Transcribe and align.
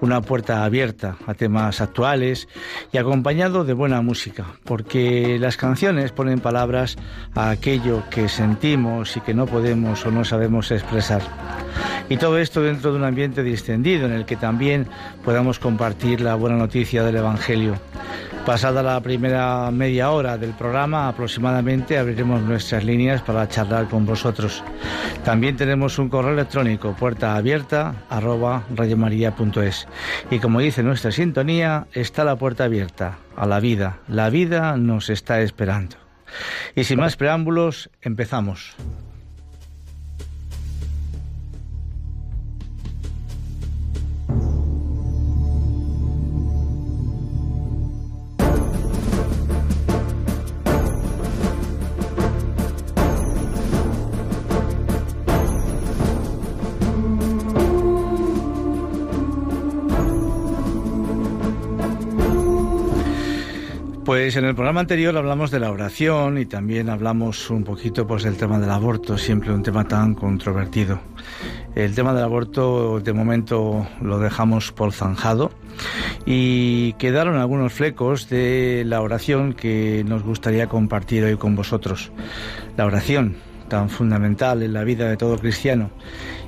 una 0.00 0.20
puerta 0.20 0.64
abierta 0.64 1.16
a 1.26 1.34
temas 1.34 1.80
actuales 1.80 2.48
y 2.92 2.98
acompañado 2.98 3.64
de 3.64 3.72
buena 3.72 4.02
música, 4.02 4.46
porque 4.64 5.38
las 5.38 5.56
canciones 5.56 6.12
ponen 6.12 6.40
palabras 6.40 6.96
a 7.34 7.50
aquello 7.50 8.02
que 8.10 8.28
sentimos 8.28 9.16
y 9.16 9.20
que 9.20 9.34
no 9.34 9.46
podemos 9.46 10.04
o 10.06 10.10
no 10.10 10.24
sabemos 10.24 10.70
expresar. 10.70 11.22
Y 12.08 12.18
todo 12.18 12.38
esto 12.38 12.62
dentro 12.62 12.92
de 12.92 12.98
un 12.98 13.04
ambiente 13.04 13.42
distendido 13.42 14.06
en 14.06 14.12
el 14.12 14.26
que 14.26 14.36
también 14.36 14.86
podamos 15.24 15.58
compartir 15.58 16.20
la 16.20 16.34
buena 16.34 16.56
noticia 16.56 17.02
del 17.02 17.16
Evangelio. 17.16 17.74
Pasada 18.46 18.80
la 18.80 19.00
primera 19.00 19.72
media 19.72 20.12
hora 20.12 20.38
del 20.38 20.52
programa, 20.52 21.08
aproximadamente 21.08 21.98
abriremos 21.98 22.40
nuestras 22.42 22.84
líneas 22.84 23.20
para 23.20 23.48
charlar 23.48 23.88
con 23.88 24.06
vosotros. 24.06 24.62
También 25.24 25.56
tenemos 25.56 25.98
un 25.98 26.08
correo 26.08 26.32
electrónico, 26.32 26.94
puerta 26.94 27.34
abierta, 27.34 28.04
arroba 28.08 28.62
radiomaria.es. 28.72 29.88
Y 30.30 30.38
como 30.38 30.60
dice 30.60 30.84
nuestra 30.84 31.10
sintonía, 31.10 31.88
está 31.92 32.22
la 32.22 32.36
puerta 32.36 32.62
abierta 32.62 33.18
a 33.34 33.46
la 33.46 33.58
vida. 33.58 33.98
La 34.06 34.30
vida 34.30 34.76
nos 34.76 35.10
está 35.10 35.40
esperando. 35.40 35.96
Y 36.76 36.84
sin 36.84 37.00
más 37.00 37.16
preámbulos, 37.16 37.90
empezamos. 38.00 38.76
Pues 64.26 64.34
en 64.34 64.44
el 64.44 64.56
programa 64.56 64.80
anterior 64.80 65.16
hablamos 65.16 65.52
de 65.52 65.60
la 65.60 65.70
oración 65.70 66.36
y 66.36 66.46
también 66.46 66.88
hablamos 66.90 67.48
un 67.48 67.62
poquito 67.62 68.08
pues 68.08 68.24
del 68.24 68.36
tema 68.36 68.58
del 68.58 68.70
aborto, 68.70 69.16
siempre 69.16 69.52
un 69.52 69.62
tema 69.62 69.86
tan 69.86 70.16
controvertido. 70.16 70.98
El 71.76 71.94
tema 71.94 72.12
del 72.12 72.24
aborto 72.24 72.98
de 72.98 73.12
momento 73.12 73.86
lo 74.00 74.18
dejamos 74.18 74.72
por 74.72 74.92
zanjado 74.92 75.52
y 76.24 76.94
quedaron 76.94 77.36
algunos 77.36 77.72
flecos 77.72 78.28
de 78.28 78.82
la 78.84 79.00
oración 79.00 79.52
que 79.52 80.02
nos 80.04 80.24
gustaría 80.24 80.66
compartir 80.66 81.22
hoy 81.22 81.36
con 81.36 81.54
vosotros. 81.54 82.10
La 82.76 82.84
oración, 82.84 83.36
tan 83.68 83.88
fundamental 83.90 84.64
en 84.64 84.72
la 84.72 84.82
vida 84.82 85.08
de 85.08 85.16
todo 85.16 85.38
cristiano 85.38 85.92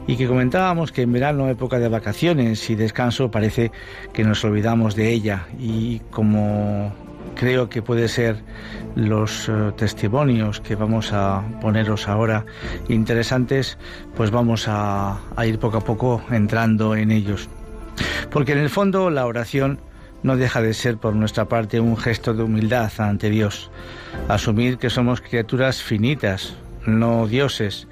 y 0.08 0.16
que 0.16 0.26
comentábamos 0.26 0.90
que 0.90 1.02
en 1.02 1.12
verano, 1.12 1.48
época 1.48 1.78
de 1.78 1.88
vacaciones 1.88 2.70
y 2.70 2.74
descanso, 2.74 3.30
parece 3.30 3.70
que 4.12 4.24
nos 4.24 4.42
olvidamos 4.44 4.96
de 4.96 5.12
ella 5.12 5.46
y 5.60 6.00
como 6.10 6.92
creo 7.38 7.68
que 7.68 7.82
puede 7.82 8.08
ser 8.08 8.36
los 8.96 9.48
eh, 9.48 9.72
testimonios 9.76 10.60
que 10.60 10.74
vamos 10.74 11.12
a 11.12 11.42
poneros 11.60 12.08
ahora 12.08 12.44
interesantes, 12.88 13.78
pues 14.16 14.30
vamos 14.32 14.66
a, 14.66 15.20
a 15.36 15.46
ir 15.46 15.60
poco 15.60 15.78
a 15.78 15.84
poco 15.84 16.20
entrando 16.30 16.96
en 16.96 17.12
ellos. 17.12 17.48
Porque 18.30 18.52
en 18.52 18.58
el 18.58 18.70
fondo 18.70 19.08
la 19.08 19.24
oración 19.26 19.80
no 20.24 20.36
deja 20.36 20.60
de 20.60 20.74
ser 20.74 20.98
por 20.98 21.14
nuestra 21.14 21.48
parte 21.48 21.78
un 21.78 21.96
gesto 21.96 22.34
de 22.34 22.42
humildad 22.42 22.90
ante 22.98 23.30
Dios, 23.30 23.70
asumir 24.28 24.78
que 24.78 24.90
somos 24.90 25.20
criaturas 25.20 25.80
finitas, 25.80 26.56
no 26.86 27.28
dioses, 27.28 27.86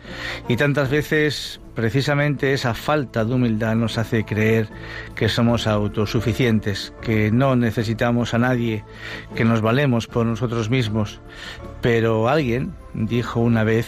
y 0.49 0.57
tantas 0.57 0.91
veces 0.91 1.61
precisamente 1.77 2.53
esa 2.53 2.75
falta 2.75 3.25
de 3.25 3.35
humildad 3.35 3.77
nos 3.77 3.99
hace 3.99 4.25
creer 4.25 4.69
que 5.15 5.29
somos 5.29 5.69
autosuficientes, 5.69 6.93
que 7.03 7.31
no 7.31 7.55
necesitamos 7.55 8.35
a 8.35 8.39
nadie, 8.39 8.83
que 9.37 9.45
nos 9.45 9.61
valemos 9.61 10.09
por 10.09 10.27
nosotros 10.27 10.71
mismos. 10.71 11.21
Pero 11.83 12.29
alguien 12.29 12.73
dijo 12.95 13.39
una 13.39 13.63
vez 13.63 13.87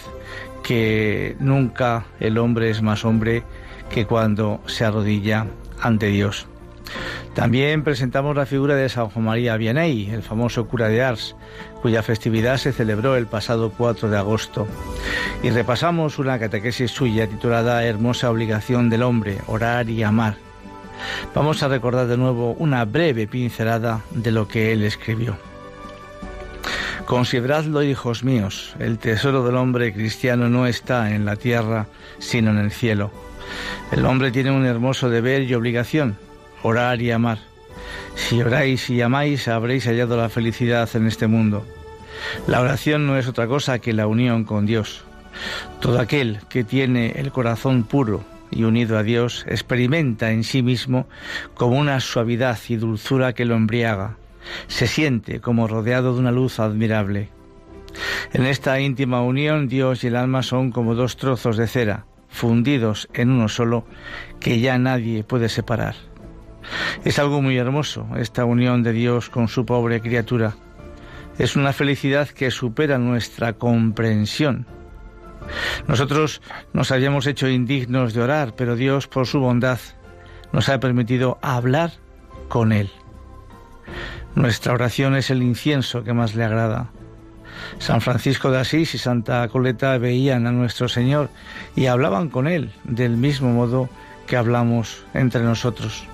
que 0.63 1.35
nunca 1.41 2.05
el 2.21 2.39
hombre 2.39 2.71
es 2.71 2.83
más 2.83 3.05
hombre 3.05 3.43
que 3.91 4.07
cuando 4.07 4.61
se 4.67 4.85
arrodilla 4.85 5.47
ante 5.81 6.09
Dios. 6.09 6.47
También 7.35 7.85
presentamos 7.85 8.37
la 8.37 8.47
figura 8.47 8.75
de 8.75 8.89
San 8.89 9.09
Juan 9.09 9.25
María 9.25 9.57
Vianney, 9.57 10.11
el 10.11 10.23
famoso 10.23 10.67
cura 10.67 10.89
de 10.89 11.03
Ars, 11.03 11.37
cuya 11.83 12.03
festividad 12.03 12.57
se 12.57 12.73
celebró 12.73 13.17
el 13.17 13.27
pasado 13.27 13.73
4 13.77 14.11
de 14.11 14.19
agosto. 14.19 14.67
Y 15.43 15.51
repasamos 15.51 16.19
una 16.19 16.39
catequesis 16.39 16.91
suya 16.91 17.27
titulada 17.27 17.85
Hermosa 17.85 18.31
obligación 18.31 18.91
del 18.91 19.03
hombre, 19.03 19.39
orar 19.47 19.89
y 19.89 20.03
amar. 20.03 20.37
Vamos 21.35 21.63
a 21.63 21.69
recordar 21.69 22.07
de 22.07 22.17
nuevo 22.17 22.53
una 22.59 22.85
breve 22.85 23.27
pincelada 23.27 24.03
de 24.11 24.33
lo 24.33 24.49
que 24.49 24.73
él 24.73 24.83
escribió. 24.83 25.37
Consideradlo, 27.07 27.83
hijos 27.83 28.23
míos, 28.23 28.75
el 28.79 28.99
tesoro 28.99 29.43
del 29.43 29.57
hombre 29.57 29.95
cristiano 29.95 30.51
no 30.51 30.67
está 30.67 31.15
en 31.15 31.25
la 31.25 31.37
tierra, 31.37 31.87
sino 32.19 32.51
en 32.51 32.59
el 32.59 32.71
cielo. 32.71 33.11
El 33.91 34.05
hombre 34.05 34.31
tiene 34.31 34.51
un 34.51 34.67
hermoso 34.67 35.09
deber 35.09 35.43
y 35.43 35.55
obligación, 35.55 36.19
orar 36.63 37.01
y 37.01 37.11
amar. 37.11 37.39
Si 38.19 38.43
oráis 38.43 38.91
y 38.91 39.01
amáis, 39.01 39.49
habréis 39.49 39.87
hallado 39.87 40.17
la 40.17 40.29
felicidad 40.29 40.89
en 40.95 41.07
este 41.07 41.29
mundo. 41.29 41.65
La 42.47 42.61
oración 42.61 43.07
no 43.07 43.17
es 43.17 43.27
otra 43.27 43.47
cosa 43.47 43.79
que 43.79 43.95
la 43.95 44.07
unión 44.07 44.45
con 44.45 44.67
Dios. 44.67 45.05
Todo 45.81 45.99
aquel 45.99 46.41
que 46.51 46.65
tiene 46.65 47.13
el 47.17 47.33
corazón 47.33 47.85
puro 47.85 48.25
y 48.51 48.65
unido 48.65 48.99
a 48.99 49.03
Dios 49.03 49.47
experimenta 49.49 50.33
en 50.33 50.45
sí 50.45 50.63
mismo 50.63 51.07
como 51.55 51.79
una 51.79 52.01
suavidad 52.01 52.59
y 52.69 52.77
dulzura 52.77 53.33
que 53.33 53.45
lo 53.45 53.55
embriaga 53.55 54.17
se 54.67 54.87
siente 54.87 55.41
como 55.41 55.69
rodeado 55.69 56.13
de 56.15 56.21
una 56.21 56.33
luz 56.33 56.59
admirable. 56.61 57.31
En 58.33 58.45
esta 58.45 58.81
íntima 58.81 59.23
unión 59.23 59.69
Dios 59.69 60.05
y 60.05 60.09
el 60.09 60.17
alma 60.17 60.43
son 60.43 60.71
como 60.71 60.95
dos 60.95 61.17
trozos 61.17 61.57
de 61.57 61.67
cera, 61.67 62.05
fundidos 62.29 63.09
en 63.15 63.31
uno 63.31 63.49
solo, 63.49 63.87
que 64.41 64.61
ya 64.61 64.79
nadie 64.79 65.25
puede 65.25 65.49
separar. 65.49 66.08
Es 67.05 67.19
algo 67.19 67.41
muy 67.43 67.57
hermoso 67.57 68.07
esta 68.17 68.45
unión 68.45 68.83
de 68.83 68.93
Dios 68.93 69.31
con 69.31 69.49
su 69.49 69.65
pobre 69.65 70.01
criatura. 70.01 70.57
Es 71.39 71.57
una 71.57 71.73
felicidad 71.73 72.29
que 72.29 72.51
supera 72.51 72.99
nuestra 72.99 73.53
comprensión. 73.53 74.67
Nosotros 75.87 76.43
nos 76.73 76.91
habíamos 76.91 77.27
hecho 77.27 77.49
indignos 77.49 78.13
de 78.13 78.23
orar, 78.23 78.55
pero 78.57 78.77
Dios, 78.77 79.07
por 79.07 79.27
su 79.27 79.41
bondad, 79.41 79.79
nos 80.53 80.69
ha 80.69 80.81
permitido 80.81 81.39
hablar 81.43 81.93
con 82.49 82.73
Él. 82.73 82.91
Nuestra 84.35 84.73
oración 84.73 85.17
es 85.17 85.31
el 85.31 85.43
incienso 85.43 86.05
que 86.05 86.13
más 86.13 86.35
le 86.35 86.45
agrada. 86.45 86.91
San 87.79 88.01
Francisco 88.01 88.51
de 88.51 88.59
Asís 88.59 88.95
y 88.95 88.99
Santa 88.99 89.47
Coleta 89.49 89.97
veían 89.99 90.47
a 90.47 90.53
nuestro 90.53 90.89
Señor 90.89 91.31
y 91.77 91.87
hablaban 91.87 92.29
con 92.29 92.47
Él 92.47 92.73
del 92.85 93.17
mismo 93.17 93.51
modo 93.51 93.89
que 94.27 94.37
hablamos 94.37 95.05
entre 95.15 95.43
nosotros. 95.43 96.08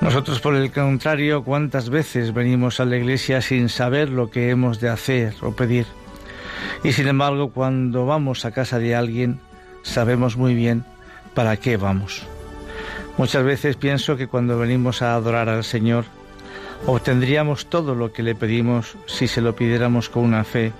Nosotros, 0.00 0.40
por 0.40 0.54
el 0.54 0.72
contrario, 0.72 1.44
cuántas 1.44 1.90
veces 1.90 2.32
venimos 2.32 2.80
a 2.80 2.84
la 2.84 2.96
iglesia 2.96 3.42
sin 3.42 3.68
saber 3.68 4.08
lo 4.08 4.30
que 4.30 4.50
hemos 4.50 4.80
de 4.80 4.88
hacer 4.88 5.34
o 5.42 5.52
pedir. 5.52 5.86
Y 6.84 6.92
sin 6.92 7.08
embargo, 7.08 7.50
cuando 7.50 8.06
vamos 8.06 8.44
a 8.44 8.52
casa 8.52 8.78
de 8.78 8.94
alguien, 8.94 9.40
sabemos 9.82 10.36
muy 10.36 10.54
bien 10.54 10.84
para 11.34 11.56
qué 11.56 11.76
vamos. 11.76 12.22
Muchas 13.18 13.44
veces 13.44 13.76
pienso 13.76 14.16
que 14.16 14.28
cuando 14.28 14.58
venimos 14.58 15.02
a 15.02 15.14
adorar 15.14 15.48
al 15.48 15.64
Señor, 15.64 16.04
Obtendríamos 16.86 17.66
todo 17.66 17.94
lo 17.94 18.12
que 18.12 18.22
le 18.22 18.34
pedimos 18.34 18.96
si 19.06 19.28
se 19.28 19.40
lo 19.40 19.54
pidiéramos 19.54 20.08
con 20.08 20.24
una 20.24 20.44
fe 20.44 20.72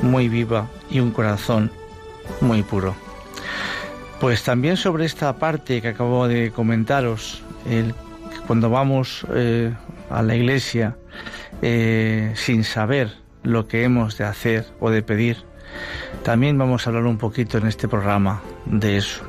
muy 0.00 0.28
viva 0.28 0.68
y 0.90 1.00
un 1.00 1.10
corazón 1.10 1.70
muy 2.40 2.62
puro. 2.62 2.94
Pues 4.20 4.44
también 4.44 4.76
sobre 4.76 5.04
esta 5.04 5.36
parte 5.36 5.82
que 5.82 5.88
acabo 5.88 6.28
de 6.28 6.52
comentaros, 6.52 7.42
cuando 8.46 8.70
vamos 8.70 9.26
eh, 9.34 9.72
a 10.10 10.22
la 10.22 10.36
iglesia 10.36 10.96
eh, 11.62 12.32
sin 12.34 12.64
saber 12.64 13.12
lo 13.42 13.68
que 13.68 13.84
hemos 13.84 14.18
de 14.18 14.24
hacer 14.24 14.66
o 14.80 14.90
de 14.90 15.02
pedir, 15.02 15.38
también 16.22 16.58
vamos 16.58 16.86
a 16.86 16.90
hablar 16.90 17.06
un 17.06 17.18
poquito 17.18 17.58
en 17.58 17.66
este 17.66 17.88
programa 17.88 18.42
de 18.66 18.96
eso. 18.96 19.24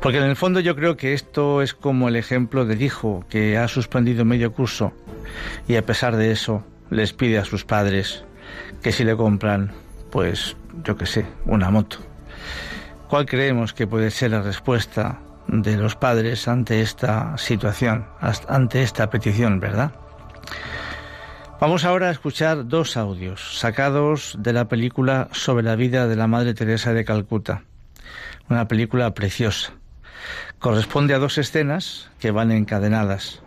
Porque 0.00 0.18
en 0.18 0.24
el 0.24 0.36
fondo 0.36 0.60
yo 0.60 0.76
creo 0.76 0.96
que 0.96 1.14
esto 1.14 1.62
es 1.62 1.74
como 1.74 2.08
el 2.08 2.16
ejemplo 2.16 2.66
del 2.66 2.82
hijo 2.82 3.24
que 3.30 3.56
ha 3.56 3.68
suspendido 3.68 4.24
medio 4.24 4.52
curso 4.52 4.92
y 5.66 5.76
a 5.76 5.86
pesar 5.86 6.16
de 6.16 6.30
eso 6.30 6.64
les 6.90 7.12
pide 7.12 7.38
a 7.38 7.44
sus 7.44 7.64
padres 7.64 8.24
que 8.82 8.92
si 8.92 9.04
le 9.04 9.16
compran, 9.16 9.72
pues 10.10 10.56
yo 10.84 10.96
qué 10.96 11.06
sé, 11.06 11.24
una 11.46 11.70
moto. 11.70 11.98
¿Cuál 13.08 13.26
creemos 13.26 13.72
que 13.72 13.86
puede 13.86 14.10
ser 14.10 14.32
la 14.32 14.42
respuesta 14.42 15.20
de 15.62 15.76
los 15.76 15.96
padres 15.96 16.48
ante 16.48 16.80
esta 16.80 17.36
situación, 17.38 18.06
ante 18.48 18.82
esta 18.82 19.10
petición, 19.10 19.60
verdad? 19.60 19.92
Vamos 21.60 21.84
ahora 21.84 22.08
a 22.08 22.12
escuchar 22.12 22.66
dos 22.66 22.96
audios 22.96 23.58
sacados 23.58 24.36
de 24.38 24.52
la 24.52 24.68
película 24.68 25.28
sobre 25.32 25.64
la 25.64 25.76
vida 25.76 26.06
de 26.06 26.16
la 26.16 26.26
Madre 26.26 26.54
Teresa 26.54 26.92
de 26.92 27.04
Calcuta. 27.04 27.62
Una 28.48 28.68
película 28.68 29.14
preciosa 29.14 29.72
Corresponde 30.58 31.14
a 31.14 31.18
dos 31.18 31.38
escenas 31.38 32.10
que 32.18 32.30
van 32.30 32.50
encadenadas. 32.50 33.42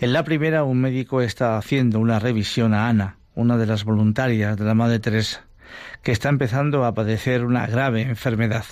En 0.00 0.12
la 0.12 0.24
primera, 0.24 0.64
un 0.64 0.80
médico 0.80 1.20
está 1.20 1.58
haciendo 1.58 2.00
una 2.00 2.18
revisión 2.18 2.74
a 2.74 2.88
Ana, 2.88 3.18
una 3.34 3.56
de 3.56 3.66
las 3.66 3.84
voluntarias 3.84 4.56
de 4.56 4.64
la 4.64 4.74
Madre 4.74 4.98
Teresa, 4.98 5.44
que 6.02 6.12
está 6.12 6.28
empezando 6.28 6.84
a 6.84 6.94
padecer 6.94 7.44
una 7.44 7.66
grave 7.66 8.02
enfermedad. 8.02 8.64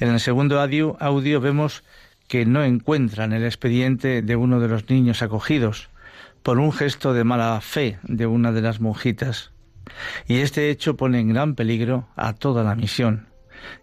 En 0.00 0.08
el 0.08 0.20
segundo 0.20 0.60
audio, 0.60 1.40
vemos 1.40 1.84
que 2.28 2.44
no 2.44 2.64
encuentran 2.64 3.32
el 3.32 3.44
expediente 3.44 4.22
de 4.22 4.36
uno 4.36 4.60
de 4.60 4.68
los 4.68 4.88
niños 4.88 5.22
acogidos 5.22 5.90
por 6.42 6.58
un 6.58 6.72
gesto 6.72 7.12
de 7.12 7.24
mala 7.24 7.60
fe 7.60 7.98
de 8.02 8.26
una 8.26 8.52
de 8.52 8.62
las 8.62 8.80
monjitas. 8.80 9.52
Y 10.26 10.38
este 10.38 10.70
hecho 10.70 10.96
pone 10.96 11.20
en 11.20 11.32
gran 11.32 11.54
peligro 11.54 12.08
a 12.16 12.34
toda 12.34 12.64
la 12.64 12.74
misión 12.74 13.28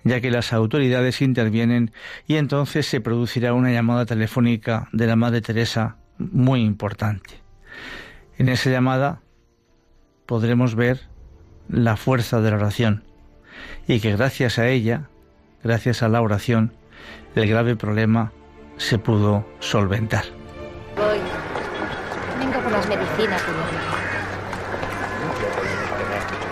ya 0.03 0.21
que 0.21 0.31
las 0.31 0.53
autoridades 0.53 1.21
intervienen 1.21 1.91
y 2.27 2.35
entonces 2.35 2.85
se 2.87 3.01
producirá 3.01 3.53
una 3.53 3.71
llamada 3.71 4.05
telefónica 4.05 4.87
de 4.91 5.07
la 5.07 5.15
Madre 5.15 5.41
Teresa 5.41 5.97
muy 6.17 6.61
importante. 6.61 7.41
En 8.37 8.49
esa 8.49 8.69
llamada 8.69 9.21
podremos 10.25 10.75
ver 10.75 11.01
la 11.69 11.95
fuerza 11.95 12.41
de 12.41 12.49
la 12.49 12.57
oración 12.57 13.03
y 13.87 13.99
que 13.99 14.15
gracias 14.15 14.59
a 14.59 14.67
ella, 14.67 15.09
gracias 15.63 16.03
a 16.03 16.09
la 16.09 16.21
oración, 16.21 16.73
el 17.35 17.47
grave 17.47 17.75
problema 17.75 18.31
se 18.77 18.97
pudo 18.97 19.45
solventar. 19.59 20.25
Voy. 20.95 21.19
Vengo 22.39 22.59
por 22.61 22.71
las 22.71 22.87
medicinas, 22.87 23.41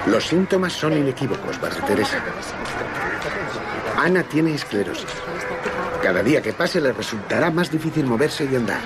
Los 0.08 0.26
síntomas 0.26 0.74
son 0.74 0.94
inequívocos, 0.94 1.62
Madre 1.62 1.82
Teresa. 1.86 2.18
Ana 3.98 4.24
tiene 4.24 4.56
esclerosis. 4.56 5.06
Cada 6.02 6.24
día 6.24 6.42
que 6.42 6.54
pase 6.54 6.82
le 6.82 6.92
resultará 6.92 7.52
más 7.52 7.70
difícil 7.70 8.06
moverse 8.06 8.46
y 8.52 8.56
andar. 8.56 8.80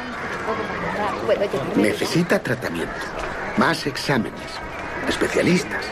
Necesita 1.78 2.40
tratamiento, 2.40 2.94
más 3.58 3.88
exámenes, 3.88 4.60
especialistas. 5.08 5.86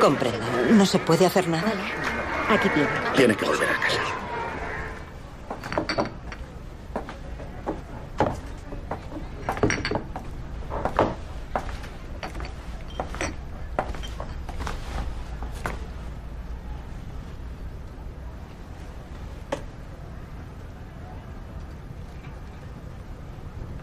Comprendo. 0.00 0.44
No 0.72 0.84
se 0.84 0.98
puede 0.98 1.26
hacer 1.26 1.48
nada. 1.48 1.72
Aquí 2.52 2.68
tiene. 2.68 2.88
Tiene 3.16 3.34
que 3.34 3.46
volver 3.46 3.66
a 3.66 3.80
casa. 3.80 4.00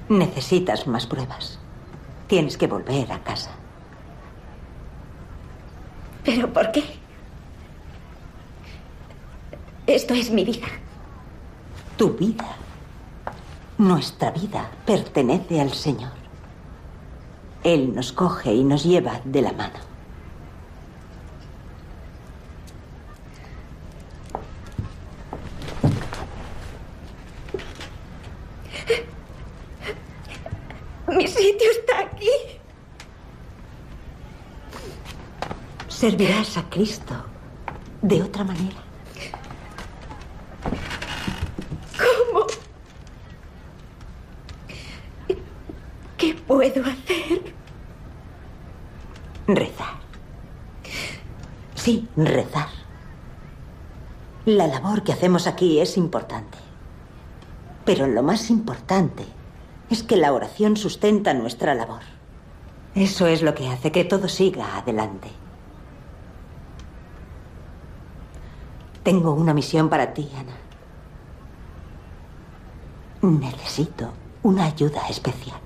Necesitas 0.09 0.85
más 0.85 1.07
pruebas. 1.07 1.57
Tienes 2.27 2.55
que 2.55 2.67
volver 2.67 3.11
a 3.11 3.23
casa. 3.23 3.49
¿Pero 6.23 6.53
por 6.53 6.71
qué? 6.71 6.98
Esto 9.89 10.13
es 10.13 10.29
mi 10.29 10.45
vida. 10.45 10.67
Tu 11.97 12.11
vida. 12.11 12.55
Nuestra 13.79 14.31
vida 14.31 14.69
pertenece 14.85 15.59
al 15.59 15.73
Señor. 15.73 16.11
Él 17.63 17.95
nos 17.95 18.13
coge 18.13 18.53
y 18.53 18.63
nos 18.63 18.83
lleva 18.83 19.19
de 19.25 19.41
la 19.41 19.51
mano. 19.51 19.89
servirás 35.99 36.55
a 36.55 36.63
Cristo 36.69 37.13
de 38.01 38.23
otra 38.23 38.45
manera. 38.45 38.81
¿Cómo? 41.99 42.47
¿Qué 46.17 46.33
puedo 46.47 46.81
hacer? 46.85 47.53
Rezar. 49.47 49.95
Sí, 51.75 52.07
rezar. 52.15 52.69
La 54.49 54.65
labor 54.65 55.03
que 55.03 55.11
hacemos 55.11 55.45
aquí 55.45 55.79
es 55.79 55.95
importante. 55.95 56.57
Pero 57.85 58.07
lo 58.07 58.23
más 58.23 58.49
importante 58.49 59.23
es 59.91 60.01
que 60.01 60.17
la 60.17 60.33
oración 60.33 60.75
sustenta 60.75 61.35
nuestra 61.35 61.75
labor. 61.75 62.01
Eso 62.95 63.27
es 63.27 63.43
lo 63.43 63.53
que 63.53 63.67
hace 63.67 63.91
que 63.91 64.05
todo 64.05 64.27
siga 64.27 64.75
adelante. 64.75 65.29
Tengo 69.03 69.33
una 69.33 69.53
misión 69.53 69.87
para 69.87 70.15
ti, 70.15 70.27
Ana. 70.35 70.57
Necesito 73.21 74.09
una 74.41 74.65
ayuda 74.65 75.07
especial. 75.09 75.59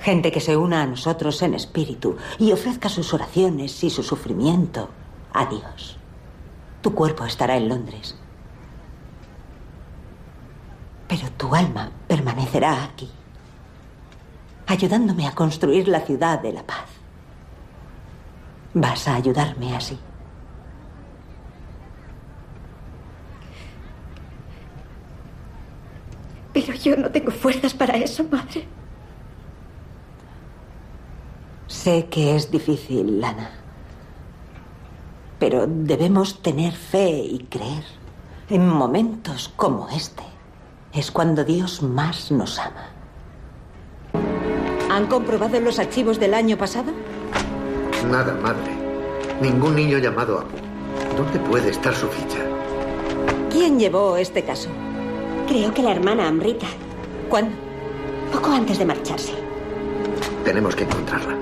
Gente 0.00 0.30
que 0.30 0.40
se 0.42 0.54
una 0.54 0.82
a 0.82 0.86
nosotros 0.86 1.40
en 1.40 1.54
espíritu 1.54 2.18
y 2.38 2.52
ofrezca 2.52 2.90
sus 2.90 3.14
oraciones 3.14 3.82
y 3.82 3.88
su 3.88 4.02
sufrimiento 4.02 4.90
a 5.32 5.46
Dios. 5.46 5.99
Tu 6.82 6.94
cuerpo 6.94 7.24
estará 7.24 7.56
en 7.56 7.68
Londres. 7.68 8.16
Pero 11.08 11.30
tu 11.32 11.54
alma 11.54 11.90
permanecerá 12.06 12.84
aquí, 12.84 13.10
ayudándome 14.66 15.26
a 15.26 15.34
construir 15.34 15.88
la 15.88 16.00
ciudad 16.00 16.40
de 16.40 16.52
la 16.52 16.62
paz. 16.62 16.86
Vas 18.72 19.08
a 19.08 19.16
ayudarme 19.16 19.76
así. 19.76 19.98
Pero 26.52 26.72
yo 26.74 26.96
no 26.96 27.10
tengo 27.10 27.30
fuerzas 27.30 27.74
para 27.74 27.96
eso, 27.96 28.24
madre. 28.24 28.66
Sé 31.66 32.06
que 32.06 32.36
es 32.36 32.50
difícil, 32.50 33.20
Lana. 33.20 33.59
Pero 35.40 35.66
debemos 35.66 36.42
tener 36.42 36.72
fe 36.72 37.08
y 37.08 37.46
creer. 37.50 37.84
En 38.50 38.68
momentos 38.68 39.52
como 39.56 39.88
este 39.88 40.22
es 40.92 41.10
cuando 41.10 41.44
Dios 41.44 41.82
más 41.82 42.30
nos 42.30 42.58
ama. 42.58 42.90
¿Han 44.90 45.06
comprobado 45.06 45.58
los 45.60 45.78
archivos 45.78 46.20
del 46.20 46.34
año 46.34 46.58
pasado? 46.58 46.92
Nada, 48.10 48.34
madre. 48.34 48.72
Ningún 49.40 49.76
niño 49.76 49.98
llamado 49.98 50.40
Apu. 50.40 50.56
¿Dónde 51.16 51.38
puede 51.38 51.70
estar 51.70 51.94
su 51.94 52.08
ficha? 52.08 52.40
¿Quién 53.50 53.78
llevó 53.78 54.16
este 54.16 54.44
caso? 54.44 54.68
Creo 55.48 55.72
que 55.72 55.82
la 55.82 55.92
hermana 55.92 56.28
Amrita. 56.28 56.66
¿Cuándo? 57.28 57.52
Poco 58.32 58.52
antes 58.52 58.78
de 58.78 58.84
marcharse. 58.84 59.32
Tenemos 60.44 60.76
que 60.76 60.84
encontrarla. 60.84 61.36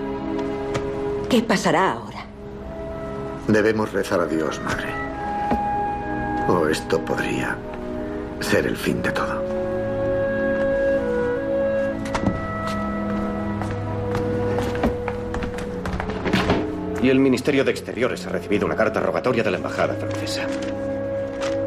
¿Qué 1.28 1.42
pasará 1.42 1.92
ahora? 1.92 2.07
Debemos 3.48 3.90
rezar 3.92 4.20
a 4.20 4.26
Dios, 4.26 4.60
madre. 4.60 4.88
O 6.48 6.68
esto 6.68 7.02
podría 7.02 7.56
ser 8.40 8.66
el 8.66 8.76
fin 8.76 9.00
de 9.00 9.10
todo. 9.10 9.42
Y 17.02 17.08
el 17.08 17.18
Ministerio 17.18 17.64
de 17.64 17.70
Exteriores 17.70 18.26
ha 18.26 18.28
recibido 18.28 18.66
una 18.66 18.76
carta 18.76 19.00
rogatoria 19.00 19.42
de 19.42 19.50
la 19.50 19.56
Embajada 19.56 19.94
francesa. 19.94 20.46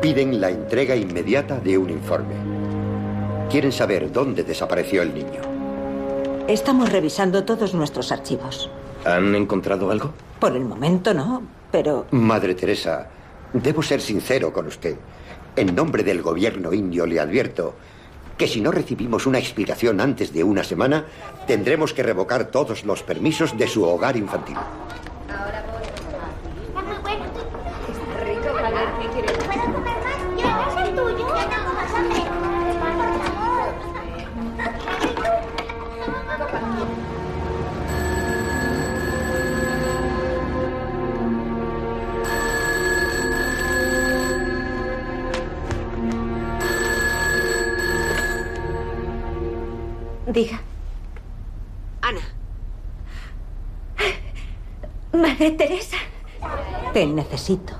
Piden 0.04 0.40
la 0.40 0.52
entrega 0.52 0.96
inmediata 0.96 1.60
de 1.60 1.80
un 1.80 1.90
informe. 1.90 2.36
Quieren 3.50 3.72
saber 3.72 4.12
dónde 4.12 4.44
desapareció 4.44 5.02
el 5.02 5.16
niño. 5.16 5.42
Estamos 6.48 6.92
revisando 6.92 7.44
todos 7.44 7.74
nuestros 7.74 8.12
archivos. 8.12 8.70
¿Han 9.04 9.34
encontrado 9.34 9.90
algo? 9.90 10.14
Por 10.40 10.56
el 10.56 10.64
momento 10.64 11.14
no, 11.14 11.42
pero... 11.72 12.06
Madre 12.12 12.56
Teresa, 12.56 13.08
debo 13.54 13.82
ser 13.82 14.02
sincero 14.02 14.52
con 14.54 14.68
usted. 14.68 14.96
En 15.56 15.76
nombre 15.76 16.04
del 16.04 16.22
gobierno 16.22 16.74
indio 16.74 17.06
le 17.06 17.20
advierto 17.20 17.76
que 18.38 18.48
si 18.48 18.60
no 18.60 18.72
recibimos 18.72 19.28
una 19.28 19.38
explicación 19.38 20.02
antes 20.02 20.34
de 20.34 20.44
una 20.44 20.64
semana, 20.64 21.06
tendremos 21.46 21.94
que 21.94 22.02
revocar 22.02 22.46
todos 22.46 22.86
los 22.86 23.04
permisos 23.04 23.56
de 23.58 23.68
su 23.68 23.84
hogar 23.84 24.18
infantil. 24.18 24.58
Diga. 50.32 50.62
Ana, 52.02 52.22
Madre 55.14 55.52
Teresa. 55.52 55.98
te 56.94 57.06
necesito. 57.06 57.74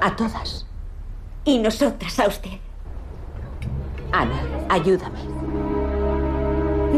A 0.00 0.16
todas. 0.16 0.66
Y 1.44 1.58
nosotras 1.58 2.18
a 2.20 2.26
usted. 2.28 2.58
Ana, 4.12 4.40
ayúdame. 4.70 5.20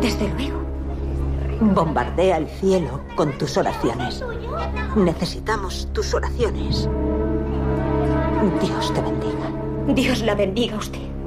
Desde 0.01 0.29
luego. 0.29 0.61
Bombardea 1.61 2.37
el 2.37 2.49
cielo 2.49 3.01
con 3.17 3.37
tus 3.39 3.57
oraciones. 3.57 4.23
Necesitamos 4.95 5.89
tus 5.93 6.15
oraciones. 6.15 6.89
Dios 8.63 8.95
te 8.95 9.03
bendiga. 9.03 9.95
Dios 9.95 10.23
la 10.23 10.37
bendiga 10.37 10.77
a 10.77 10.79
usted. 10.79 11.20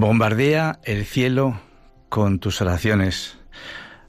Bombardea 0.00 0.78
el 0.84 1.04
cielo 1.04 1.60
con 2.08 2.38
tus 2.38 2.62
oraciones. 2.62 3.36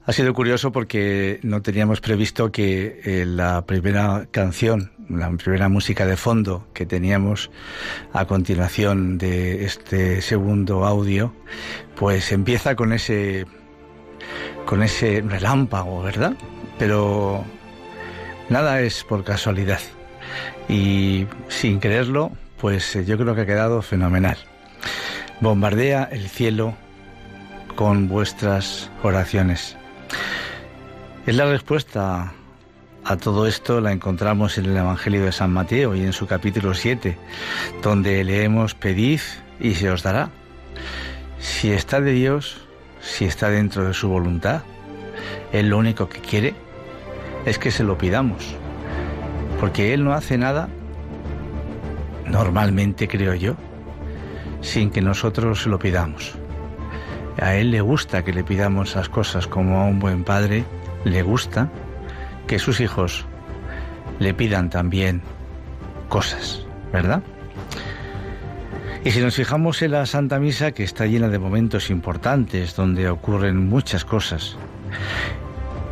Ha 0.05 0.13
sido 0.13 0.33
curioso 0.33 0.71
porque 0.71 1.41
no 1.43 1.61
teníamos 1.61 1.99
previsto 1.99 2.49
que 2.49 3.01
eh, 3.03 3.25
la 3.25 3.65
primera 3.65 4.25
canción, 4.31 4.93
la 5.09 5.29
primera 5.31 5.67
música 5.67 6.05
de 6.05 6.15
fondo 6.15 6.65
que 6.73 6.85
teníamos 6.85 7.51
a 8.13 8.23
continuación 8.23 9.17
de 9.17 9.65
este 9.65 10.21
segundo 10.21 10.85
audio, 10.85 11.35
pues 11.97 12.31
empieza 12.31 12.77
con 12.77 12.93
ese 12.93 13.45
con 14.65 14.83
ese 14.83 15.21
relámpago, 15.27 16.03
¿verdad? 16.03 16.35
Pero 16.79 17.43
nada 18.47 18.79
es 18.79 19.03
por 19.03 19.25
casualidad. 19.25 19.81
Y 20.69 21.27
sin 21.49 21.79
creerlo, 21.79 22.31
pues 22.61 22.95
eh, 22.95 23.03
yo 23.03 23.17
creo 23.17 23.35
que 23.35 23.41
ha 23.41 23.45
quedado 23.45 23.81
fenomenal. 23.81 24.37
Bombardea 25.41 26.07
el 26.11 26.29
cielo 26.29 26.75
con 27.75 28.07
vuestras 28.07 28.91
oraciones. 29.03 29.75
Es 31.25 31.35
la 31.35 31.45
respuesta 31.45 32.31
a 33.03 33.17
todo 33.17 33.47
esto 33.47 33.81
la 33.81 33.91
encontramos 33.91 34.59
en 34.59 34.65
el 34.65 34.77
Evangelio 34.77 35.25
de 35.25 35.31
San 35.31 35.51
Mateo 35.51 35.95
y 35.95 36.01
en 36.01 36.13
su 36.13 36.27
capítulo 36.27 36.75
7, 36.75 37.17
donde 37.81 38.23
leemos 38.23 38.75
pedid 38.75 39.19
y 39.59 39.73
se 39.73 39.89
os 39.89 40.03
dará. 40.03 40.29
Si 41.39 41.71
está 41.71 41.99
de 41.99 42.11
Dios, 42.11 42.61
si 43.01 43.25
está 43.25 43.49
dentro 43.49 43.87
de 43.87 43.95
su 43.95 44.09
voluntad, 44.09 44.61
Él 45.51 45.69
lo 45.69 45.79
único 45.79 46.07
que 46.07 46.19
quiere 46.19 46.53
es 47.45 47.57
que 47.57 47.71
se 47.71 47.83
lo 47.83 47.97
pidamos, 47.97 48.55
porque 49.59 49.95
Él 49.95 50.03
no 50.03 50.13
hace 50.13 50.37
nada, 50.37 50.69
normalmente 52.27 53.07
creo 53.07 53.33
yo, 53.33 53.55
sin 54.61 54.89
que 54.89 55.01
nosotros 55.01 55.65
lo 55.67 55.79
pidamos. 55.79 56.35
A 57.39 57.55
Él 57.55 57.71
le 57.71 57.81
gusta 57.81 58.23
que 58.23 58.33
le 58.33 58.43
pidamos 58.43 58.95
las 58.95 59.09
cosas 59.09 59.47
como 59.47 59.79
a 59.79 59.85
un 59.85 59.99
buen 59.99 60.23
padre, 60.23 60.63
le 61.03 61.21
gusta 61.23 61.69
que 62.47 62.59
sus 62.59 62.79
hijos 62.79 63.25
le 64.19 64.33
pidan 64.33 64.69
también 64.69 65.21
cosas, 66.09 66.65
¿verdad? 66.91 67.23
Y 69.03 69.11
si 69.11 69.19
nos 69.19 69.35
fijamos 69.35 69.81
en 69.81 69.91
la 69.91 70.05
Santa 70.05 70.39
Misa, 70.39 70.73
que 70.73 70.83
está 70.83 71.07
llena 71.07 71.27
de 71.27 71.39
momentos 71.39 71.89
importantes, 71.89 72.75
donde 72.75 73.09
ocurren 73.09 73.67
muchas 73.67 74.05
cosas, 74.05 74.57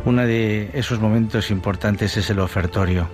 uno 0.04 0.22
de 0.22 0.70
esos 0.74 1.00
momentos 1.00 1.50
importantes 1.50 2.16
es 2.16 2.30
el 2.30 2.38
ofertorio. 2.38 3.08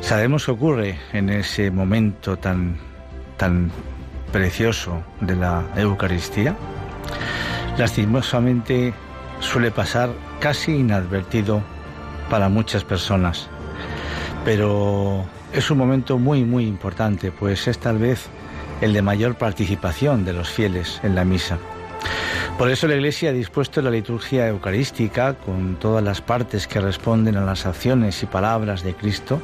Sabemos 0.00 0.44
qué 0.44 0.50
ocurre 0.50 0.98
en 1.14 1.30
ese 1.30 1.70
momento 1.70 2.36
tan, 2.36 2.76
tan 3.38 3.70
precioso 4.34 5.00
de 5.20 5.36
la 5.36 5.62
Eucaristía. 5.76 6.56
Lastimosamente 7.78 8.92
suele 9.38 9.70
pasar 9.70 10.10
casi 10.40 10.72
inadvertido 10.74 11.62
para 12.28 12.48
muchas 12.48 12.82
personas, 12.82 13.48
pero 14.44 15.24
es 15.52 15.70
un 15.70 15.78
momento 15.78 16.18
muy 16.18 16.42
muy 16.42 16.66
importante, 16.66 17.30
pues 17.30 17.68
es 17.68 17.78
tal 17.78 17.98
vez 17.98 18.26
el 18.80 18.92
de 18.92 19.02
mayor 19.02 19.36
participación 19.36 20.24
de 20.24 20.32
los 20.32 20.48
fieles 20.48 20.98
en 21.04 21.14
la 21.14 21.24
misa. 21.24 21.56
Por 22.58 22.72
eso 22.72 22.88
la 22.88 22.96
Iglesia 22.96 23.30
ha 23.30 23.32
dispuesto 23.32 23.82
la 23.82 23.90
liturgia 23.90 24.48
eucarística 24.48 25.34
con 25.34 25.76
todas 25.76 26.02
las 26.02 26.20
partes 26.20 26.66
que 26.66 26.80
responden 26.80 27.36
a 27.36 27.44
las 27.44 27.66
acciones 27.66 28.20
y 28.24 28.26
palabras 28.26 28.82
de 28.82 28.94
Cristo, 28.94 29.40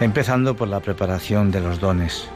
empezando 0.00 0.56
por 0.56 0.66
la 0.66 0.80
preparación 0.80 1.52
de 1.52 1.60
los 1.60 1.78
dones. 1.78 2.28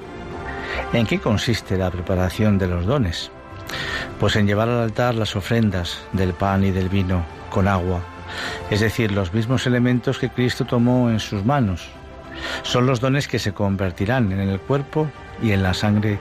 ¿En 0.93 1.07
qué 1.07 1.19
consiste 1.19 1.79
la 1.79 1.91
preparación 1.91 2.59
de 2.59 2.67
los 2.67 2.87
dones? 2.87 3.31
Pues 4.21 4.37
en 4.37 4.47
llevar 4.47 4.69
al 4.69 4.81
altar 4.81 5.15
las 5.15 5.37
ofrendas 5.37 5.99
del 6.13 6.35
pan 6.35 6.65
y 6.65 6.71
del 6.71 6.89
vino 6.89 7.25
con 7.51 7.69
agua, 7.69 8.01
es 8.71 8.81
decir, 8.81 9.13
los 9.13 9.33
mismos 9.33 9.67
elementos 9.67 10.19
que 10.19 10.31
Cristo 10.31 10.65
tomó 10.65 11.11
en 11.11 11.21
sus 11.21 11.45
manos. 11.45 11.89
Son 12.63 12.87
los 12.87 13.01
dones 13.01 13.29
que 13.29 13.39
se 13.39 13.53
convertirán 13.53 14.33
en 14.33 14.41
el 14.41 14.61
cuerpo 14.61 15.09
y 15.43 15.53
en 15.53 15.63
la 15.63 15.75
sangre 15.75 16.19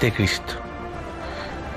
de 0.00 0.12
Cristo. 0.12 0.54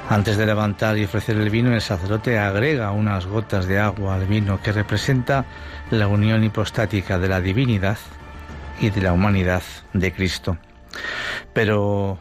Antes 0.09 0.35
de 0.35 0.45
levantar 0.45 0.97
y 0.97 1.05
ofrecer 1.05 1.37
el 1.37 1.49
vino, 1.49 1.73
el 1.73 1.81
sacerdote 1.81 2.37
agrega 2.37 2.91
unas 2.91 3.25
gotas 3.25 3.65
de 3.65 3.79
agua 3.79 4.15
al 4.15 4.25
vino 4.25 4.61
que 4.61 4.73
representa 4.73 5.45
la 5.89 6.07
unión 6.07 6.43
hipostática 6.43 7.17
de 7.17 7.29
la 7.29 7.39
divinidad 7.39 7.97
y 8.81 8.89
de 8.89 9.01
la 9.01 9.13
humanidad 9.13 9.63
de 9.93 10.11
Cristo. 10.11 10.57
Pero 11.53 12.19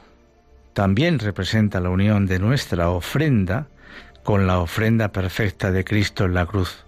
también 0.73 1.19
representa 1.19 1.81
la 1.81 1.91
unión 1.91 2.27
de 2.27 2.39
nuestra 2.39 2.91
ofrenda 2.91 3.67
con 4.23 4.47
la 4.47 4.59
ofrenda 4.61 5.09
perfecta 5.09 5.71
de 5.71 5.85
Cristo 5.85 6.25
en 6.25 6.35
la 6.35 6.47
cruz, 6.47 6.85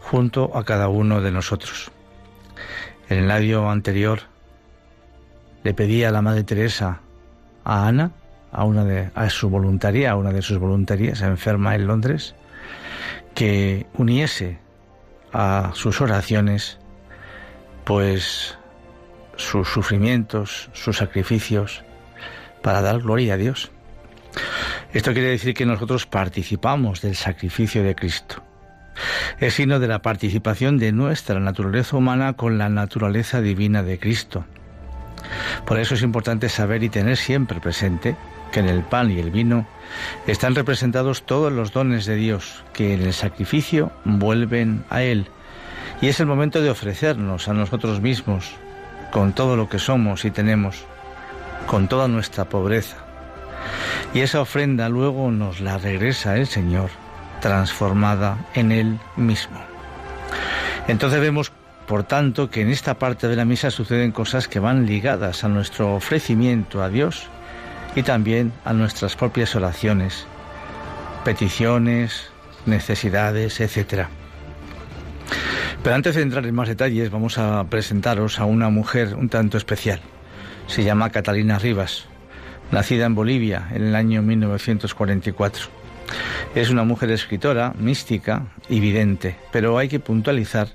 junto 0.00 0.56
a 0.56 0.64
cada 0.64 0.88
uno 0.88 1.20
de 1.20 1.30
nosotros. 1.30 1.90
En 3.08 3.18
el 3.18 3.30
año 3.30 3.70
anterior 3.70 4.20
le 5.64 5.74
pedía 5.74 6.08
a 6.08 6.12
la 6.12 6.22
Madre 6.22 6.44
Teresa 6.44 7.00
a 7.64 7.86
Ana, 7.86 8.12
a 8.50 8.64
una 8.64 8.84
de 8.84 9.10
a 9.14 9.30
su 9.30 9.48
voluntaria, 9.48 10.10
a 10.10 10.16
una 10.16 10.32
de 10.32 10.42
sus 10.42 10.58
voluntarias 10.58 11.20
enferma 11.22 11.74
en 11.74 11.86
Londres, 11.86 12.34
que 13.34 13.86
uniese 13.94 14.58
a 15.32 15.70
sus 15.74 16.00
oraciones 16.00 16.78
pues 17.84 18.56
sus 19.42 19.68
sufrimientos, 19.68 20.70
sus 20.72 20.96
sacrificios 20.96 21.82
para 22.62 22.80
dar 22.80 23.00
gloria 23.00 23.34
a 23.34 23.36
Dios. 23.36 23.70
Esto 24.92 25.12
quiere 25.12 25.28
decir 25.28 25.54
que 25.54 25.66
nosotros 25.66 26.06
participamos 26.06 27.02
del 27.02 27.16
sacrificio 27.16 27.82
de 27.82 27.94
Cristo. 27.94 28.42
Es 29.40 29.54
signo 29.54 29.80
de 29.80 29.88
la 29.88 30.02
participación 30.02 30.78
de 30.78 30.92
nuestra 30.92 31.40
naturaleza 31.40 31.96
humana 31.96 32.34
con 32.34 32.58
la 32.58 32.68
naturaleza 32.68 33.40
divina 33.40 33.82
de 33.82 33.98
Cristo. 33.98 34.44
Por 35.66 35.78
eso 35.78 35.94
es 35.94 36.02
importante 36.02 36.48
saber 36.48 36.82
y 36.82 36.88
tener 36.88 37.16
siempre 37.16 37.60
presente 37.60 38.16
que 38.52 38.60
en 38.60 38.68
el 38.68 38.82
pan 38.82 39.10
y 39.10 39.18
el 39.18 39.30
vino 39.30 39.66
están 40.26 40.54
representados 40.54 41.24
todos 41.24 41.52
los 41.52 41.72
dones 41.72 42.04
de 42.04 42.16
Dios 42.16 42.64
que 42.74 42.94
en 42.94 43.02
el 43.02 43.14
sacrificio 43.14 43.92
vuelven 44.04 44.84
a 44.90 45.02
Él. 45.02 45.26
Y 46.00 46.08
es 46.08 46.20
el 46.20 46.26
momento 46.26 46.60
de 46.60 46.70
ofrecernos 46.70 47.48
a 47.48 47.54
nosotros 47.54 48.00
mismos 48.00 48.52
con 49.12 49.32
todo 49.32 49.54
lo 49.56 49.68
que 49.68 49.78
somos 49.78 50.24
y 50.24 50.32
tenemos, 50.32 50.84
con 51.68 51.86
toda 51.86 52.08
nuestra 52.08 52.46
pobreza. 52.46 52.96
Y 54.12 54.20
esa 54.20 54.40
ofrenda 54.40 54.88
luego 54.88 55.30
nos 55.30 55.60
la 55.60 55.78
regresa 55.78 56.36
el 56.36 56.48
Señor, 56.48 56.90
transformada 57.40 58.38
en 58.54 58.72
Él 58.72 58.98
mismo. 59.16 59.60
Entonces 60.88 61.20
vemos 61.20 61.52
por 61.86 62.04
tanto, 62.04 62.48
que 62.48 62.62
en 62.62 62.70
esta 62.70 62.94
parte 62.94 63.28
de 63.28 63.36
la 63.36 63.44
misa 63.44 63.70
suceden 63.70 64.12
cosas 64.12 64.48
que 64.48 64.60
van 64.60 64.86
ligadas 64.86 65.44
a 65.44 65.48
nuestro 65.48 65.94
ofrecimiento 65.94 66.82
a 66.82 66.88
Dios 66.88 67.26
y 67.94 68.02
también 68.02 68.52
a 68.64 68.72
nuestras 68.72 69.16
propias 69.16 69.54
oraciones, 69.56 70.24
peticiones, 71.24 72.30
necesidades, 72.66 73.60
etc. 73.60 74.06
Pero 75.82 75.96
antes 75.96 76.14
de 76.14 76.22
entrar 76.22 76.46
en 76.46 76.54
más 76.54 76.68
detalles, 76.68 77.10
vamos 77.10 77.38
a 77.38 77.64
presentaros 77.64 78.38
a 78.38 78.44
una 78.44 78.70
mujer 78.70 79.16
un 79.16 79.28
tanto 79.28 79.58
especial. 79.58 80.00
Se 80.68 80.84
llama 80.84 81.10
Catalina 81.10 81.58
Rivas, 81.58 82.06
nacida 82.70 83.06
en 83.06 83.16
Bolivia 83.16 83.68
en 83.72 83.88
el 83.88 83.96
año 83.96 84.22
1944. 84.22 85.66
Es 86.54 86.70
una 86.70 86.84
mujer 86.84 87.10
escritora, 87.10 87.74
mística 87.76 88.46
y 88.68 88.78
vidente, 88.78 89.36
pero 89.50 89.76
hay 89.76 89.88
que 89.88 89.98
puntualizar 89.98 90.68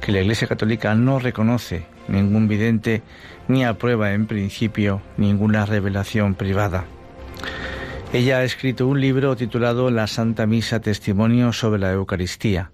que 0.00 0.10
la 0.10 0.20
Iglesia 0.20 0.48
Católica 0.48 0.96
no 0.96 1.20
reconoce 1.20 1.86
ningún 2.08 2.48
vidente 2.48 3.02
ni 3.46 3.64
aprueba 3.64 4.14
en 4.14 4.26
principio 4.26 5.00
ninguna 5.16 5.64
revelación 5.64 6.34
privada. 6.34 6.86
Ella 8.12 8.38
ha 8.38 8.44
escrito 8.44 8.88
un 8.88 9.00
libro 9.00 9.36
titulado 9.36 9.92
La 9.92 10.08
Santa 10.08 10.46
Misa 10.46 10.80
Testimonio 10.80 11.52
sobre 11.52 11.78
la 11.78 11.92
Eucaristía, 11.92 12.72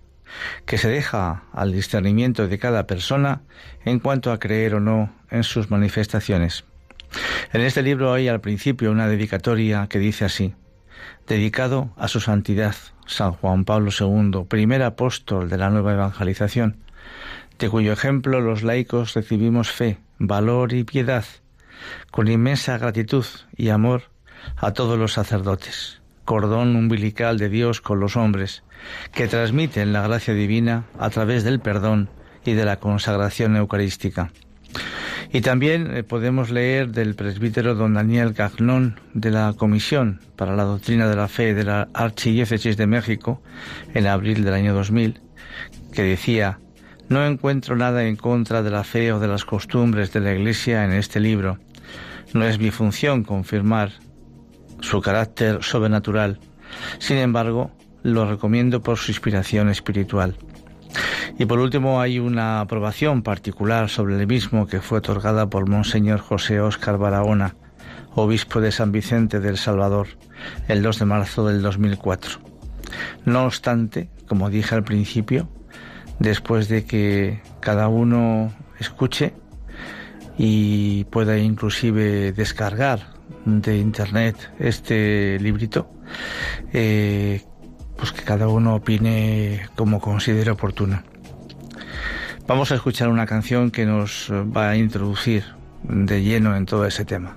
que 0.64 0.78
se 0.78 0.88
deja 0.88 1.44
al 1.52 1.72
discernimiento 1.72 2.48
de 2.48 2.58
cada 2.58 2.86
persona 2.86 3.42
en 3.84 3.98
cuanto 3.98 4.32
a 4.32 4.38
creer 4.38 4.74
o 4.74 4.80
no 4.80 5.14
en 5.30 5.44
sus 5.44 5.70
manifestaciones. 5.70 6.64
En 7.52 7.60
este 7.60 7.82
libro 7.82 8.12
hay 8.12 8.28
al 8.28 8.40
principio 8.40 8.90
una 8.90 9.08
dedicatoria 9.08 9.86
que 9.88 9.98
dice 9.98 10.24
así, 10.24 10.54
dedicado 11.26 11.90
a 11.96 12.08
su 12.08 12.20
santidad, 12.20 12.74
San 13.06 13.32
Juan 13.32 13.64
Pablo 13.64 13.90
II, 13.98 14.44
primer 14.48 14.82
apóstol 14.82 15.48
de 15.48 15.58
la 15.58 15.70
nueva 15.70 15.92
evangelización, 15.92 16.78
de 17.58 17.70
cuyo 17.70 17.92
ejemplo 17.92 18.40
los 18.40 18.62
laicos 18.62 19.14
recibimos 19.14 19.70
fe, 19.70 19.98
valor 20.18 20.72
y 20.72 20.84
piedad, 20.84 21.24
con 22.10 22.28
inmensa 22.28 22.78
gratitud 22.78 23.24
y 23.56 23.68
amor 23.68 24.10
a 24.56 24.72
todos 24.72 24.98
los 24.98 25.12
sacerdotes, 25.12 26.00
cordón 26.26 26.76
umbilical 26.76 27.38
de 27.38 27.48
Dios 27.48 27.80
con 27.80 28.00
los 28.00 28.18
hombres, 28.18 28.62
que 29.12 29.28
transmiten 29.28 29.94
la 29.94 30.06
gracia 30.06 30.34
divina 30.34 30.84
a 30.98 31.08
través 31.08 31.44
del 31.44 31.60
perdón 31.60 32.10
y 32.44 32.52
de 32.52 32.66
la 32.66 32.76
consagración 32.76 33.56
eucarística. 33.56 34.30
Y 35.32 35.40
también 35.40 35.96
eh, 35.96 36.02
podemos 36.02 36.50
leer 36.50 36.90
del 36.90 37.14
presbítero 37.14 37.74
don 37.74 37.94
Daniel 37.94 38.32
Gagnón 38.32 39.00
de 39.14 39.30
la 39.30 39.54
Comisión 39.56 40.20
para 40.36 40.54
la 40.54 40.64
Doctrina 40.64 41.08
de 41.08 41.16
la 41.16 41.28
Fe 41.28 41.54
de 41.54 41.64
la 41.64 41.88
Archidiócesis 41.94 42.76
de 42.76 42.86
México 42.86 43.40
en 43.94 44.06
abril 44.06 44.44
del 44.44 44.54
año 44.54 44.74
2000, 44.74 45.20
que 45.92 46.02
decía, 46.02 46.58
no 47.08 47.24
encuentro 47.24 47.76
nada 47.76 48.04
en 48.04 48.16
contra 48.16 48.62
de 48.62 48.70
la 48.70 48.84
fe 48.84 49.12
o 49.12 49.20
de 49.20 49.28
las 49.28 49.44
costumbres 49.44 50.12
de 50.12 50.20
la 50.20 50.34
Iglesia 50.34 50.84
en 50.84 50.92
este 50.92 51.20
libro. 51.20 51.58
No 52.34 52.44
es 52.44 52.58
mi 52.58 52.70
función 52.70 53.22
confirmar 53.22 53.92
su 54.80 55.00
carácter 55.00 55.62
sobrenatural. 55.62 56.38
Sin 56.98 57.18
embargo, 57.18 57.70
lo 58.02 58.28
recomiendo 58.28 58.82
por 58.82 58.98
su 58.98 59.10
inspiración 59.10 59.68
espiritual. 59.68 60.36
Y 61.38 61.44
por 61.44 61.58
último 61.58 62.00
hay 62.00 62.18
una 62.18 62.60
aprobación 62.60 63.22
particular 63.22 63.88
sobre 63.88 64.18
el 64.18 64.26
mismo 64.26 64.66
que 64.66 64.80
fue 64.80 64.98
otorgada 64.98 65.50
por 65.50 65.68
Monseñor 65.68 66.20
José 66.20 66.60
Óscar 66.60 66.98
Barahona, 66.98 67.56
obispo 68.14 68.60
de 68.60 68.72
San 68.72 68.92
Vicente 68.92 69.40
del 69.40 69.58
Salvador, 69.58 70.08
el 70.68 70.82
2 70.82 71.00
de 71.00 71.04
marzo 71.04 71.46
del 71.46 71.62
2004. 71.62 72.38
No 73.24 73.44
obstante, 73.44 74.08
como 74.26 74.48
dije 74.48 74.74
al 74.74 74.84
principio, 74.84 75.48
después 76.18 76.68
de 76.68 76.84
que 76.84 77.42
cada 77.60 77.88
uno 77.88 78.54
escuche 78.78 79.34
y 80.38 81.04
pueda 81.04 81.36
inclusive 81.38 82.32
descargar 82.32 83.15
de 83.44 83.78
internet 83.78 84.36
este 84.58 85.38
librito, 85.40 85.90
eh, 86.72 87.42
pues 87.96 88.12
que 88.12 88.22
cada 88.22 88.48
uno 88.48 88.76
opine 88.76 89.68
como 89.76 90.00
considere 90.00 90.50
oportuno. 90.50 91.02
Vamos 92.46 92.70
a 92.70 92.76
escuchar 92.76 93.08
una 93.08 93.26
canción 93.26 93.70
que 93.70 93.86
nos 93.86 94.30
va 94.30 94.70
a 94.70 94.76
introducir 94.76 95.44
de 95.82 96.22
lleno 96.22 96.56
en 96.56 96.66
todo 96.66 96.86
ese 96.86 97.04
tema. 97.04 97.36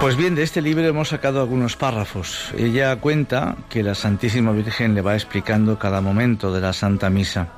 Pues 0.00 0.16
bien, 0.16 0.36
de 0.36 0.44
este 0.44 0.62
libro 0.62 0.86
hemos 0.86 1.08
sacado 1.08 1.40
algunos 1.40 1.74
párrafos. 1.74 2.52
Ella 2.56 2.94
cuenta 2.96 3.56
que 3.68 3.82
la 3.82 3.96
Santísima 3.96 4.52
Virgen 4.52 4.94
le 4.94 5.02
va 5.02 5.14
explicando 5.14 5.76
cada 5.76 6.00
momento 6.00 6.52
de 6.52 6.60
la 6.60 6.72
Santa 6.72 7.10
Misa. 7.10 7.48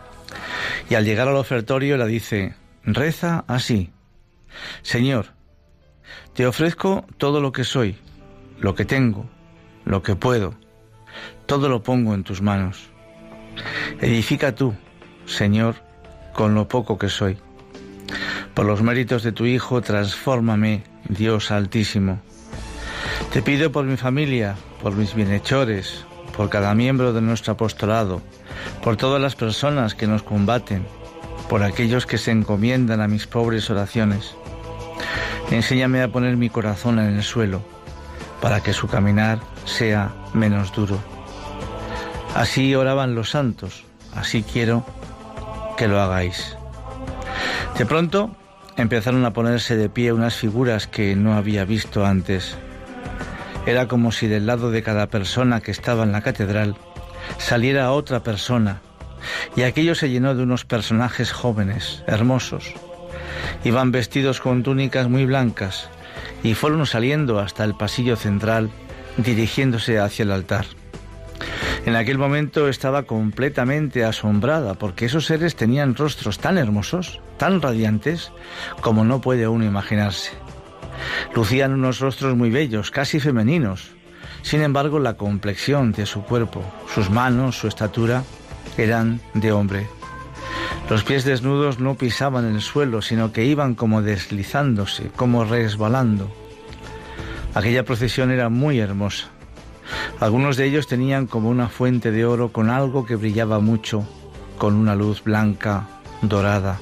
Y 0.88 0.94
al 0.94 1.04
llegar 1.04 1.28
al 1.28 1.36
ofertorio 1.36 1.98
la 1.98 2.06
dice, 2.06 2.54
reza 2.82 3.44
así. 3.46 3.90
Señor, 4.80 5.26
te 6.32 6.46
ofrezco 6.46 7.04
todo 7.18 7.42
lo 7.42 7.52
que 7.52 7.62
soy, 7.62 7.98
lo 8.58 8.74
que 8.74 8.86
tengo, 8.86 9.28
lo 9.84 10.02
que 10.02 10.16
puedo. 10.16 10.54
Todo 11.44 11.68
lo 11.68 11.82
pongo 11.82 12.14
en 12.14 12.24
tus 12.24 12.40
manos. 12.40 12.88
Edifica 14.00 14.54
tú, 14.54 14.74
Señor, 15.26 15.76
con 16.32 16.54
lo 16.54 16.68
poco 16.68 16.96
que 16.96 17.10
soy. 17.10 17.36
Por 18.54 18.64
los 18.64 18.82
méritos 18.82 19.22
de 19.22 19.32
tu 19.32 19.44
Hijo, 19.44 19.82
transfórmame, 19.82 20.84
Dios 21.06 21.50
Altísimo. 21.50 22.22
Te 23.32 23.42
pido 23.42 23.70
por 23.70 23.84
mi 23.84 23.96
familia, 23.96 24.56
por 24.82 24.96
mis 24.96 25.14
bienhechores, 25.14 26.04
por 26.36 26.50
cada 26.50 26.74
miembro 26.74 27.12
de 27.12 27.20
nuestro 27.20 27.52
apostolado, 27.52 28.22
por 28.82 28.96
todas 28.96 29.22
las 29.22 29.36
personas 29.36 29.94
que 29.94 30.08
nos 30.08 30.24
combaten, 30.24 30.84
por 31.48 31.62
aquellos 31.62 32.06
que 32.06 32.18
se 32.18 32.32
encomiendan 32.32 33.00
a 33.00 33.06
mis 33.06 33.28
pobres 33.28 33.70
oraciones. 33.70 34.34
Enséñame 35.52 36.02
a 36.02 36.08
poner 36.08 36.36
mi 36.36 36.50
corazón 36.50 36.98
en 36.98 37.14
el 37.14 37.22
suelo, 37.22 37.62
para 38.40 38.64
que 38.64 38.72
su 38.72 38.88
caminar 38.88 39.38
sea 39.64 40.12
menos 40.34 40.72
duro. 40.72 40.98
Así 42.34 42.74
oraban 42.74 43.14
los 43.14 43.30
santos, 43.30 43.84
así 44.12 44.42
quiero 44.42 44.84
que 45.76 45.86
lo 45.86 46.00
hagáis. 46.00 46.56
De 47.78 47.86
pronto 47.86 48.34
empezaron 48.76 49.24
a 49.24 49.32
ponerse 49.32 49.76
de 49.76 49.88
pie 49.88 50.12
unas 50.12 50.34
figuras 50.34 50.88
que 50.88 51.14
no 51.14 51.34
había 51.34 51.64
visto 51.64 52.04
antes. 52.04 52.58
Era 53.66 53.88
como 53.88 54.10
si 54.10 54.26
del 54.26 54.46
lado 54.46 54.70
de 54.70 54.82
cada 54.82 55.08
persona 55.08 55.60
que 55.60 55.70
estaba 55.70 56.04
en 56.04 56.12
la 56.12 56.22
catedral 56.22 56.76
saliera 57.38 57.92
otra 57.92 58.22
persona, 58.22 58.80
y 59.56 59.62
aquello 59.62 59.94
se 59.94 60.08
llenó 60.08 60.34
de 60.34 60.42
unos 60.42 60.64
personajes 60.64 61.32
jóvenes, 61.32 62.02
hermosos. 62.06 62.72
Iban 63.64 63.92
vestidos 63.92 64.40
con 64.40 64.62
túnicas 64.62 65.08
muy 65.08 65.26
blancas 65.26 65.88
y 66.42 66.54
fueron 66.54 66.86
saliendo 66.86 67.38
hasta 67.38 67.64
el 67.64 67.74
pasillo 67.74 68.16
central, 68.16 68.70
dirigiéndose 69.18 69.98
hacia 69.98 70.22
el 70.22 70.32
altar. 70.32 70.66
En 71.86 71.96
aquel 71.96 72.18
momento 72.18 72.68
estaba 72.68 73.04
completamente 73.04 74.04
asombrada 74.04 74.74
porque 74.74 75.06
esos 75.06 75.26
seres 75.26 75.56
tenían 75.56 75.94
rostros 75.94 76.38
tan 76.38 76.58
hermosos, 76.58 77.20
tan 77.38 77.62
radiantes, 77.62 78.32
como 78.80 79.04
no 79.04 79.20
puede 79.20 79.48
uno 79.48 79.64
imaginarse. 79.64 80.32
Lucían 81.34 81.72
unos 81.72 82.00
rostros 82.00 82.36
muy 82.36 82.50
bellos, 82.50 82.90
casi 82.90 83.20
femeninos. 83.20 83.92
Sin 84.42 84.62
embargo, 84.62 84.98
la 84.98 85.14
complexión 85.14 85.92
de 85.92 86.06
su 86.06 86.22
cuerpo, 86.22 86.64
sus 86.94 87.10
manos, 87.10 87.58
su 87.58 87.68
estatura, 87.68 88.24
eran 88.76 89.20
de 89.34 89.52
hombre. 89.52 89.86
Los 90.88 91.04
pies 91.04 91.24
desnudos 91.24 91.78
no 91.78 91.94
pisaban 91.94 92.46
el 92.46 92.60
suelo, 92.60 93.02
sino 93.02 93.32
que 93.32 93.44
iban 93.44 93.74
como 93.74 94.02
deslizándose, 94.02 95.10
como 95.14 95.44
resbalando. 95.44 96.30
Aquella 97.54 97.84
procesión 97.84 98.30
era 98.30 98.48
muy 98.48 98.80
hermosa. 98.80 99.28
Algunos 100.18 100.56
de 100.56 100.66
ellos 100.66 100.86
tenían 100.86 101.26
como 101.26 101.48
una 101.48 101.68
fuente 101.68 102.10
de 102.10 102.24
oro 102.24 102.52
con 102.52 102.70
algo 102.70 103.06
que 103.06 103.16
brillaba 103.16 103.60
mucho, 103.60 104.06
con 104.58 104.74
una 104.74 104.94
luz 104.94 105.22
blanca, 105.22 105.86
dorada. 106.22 106.78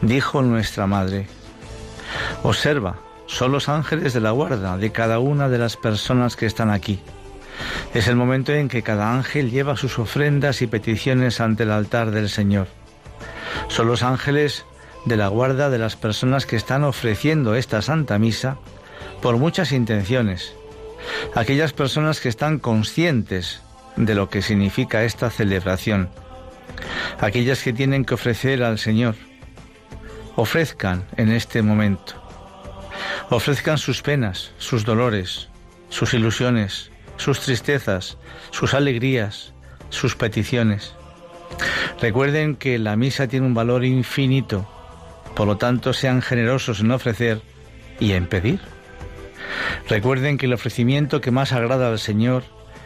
Dijo 0.00 0.42
nuestra 0.42 0.86
madre, 0.86 1.26
observa, 2.42 2.96
son 3.26 3.52
los 3.52 3.68
ángeles 3.68 4.12
de 4.12 4.20
la 4.20 4.30
guarda 4.30 4.76
de 4.76 4.92
cada 4.92 5.18
una 5.18 5.48
de 5.48 5.58
las 5.58 5.76
personas 5.76 6.36
que 6.36 6.46
están 6.46 6.70
aquí. 6.70 7.00
Es 7.94 8.08
el 8.08 8.16
momento 8.16 8.52
en 8.52 8.68
que 8.68 8.82
cada 8.82 9.14
ángel 9.14 9.50
lleva 9.50 9.76
sus 9.76 9.98
ofrendas 9.98 10.62
y 10.62 10.66
peticiones 10.66 11.40
ante 11.40 11.62
el 11.62 11.70
altar 11.70 12.10
del 12.10 12.28
Señor. 12.28 12.66
Son 13.68 13.86
los 13.86 14.02
ángeles 14.02 14.64
de 15.04 15.16
la 15.16 15.28
guarda 15.28 15.70
de 15.70 15.78
las 15.78 15.96
personas 15.96 16.46
que 16.46 16.56
están 16.56 16.84
ofreciendo 16.84 17.54
esta 17.54 17.82
Santa 17.82 18.18
Misa 18.18 18.56
por 19.20 19.36
muchas 19.36 19.72
intenciones. 19.72 20.54
Aquellas 21.34 21.72
personas 21.72 22.20
que 22.20 22.28
están 22.28 22.58
conscientes 22.58 23.62
de 23.96 24.14
lo 24.14 24.28
que 24.28 24.42
significa 24.42 25.04
esta 25.04 25.30
celebración. 25.30 26.08
Aquellas 27.20 27.62
que 27.62 27.72
tienen 27.72 28.04
que 28.04 28.14
ofrecer 28.14 28.62
al 28.62 28.78
Señor. 28.78 29.14
Ofrezcan 30.36 31.04
en 31.18 31.30
este 31.30 31.60
momento. 31.60 32.14
Ofrezcan 33.28 33.76
sus 33.76 34.00
penas, 34.00 34.52
sus 34.56 34.84
dolores, 34.84 35.48
sus 35.90 36.14
ilusiones, 36.14 36.90
sus 37.18 37.40
tristezas, 37.40 38.16
sus 38.50 38.72
alegrías, 38.72 39.52
sus 39.90 40.16
peticiones. 40.16 40.94
Recuerden 42.00 42.56
que 42.56 42.78
la 42.78 42.96
misa 42.96 43.28
tiene 43.28 43.46
un 43.46 43.52
valor 43.52 43.84
infinito, 43.84 44.66
por 45.34 45.46
lo 45.46 45.58
tanto 45.58 45.92
sean 45.92 46.22
generosos 46.22 46.80
en 46.80 46.92
ofrecer 46.92 47.42
y 48.00 48.12
en 48.12 48.26
pedir. 48.26 48.60
Recuerden 49.86 50.38
que 50.38 50.46
el 50.46 50.54
ofrecimiento 50.54 51.20
que 51.20 51.30
más 51.30 51.52
agrada 51.52 51.88
al 51.88 51.98
Señor 51.98 52.42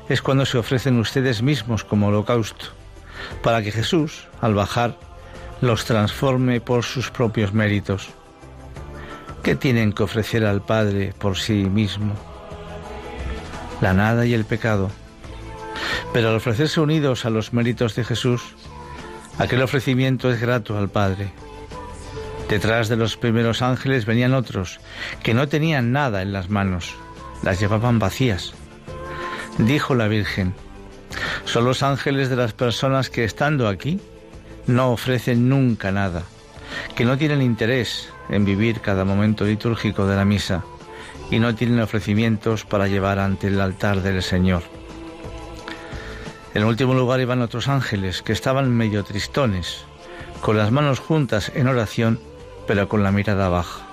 es 0.08 0.20
cuando 0.20 0.46
se 0.46 0.58
ofrecen 0.58 0.98
ustedes 0.98 1.42
mismos 1.42 1.84
como 1.84 2.08
holocausto, 2.08 2.66
para 3.42 3.62
que 3.62 3.70
Jesús, 3.70 4.26
al 4.40 4.54
bajar, 4.54 4.98
los 5.60 5.84
transforme 5.84 6.60
por 6.60 6.84
sus 6.84 7.10
propios 7.10 7.52
méritos. 7.52 8.08
¿Qué 9.42 9.54
tienen 9.54 9.92
que 9.92 10.02
ofrecer 10.02 10.44
al 10.44 10.62
Padre 10.62 11.14
por 11.18 11.38
sí 11.38 11.64
mismo? 11.64 12.14
La 13.80 13.92
nada 13.92 14.26
y 14.26 14.34
el 14.34 14.44
pecado. 14.44 14.90
Pero 16.12 16.30
al 16.30 16.36
ofrecerse 16.36 16.80
unidos 16.80 17.24
a 17.24 17.30
los 17.30 17.52
méritos 17.52 17.94
de 17.94 18.04
Jesús, 18.04 18.42
aquel 19.38 19.62
ofrecimiento 19.62 20.30
es 20.30 20.40
grato 20.40 20.76
al 20.76 20.88
Padre. 20.88 21.32
Detrás 22.48 22.88
de 22.88 22.96
los 22.96 23.16
primeros 23.16 23.62
ángeles 23.62 24.06
venían 24.06 24.34
otros 24.34 24.78
que 25.22 25.34
no 25.34 25.48
tenían 25.48 25.92
nada 25.92 26.22
en 26.22 26.32
las 26.32 26.48
manos, 26.48 26.94
las 27.42 27.58
llevaban 27.60 27.98
vacías. 27.98 28.54
Dijo 29.58 29.94
la 29.94 30.06
Virgen, 30.06 30.54
son 31.44 31.64
los 31.64 31.82
ángeles 31.82 32.28
de 32.28 32.36
las 32.36 32.52
personas 32.52 33.10
que 33.10 33.24
estando 33.24 33.68
aquí 33.68 34.00
no 34.66 34.92
ofrecen 34.92 35.48
nunca 35.48 35.92
nada, 35.92 36.24
que 36.94 37.04
no 37.04 37.16
tienen 37.16 37.42
interés 37.42 38.08
en 38.28 38.44
vivir 38.44 38.80
cada 38.80 39.04
momento 39.04 39.44
litúrgico 39.44 40.06
de 40.06 40.16
la 40.16 40.24
misa 40.24 40.64
y 41.30 41.38
no 41.38 41.54
tienen 41.54 41.80
ofrecimientos 41.80 42.64
para 42.64 42.88
llevar 42.88 43.18
ante 43.18 43.48
el 43.48 43.60
altar 43.60 44.02
del 44.02 44.22
Señor. 44.22 44.62
En 46.54 46.64
último 46.64 46.94
lugar 46.94 47.20
iban 47.20 47.42
otros 47.42 47.68
ángeles 47.68 48.22
que 48.22 48.32
estaban 48.32 48.74
medio 48.74 49.04
tristones, 49.04 49.84
con 50.40 50.56
las 50.56 50.70
manos 50.70 51.00
juntas 51.00 51.52
en 51.54 51.68
oración, 51.68 52.18
pero 52.66 52.88
con 52.88 53.02
la 53.02 53.12
mirada 53.12 53.48
baja. 53.48 53.86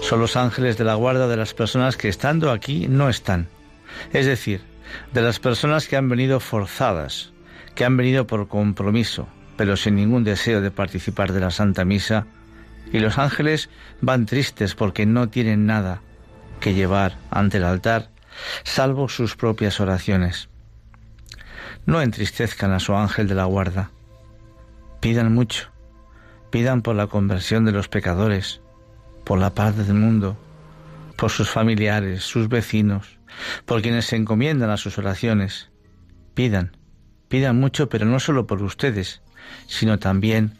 Son 0.00 0.20
los 0.20 0.36
ángeles 0.36 0.78
de 0.78 0.84
la 0.84 0.94
guarda 0.94 1.28
de 1.28 1.36
las 1.36 1.54
personas 1.54 1.96
que 1.96 2.08
estando 2.08 2.50
aquí 2.50 2.86
no 2.88 3.08
están, 3.08 3.48
es 4.12 4.26
decir, 4.26 4.62
de 5.12 5.22
las 5.22 5.38
personas 5.38 5.86
que 5.86 5.96
han 5.96 6.08
venido 6.08 6.40
forzadas, 6.40 7.32
que 7.74 7.84
han 7.84 7.96
venido 7.96 8.26
por 8.26 8.48
compromiso, 8.48 9.28
pero 9.58 9.76
sin 9.76 9.96
ningún 9.96 10.22
deseo 10.22 10.60
de 10.60 10.70
participar 10.70 11.32
de 11.32 11.40
la 11.40 11.50
Santa 11.50 11.84
Misa, 11.84 12.26
y 12.92 13.00
los 13.00 13.18
ángeles 13.18 13.68
van 14.00 14.24
tristes 14.24 14.76
porque 14.76 15.04
no 15.04 15.28
tienen 15.28 15.66
nada 15.66 16.00
que 16.60 16.74
llevar 16.74 17.18
ante 17.30 17.58
el 17.58 17.64
altar, 17.64 18.08
salvo 18.62 19.08
sus 19.08 19.34
propias 19.34 19.80
oraciones. 19.80 20.48
No 21.86 22.00
entristezcan 22.00 22.70
a 22.70 22.78
su 22.78 22.94
ángel 22.94 23.26
de 23.26 23.34
la 23.34 23.46
guarda. 23.46 23.90
Pidan 25.00 25.34
mucho. 25.34 25.70
Pidan 26.50 26.80
por 26.80 26.94
la 26.94 27.08
conversión 27.08 27.64
de 27.64 27.72
los 27.72 27.88
pecadores, 27.88 28.60
por 29.24 29.40
la 29.40 29.54
paz 29.54 29.76
del 29.76 29.94
mundo, 29.94 30.38
por 31.16 31.30
sus 31.30 31.50
familiares, 31.50 32.22
sus 32.22 32.48
vecinos, 32.48 33.18
por 33.66 33.82
quienes 33.82 34.06
se 34.06 34.14
encomiendan 34.14 34.70
a 34.70 34.76
sus 34.76 34.98
oraciones. 34.98 35.70
Pidan, 36.34 36.76
pidan 37.28 37.58
mucho, 37.58 37.88
pero 37.88 38.06
no 38.06 38.20
solo 38.20 38.46
por 38.46 38.62
ustedes, 38.62 39.20
sino 39.66 39.98
también 39.98 40.52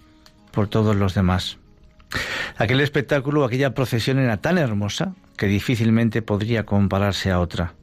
por 0.53 0.69
todos 0.69 0.97
los 0.97 1.15
demás. 1.15 1.59
Aquel 2.57 2.81
espectáculo, 2.81 3.45
aquella 3.45 3.75
procesión 3.75 4.19
era 4.19 4.39
tan 4.39 4.59
hermosa 4.59 5.15
que 5.37 5.47
difícilmente 5.47 6.23
podría 6.23 6.65
compararse 6.65 7.31
a 7.31 7.41
otra. 7.41 7.75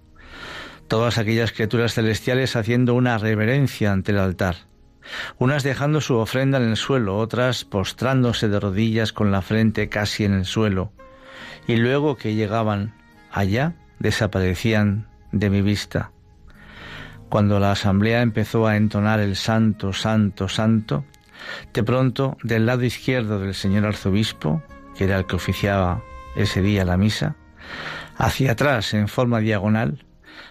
Todas 0.87 1.17
aquellas 1.17 1.51
criaturas 1.51 1.93
celestiales 1.93 2.55
haciendo 2.55 2.93
una 2.93 3.17
reverencia 3.17 3.91
ante 3.91 4.11
el 4.11 4.19
altar, 4.19 4.55
unas 5.37 5.63
dejando 5.63 6.01
su 6.01 6.15
ofrenda 6.15 6.57
en 6.57 6.69
el 6.69 6.77
suelo, 6.77 7.17
otras 7.17 7.65
postrándose 7.65 8.49
de 8.49 8.59
rodillas 8.59 9.13
con 9.13 9.31
la 9.31 9.41
frente 9.41 9.89
casi 9.89 10.25
en 10.25 10.33
el 10.33 10.45
suelo, 10.45 10.91
y 11.67 11.77
luego 11.77 12.17
que 12.17 12.35
llegaban 12.35 12.93
allá 13.31 13.73
desaparecían 13.99 15.07
de 15.31 15.49
mi 15.49 15.61
vista. 15.61 16.11
Cuando 17.35 17.59
la 17.59 17.71
asamblea 17.71 18.21
empezó 18.21 18.65
a 18.65 18.77
entonar 18.77 19.19
el 19.19 19.35
santo, 19.35 19.91
santo, 19.91 20.47
santo, 20.47 21.03
de 21.73 21.83
pronto 21.83 22.37
del 22.43 22.65
lado 22.65 22.85
izquierdo 22.85 23.41
del 23.41 23.53
señor 23.53 23.85
arzobispo, 23.85 24.63
que 24.95 25.03
era 25.03 25.17
el 25.17 25.25
que 25.25 25.35
oficiaba 25.35 26.01
ese 26.37 26.61
día 26.61 26.85
la 26.85 26.95
misa, 26.95 27.35
hacia 28.15 28.53
atrás 28.53 28.93
en 28.93 29.09
forma 29.09 29.41
diagonal, 29.41 30.05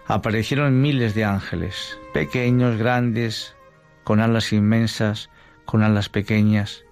aparecieron 0.07 0.83
miles 0.83 1.15
de 1.15 1.25
ángeles, 1.25 1.99
pequeños, 2.13 2.77
grandes, 2.77 3.57
con 4.05 4.21
alas 4.21 4.53
inmensas, 4.53 5.31
con 5.65 5.83
alas 5.83 6.11
pequeñas, 6.11 6.85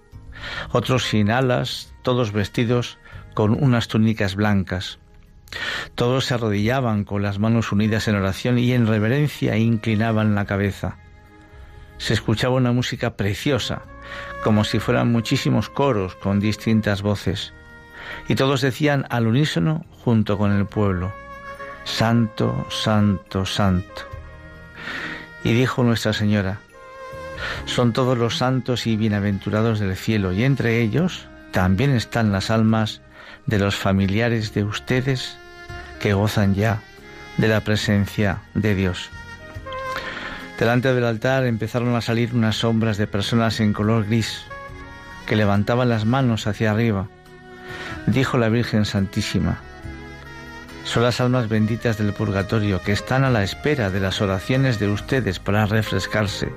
otros 0.71 1.03
sin 1.03 1.29
alas, 1.29 1.93
todos 2.01 2.31
vestidos 2.31 2.97
con 3.35 3.51
unas 3.63 3.89
túnicas 3.89 4.33
blancas. 4.33 4.97
Todos 5.95 6.25
se 6.25 6.33
arrodillaban 6.33 7.03
con 7.03 7.21
las 7.21 7.39
manos 7.39 7.71
unidas 7.71 8.07
en 8.07 8.15
oración 8.15 8.57
y 8.57 8.73
en 8.73 8.87
reverencia 8.87 9.57
inclinaban 9.57 10.35
la 10.35 10.45
cabeza. 10.45 10.97
Se 11.97 12.13
escuchaba 12.13 12.55
una 12.55 12.71
música 12.71 13.15
preciosa, 13.15 13.83
como 14.43 14.63
si 14.63 14.79
fueran 14.79 15.11
muchísimos 15.11 15.69
coros 15.69 16.15
con 16.15 16.39
distintas 16.39 17.01
voces, 17.01 17.53
y 18.27 18.35
todos 18.35 18.61
decían 18.61 19.05
al 19.09 19.27
unísono 19.27 19.85
junto 20.03 20.37
con 20.37 20.51
el 20.51 20.65
pueblo, 20.65 21.13
Santo, 21.83 22.65
Santo, 22.69 23.45
Santo. 23.45 24.03
Y 25.43 25.53
dijo 25.53 25.83
Nuestra 25.83 26.13
Señora, 26.13 26.59
son 27.65 27.93
todos 27.93 28.17
los 28.17 28.37
santos 28.37 28.87
y 28.87 28.95
bienaventurados 28.95 29.79
del 29.79 29.95
cielo, 29.95 30.31
y 30.31 30.43
entre 30.43 30.81
ellos 30.81 31.27
también 31.51 31.91
están 31.91 32.31
las 32.31 32.49
almas 32.49 33.01
de 33.45 33.59
los 33.59 33.75
familiares 33.75 34.53
de 34.53 34.63
ustedes 34.63 35.37
que 36.03 36.13
gozan 36.13 36.53
ya 36.53 36.81
de 37.37 37.47
la 37.47 37.61
presencia 37.61 38.39
de 38.55 38.75
Dios. 38.75 39.09
Delante 40.59 40.93
del 40.93 41.05
altar 41.05 41.45
empezaron 41.45 41.95
a 41.95 42.01
salir 42.01 42.35
unas 42.35 42.57
sombras 42.57 42.97
de 42.97 43.07
personas 43.07 43.61
en 43.61 43.71
color 43.71 44.05
gris 44.05 44.43
que 45.25 45.37
levantaban 45.37 45.87
las 45.87 46.03
manos 46.03 46.45
hacia 46.45 46.71
arriba. 46.71 47.07
Dijo 48.05 48.37
la 48.37 48.49
Virgen 48.49 48.83
Santísima, 48.83 49.61
son 50.83 51.03
las 51.03 51.21
almas 51.21 51.47
benditas 51.47 51.97
del 51.97 52.11
purgatorio 52.11 52.81
que 52.81 52.91
están 52.91 53.23
a 53.23 53.29
la 53.29 53.43
espera 53.43 53.89
de 53.89 54.01
las 54.01 54.19
oraciones 54.19 54.79
de 54.79 54.89
ustedes 54.89 55.39
para 55.39 55.67
refrescarse. 55.67 56.51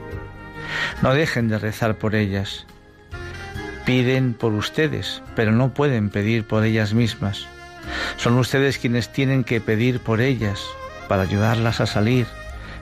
No 1.02 1.14
dejen 1.14 1.46
de 1.46 1.60
rezar 1.60 1.94
por 1.98 2.16
ellas. 2.16 2.66
Piden 3.84 4.34
por 4.34 4.54
ustedes, 4.54 5.22
pero 5.36 5.52
no 5.52 5.72
pueden 5.72 6.10
pedir 6.10 6.48
por 6.48 6.64
ellas 6.64 6.94
mismas. 6.94 7.46
Son 8.16 8.38
ustedes 8.38 8.78
quienes 8.78 9.12
tienen 9.12 9.44
que 9.44 9.60
pedir 9.60 10.00
por 10.00 10.20
ellas 10.20 10.64
para 11.08 11.22
ayudarlas 11.22 11.80
a 11.80 11.86
salir, 11.86 12.26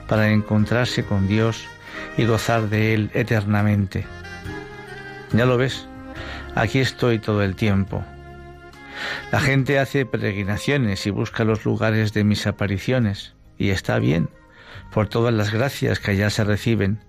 para 0.07 0.31
encontrarse 0.31 1.03
con 1.03 1.27
Dios 1.27 1.65
y 2.17 2.25
gozar 2.25 2.69
de 2.69 2.93
Él 2.93 3.11
eternamente. 3.13 4.05
Ya 5.33 5.45
lo 5.45 5.57
ves, 5.57 5.87
aquí 6.55 6.79
estoy 6.79 7.19
todo 7.19 7.43
el 7.43 7.55
tiempo. 7.55 8.03
La 9.31 9.39
gente 9.39 9.79
hace 9.79 10.05
peregrinaciones 10.05 11.05
y 11.05 11.09
busca 11.09 11.43
los 11.43 11.65
lugares 11.65 12.13
de 12.13 12.23
mis 12.23 12.47
apariciones, 12.47 13.33
y 13.57 13.69
está 13.69 13.99
bien, 13.99 14.29
por 14.91 15.07
todas 15.07 15.33
las 15.33 15.51
gracias 15.51 15.99
que 15.99 16.11
allá 16.11 16.29
se 16.29 16.43
reciben, 16.43 16.99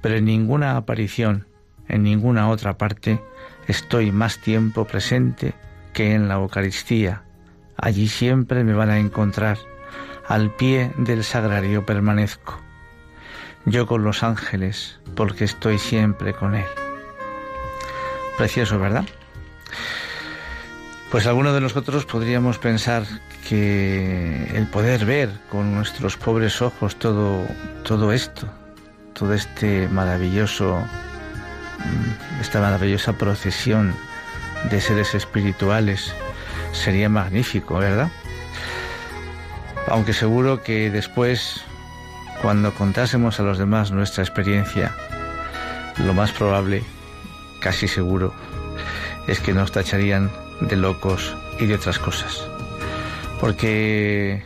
pero 0.00 0.16
en 0.16 0.24
ninguna 0.24 0.76
aparición, 0.76 1.46
en 1.88 2.02
ninguna 2.02 2.48
otra 2.48 2.78
parte, 2.78 3.20
estoy 3.66 4.12
más 4.12 4.38
tiempo 4.38 4.86
presente 4.86 5.54
que 5.92 6.14
en 6.14 6.28
la 6.28 6.34
Eucaristía. 6.34 7.24
Allí 7.80 8.08
siempre 8.08 8.64
me 8.64 8.74
van 8.74 8.90
a 8.90 8.98
encontrar, 8.98 9.56
al 10.26 10.50
pie 10.50 10.92
del 10.96 11.22
sagrario 11.22 11.86
permanezco. 11.86 12.60
Yo 13.64 13.86
con 13.86 14.02
los 14.02 14.24
ángeles, 14.24 14.98
porque 15.14 15.44
estoy 15.44 15.78
siempre 15.78 16.34
con 16.34 16.56
Él. 16.56 16.66
Precioso, 18.36 18.80
¿verdad? 18.80 19.04
Pues 21.12 21.26
algunos 21.26 21.54
de 21.54 21.60
nosotros 21.60 22.04
podríamos 22.04 22.58
pensar 22.58 23.04
que 23.48 24.50
el 24.54 24.66
poder 24.66 25.06
ver 25.06 25.30
con 25.48 25.74
nuestros 25.74 26.16
pobres 26.16 26.60
ojos 26.60 26.96
todo, 26.96 27.46
todo 27.84 28.12
esto, 28.12 28.48
todo 29.14 29.32
este 29.34 29.88
maravilloso, 29.88 30.76
mm, 30.76 32.40
esta 32.40 32.60
maravillosa 32.60 33.14
procesión 33.14 33.94
de 34.68 34.80
seres 34.80 35.14
espirituales 35.14 36.12
sería 36.72 37.08
magnífico, 37.08 37.76
¿verdad? 37.76 38.10
Aunque 39.88 40.12
seguro 40.12 40.62
que 40.62 40.90
después, 40.90 41.62
cuando 42.42 42.74
contásemos 42.74 43.40
a 43.40 43.42
los 43.42 43.58
demás 43.58 43.90
nuestra 43.90 44.22
experiencia, 44.22 44.94
lo 46.04 46.14
más 46.14 46.32
probable, 46.32 46.82
casi 47.60 47.88
seguro, 47.88 48.34
es 49.26 49.40
que 49.40 49.52
nos 49.52 49.72
tacharían 49.72 50.30
de 50.60 50.76
locos 50.76 51.36
y 51.58 51.66
de 51.66 51.74
otras 51.74 51.98
cosas. 51.98 52.46
Porque 53.40 54.42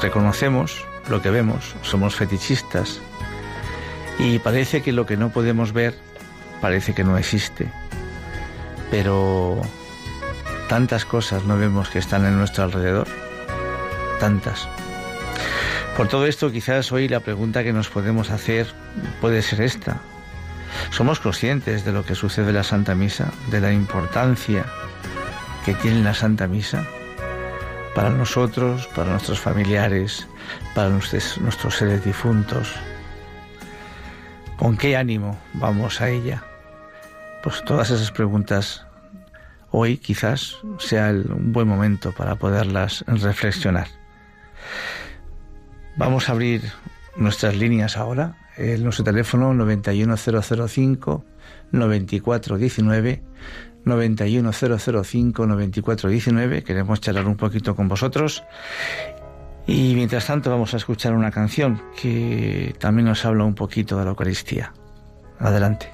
reconocemos 0.00 0.84
lo 1.08 1.22
que 1.22 1.30
vemos, 1.30 1.74
somos 1.82 2.14
fetichistas 2.14 3.00
y 4.18 4.38
parece 4.38 4.82
que 4.82 4.92
lo 4.92 5.06
que 5.06 5.16
no 5.16 5.30
podemos 5.30 5.72
ver 5.72 5.94
parece 6.60 6.94
que 6.94 7.04
no 7.04 7.16
existe. 7.18 7.66
Pero 8.90 9.62
tantas 10.70 11.04
cosas 11.04 11.42
no 11.42 11.58
vemos 11.58 11.90
que 11.90 11.98
están 11.98 12.24
en 12.24 12.38
nuestro 12.38 12.62
alrededor 12.62 13.08
tantas. 14.20 14.68
Por 15.96 16.06
todo 16.06 16.26
esto, 16.26 16.52
quizás 16.52 16.92
hoy 16.92 17.08
la 17.08 17.18
pregunta 17.18 17.64
que 17.64 17.72
nos 17.72 17.88
podemos 17.88 18.30
hacer 18.30 18.68
puede 19.20 19.42
ser 19.42 19.62
esta. 19.62 20.00
¿Somos 20.92 21.18
conscientes 21.18 21.84
de 21.84 21.90
lo 21.90 22.04
que 22.04 22.14
sucede 22.14 22.50
en 22.50 22.54
la 22.54 22.62
Santa 22.62 22.94
Misa, 22.94 23.32
de 23.50 23.60
la 23.60 23.72
importancia 23.72 24.64
que 25.64 25.74
tiene 25.74 26.04
la 26.04 26.14
Santa 26.14 26.46
Misa 26.46 26.86
para 27.96 28.10
nosotros, 28.10 28.86
para 28.94 29.10
nuestros 29.10 29.40
familiares, 29.40 30.28
para 30.76 30.88
nuestros, 30.88 31.38
nuestros 31.38 31.74
seres 31.74 32.04
difuntos? 32.04 32.72
¿Con 34.56 34.76
qué 34.76 34.96
ánimo 34.96 35.36
vamos 35.54 36.00
a 36.00 36.10
ella? 36.10 36.44
Pues 37.42 37.60
todas 37.64 37.90
esas 37.90 38.12
preguntas 38.12 38.86
hoy 39.70 39.98
quizás 39.98 40.58
sea 40.78 41.10
un 41.10 41.52
buen 41.52 41.68
momento 41.68 42.12
para 42.12 42.36
poderlas 42.36 43.04
reflexionar. 43.06 43.88
Vamos 45.96 46.28
a 46.28 46.32
abrir 46.32 46.62
nuestras 47.16 47.56
líneas 47.56 47.96
ahora. 47.96 48.36
El, 48.56 48.84
nuestro 48.84 49.04
teléfono 49.04 49.54
91005 49.54 51.24
9419 51.72 53.22
91005 53.84 55.46
9419. 55.46 56.62
Queremos 56.62 57.00
charlar 57.00 57.26
un 57.26 57.36
poquito 57.36 57.74
con 57.74 57.88
vosotros. 57.88 58.44
Y 59.66 59.94
mientras 59.94 60.26
tanto 60.26 60.50
vamos 60.50 60.74
a 60.74 60.78
escuchar 60.78 61.12
una 61.14 61.30
canción 61.30 61.82
que 62.00 62.74
también 62.78 63.06
nos 63.06 63.24
habla 63.24 63.44
un 63.44 63.54
poquito 63.54 63.98
de 63.98 64.04
la 64.04 64.10
Eucaristía. 64.10 64.72
Adelante. 65.38 65.88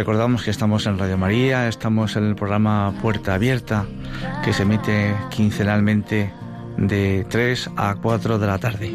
Recordamos 0.00 0.42
que 0.42 0.50
estamos 0.50 0.86
en 0.86 0.98
Radio 0.98 1.18
María, 1.18 1.68
estamos 1.68 2.16
en 2.16 2.24
el 2.24 2.34
programa 2.34 2.94
Puerta 3.02 3.34
Abierta, 3.34 3.84
que 4.42 4.54
se 4.54 4.62
emite 4.62 5.14
quincenalmente 5.28 6.32
de 6.78 7.26
3 7.28 7.70
a 7.76 7.96
4 7.96 8.38
de 8.38 8.46
la 8.46 8.58
tarde. 8.58 8.94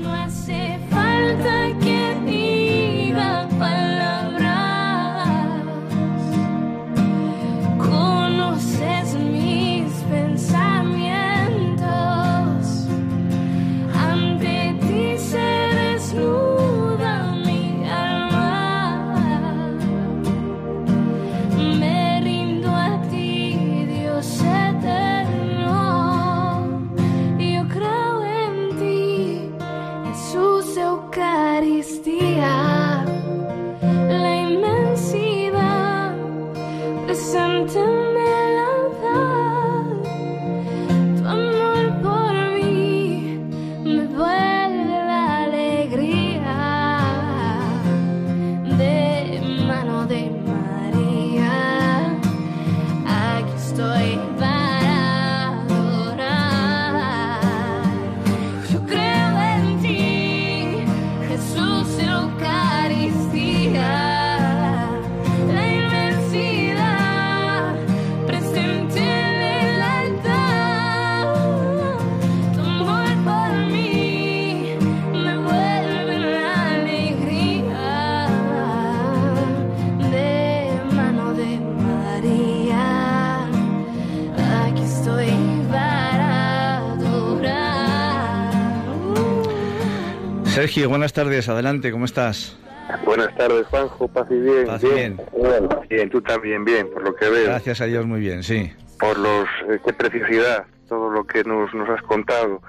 Sergio, 90.76 90.90
buenas 90.90 91.14
tardes, 91.14 91.48
adelante, 91.48 91.90
¿cómo 91.90 92.04
estás? 92.04 92.60
Buenas 93.06 93.34
tardes, 93.38 93.66
Juanjo, 93.68 94.10
paz 94.10 94.28
y 94.30 94.42
bien. 94.42 94.68
Paz 94.68 94.84
bien. 94.84 95.18
Bueno, 95.32 95.70
bien, 95.90 96.10
tú 96.10 96.22
también 96.22 96.66
bien, 96.66 96.90
por 96.92 97.02
lo 97.02 97.16
que 97.16 97.30
veo. 97.30 97.46
Gracias 97.46 97.80
a 97.80 97.86
Dios, 97.86 98.06
muy 98.06 98.20
bien, 98.20 98.44
sí. 98.44 98.74
Por 99.00 99.18
los, 99.18 99.48
eh, 99.70 99.80
qué 99.86 99.94
preciosidad, 99.94 100.66
todo 100.90 101.10
lo 101.10 101.24
que 101.24 101.46
nos, 101.46 101.74
nos 101.74 101.88
has 101.88 102.02
contado. 102.02 102.62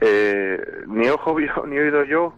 Eh, 0.00 0.58
ni 0.86 1.06
ojo 1.10 1.34
vio, 1.34 1.52
ni 1.68 1.78
oído 1.78 2.02
yo, 2.04 2.32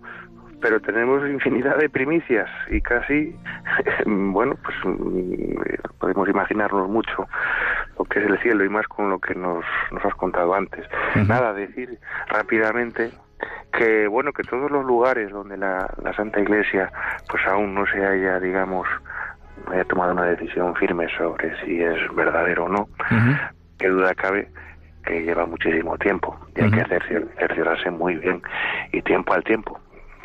pero 0.60 0.80
tenemos 0.80 1.22
infinidad 1.30 1.76
de 1.76 1.88
primicias 1.88 2.50
y 2.68 2.80
casi, 2.80 3.36
bueno, 4.06 4.56
pues 4.60 4.76
mm, 4.82 5.54
podemos 6.00 6.28
imaginarnos 6.30 6.90
mucho 6.90 7.28
lo 7.96 8.04
que 8.06 8.18
es 8.18 8.26
el 8.26 8.40
cielo 8.40 8.64
y 8.64 8.68
más 8.68 8.88
con 8.88 9.08
lo 9.08 9.20
que 9.20 9.36
nos, 9.36 9.64
nos 9.92 10.04
has 10.04 10.14
contado 10.16 10.52
antes. 10.52 10.84
Nada, 11.14 11.52
decir 11.52 12.00
rápidamente 12.26 13.12
que 13.72 14.06
bueno 14.06 14.32
que 14.32 14.42
todos 14.44 14.70
los 14.70 14.84
lugares 14.84 15.30
donde 15.30 15.56
la, 15.56 15.88
la 16.02 16.12
Santa 16.14 16.40
Iglesia 16.40 16.90
pues 17.28 17.42
aún 17.46 17.74
no 17.74 17.86
se 17.86 18.04
haya 18.04 18.38
digamos 18.40 18.86
haya 19.70 19.84
tomado 19.84 20.12
una 20.12 20.24
decisión 20.24 20.74
firme 20.76 21.06
sobre 21.16 21.54
si 21.64 21.82
es 21.82 21.96
verdadero 22.14 22.64
o 22.64 22.68
no 22.68 22.88
qué 23.78 23.88
duda 23.88 24.14
cabe 24.14 24.48
que 25.04 25.22
lleva 25.22 25.46
muchísimo 25.46 25.96
tiempo 25.98 26.38
y 26.56 26.62
hay 26.62 26.70
que 26.70 26.84
cercior- 26.84 27.28
cerciorarse 27.38 27.90
muy 27.90 28.16
bien 28.16 28.40
y 28.92 29.02
tiempo 29.02 29.32
al 29.34 29.42
tiempo 29.42 29.80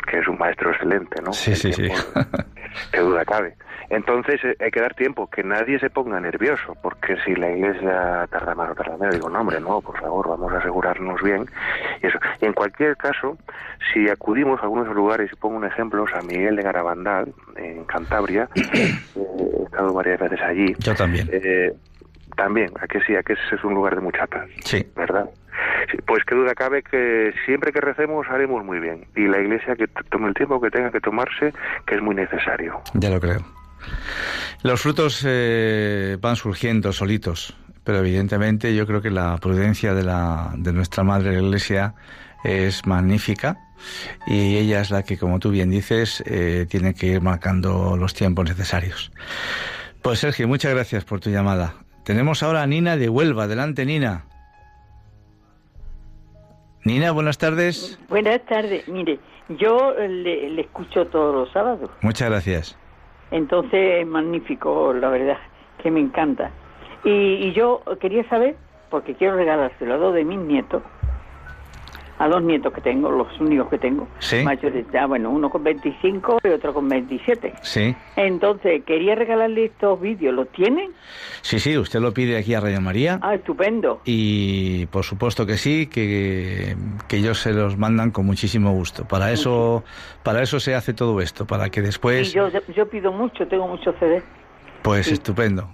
que 0.10 0.20
es 0.20 0.28
un 0.28 0.38
maestro 0.38 0.72
excelente 0.72 1.22
no 1.22 1.34
Sí, 1.34 1.52
El 1.52 1.58
sí, 1.58 1.74
sí. 1.74 1.88
qué 2.92 3.00
duda 3.00 3.24
cabe 3.26 3.56
entonces 3.90 4.44
eh, 4.44 4.56
hay 4.60 4.70
que 4.72 4.82
dar 4.82 4.94
tiempo 4.96 5.30
que 5.30 5.44
nadie 5.44 5.80
se 5.80 5.90
ponga 5.90 6.20
nervioso 6.20 6.76
porque 6.82 7.16
si 7.26 7.36
la 7.36 7.50
iglesia 7.52 8.28
tarda 8.30 8.54
más 8.56 8.72
o 8.72 8.76
tarda 8.76 8.98
menos 8.98 9.16
digo 9.16 9.30
no 9.30 9.40
hombre 9.42 9.60
no 9.60 9.80
por 9.82 10.00
favor 10.00 10.28
vamos 10.30 10.52
a 10.54 10.58
asegurarnos 10.58 11.22
bien 11.22 11.46
y 12.02 12.08
eso 12.08 12.20
y 12.42 12.46
en 12.46 12.54
cualquier 12.54 12.98
caso 12.98 13.38
si 13.94 14.10
acudimos 14.10 14.60
a 14.60 14.64
algunos 14.64 14.94
lugares 14.94 15.30
y 15.32 15.36
pongo 15.38 15.56
un 15.58 15.66
ejemplo 15.66 16.06
San 16.12 16.26
Miguel 16.28 16.56
de 16.58 16.64
Garabandal 16.64 17.34
en 17.56 17.84
Cantabria 17.86 18.50
eh, 18.56 18.94
he 19.16 19.64
estado 19.64 19.94
varias 19.94 20.20
veces 20.20 20.40
allí 20.42 20.76
Yo 20.80 20.94
también. 20.96 21.30
eh, 21.32 21.72
también, 22.36 22.70
a 22.80 22.86
que 22.88 23.00
sí, 23.02 23.16
a 23.16 23.24
que 23.24 23.34
ese 23.34 23.56
es 23.56 23.64
un 23.64 23.74
lugar 23.74 23.96
de 23.96 24.02
mucha 24.02 24.28
paz, 24.28 24.46
Sí. 24.64 24.86
¿verdad? 24.96 25.28
Pues 26.06 26.24
qué 26.26 26.36
duda 26.36 26.54
cabe 26.56 26.84
que 26.84 27.34
siempre 27.46 27.72
que 27.72 27.82
recemos 27.82 28.28
haremos 28.30 28.64
muy 28.64 28.80
bien 28.80 29.06
y 29.16 29.28
la 29.28 29.40
iglesia 29.40 29.76
que 29.76 29.88
tome 30.10 30.30
el 30.30 30.34
tiempo 30.34 30.60
que 30.60 30.70
tenga 30.70 30.92
que 30.92 31.00
tomarse, 31.00 31.54
que 31.86 31.96
es 31.96 32.02
muy 32.02 32.16
necesario. 32.16 32.82
Ya 32.94 33.10
lo 33.10 33.20
creo. 33.20 33.46
Los 34.64 34.82
frutos 34.82 35.24
eh, 35.26 36.18
van 36.20 36.36
surgiendo 36.36 36.92
solitos, 36.92 37.56
pero 37.84 38.00
evidentemente 38.00 38.76
yo 38.76 38.86
creo 38.86 39.02
que 39.02 39.12
la 39.12 39.38
prudencia 39.38 39.94
de, 39.94 40.04
la, 40.04 40.52
de 40.58 40.74
nuestra 40.74 41.04
Madre 41.04 41.34
la 41.34 41.42
Iglesia 41.42 41.94
es 42.44 42.86
magnífica 42.86 43.58
y 44.26 44.58
ella 44.58 44.82
es 44.82 44.90
la 44.90 45.04
que, 45.04 45.18
como 45.18 45.40
tú 45.40 45.52
bien 45.52 45.70
dices, 45.70 46.24
eh, 46.26 46.66
tiene 46.70 46.94
que 46.94 47.08
ir 47.08 47.22
marcando 47.22 47.96
los 47.98 48.14
tiempos 48.14 48.46
necesarios. 48.46 49.12
Pues 50.02 50.20
Sergio, 50.20 50.48
muchas 50.48 50.74
gracias 50.74 51.04
por 51.04 51.20
tu 51.20 51.30
llamada. 51.30 51.76
Tenemos 52.04 52.42
ahora 52.42 52.64
a 52.64 52.68
Nina 52.68 52.98
de 52.98 53.10
Huelva. 53.10 53.44
Adelante, 53.44 53.86
Nina. 53.86 54.24
Nina, 56.88 57.12
buenas 57.12 57.38
tardes. 57.38 58.00
Buenas 58.08 58.40
tardes. 58.46 58.88
Mire, 58.88 59.20
yo 59.50 59.94
le, 60.00 60.50
le 60.50 60.62
escucho 60.62 61.06
todos 61.08 61.36
los 61.36 61.52
sábados. 61.52 61.90
Muchas 62.02 62.30
gracias. 62.30 62.78
Entonces, 63.30 64.00
es 64.00 64.08
magnífico, 64.08 64.94
la 64.94 65.10
verdad, 65.10 65.38
que 65.84 65.92
me 65.92 66.00
encanta. 66.00 66.50
Y, 67.04 67.10
y 67.10 67.52
yo 67.52 67.82
quería 68.00 68.24
saber, 68.30 68.56
porque 68.90 69.16
quiero 69.16 69.36
regalárselo 69.36 69.96
a 69.96 69.98
dos 69.98 70.14
de 70.16 70.24
mis 70.24 70.40
nietos, 70.40 70.82
a 72.20 72.28
dos 72.28 72.42
nietos 72.44 72.74
que 72.74 72.82
tengo, 72.82 73.12
los 73.12 73.28
únicos 73.40 73.70
que 73.70 73.78
tengo, 73.78 74.08
Sí. 74.20 74.38
mayores 74.44 74.86
ya, 74.92 75.06
bueno, 75.06 75.30
uno 75.30 75.50
con 75.50 75.64
25 75.64 76.40
y 76.44 76.48
otro 76.50 76.74
con 76.74 76.88
27. 76.90 77.54
Sí. 77.62 77.96
Entonces, 78.16 78.84
quería 78.86 79.16
regalarle 79.16 79.66
estos 79.66 80.02
vídeos, 80.02 80.34
¿los 80.34 80.52
tienen? 80.52 80.92
Sí, 81.42 81.60
sí, 81.60 81.78
usted 81.78 82.00
lo 82.00 82.14
pide 82.14 82.38
aquí 82.38 82.54
a 82.56 82.60
Radio 82.60 82.82
María. 82.82 83.20
Ah, 83.22 83.36
estupendo. 83.36 84.02
Y 84.06 84.86
por 84.88 85.04
supuesto 85.04 85.46
que 85.46 85.58
sí, 85.58 85.88
que, 85.88 86.76
que 87.08 87.18
ellos 87.18 87.40
se 87.40 87.54
los 87.54 87.78
mandan 87.78 88.12
con 88.12 88.26
muchísimo 88.26 88.72
gusto. 88.72 89.06
Para 89.08 89.32
eso, 89.32 89.84
para 90.24 90.42
eso 90.42 90.60
se 90.60 90.74
hace 90.76 90.94
todo 90.94 91.22
esto, 91.22 91.46
para 91.46 91.70
que 91.70 91.82
después, 91.82 92.30
Y 92.30 92.36
yo, 92.36 92.50
yo 92.76 92.90
pido 92.90 93.12
mucho, 93.12 93.48
tengo 93.48 93.68
muchos 93.68 93.96
CD. 94.00 94.24
pues 94.82 95.12
estupendo. 95.12 95.70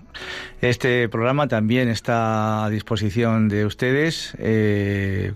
Este 0.61 1.07
programa 1.09 1.47
también 1.47 1.87
está 1.89 2.65
a 2.65 2.69
disposición 2.69 3.47
de 3.49 3.65
ustedes 3.65 4.35
eh, 4.39 5.33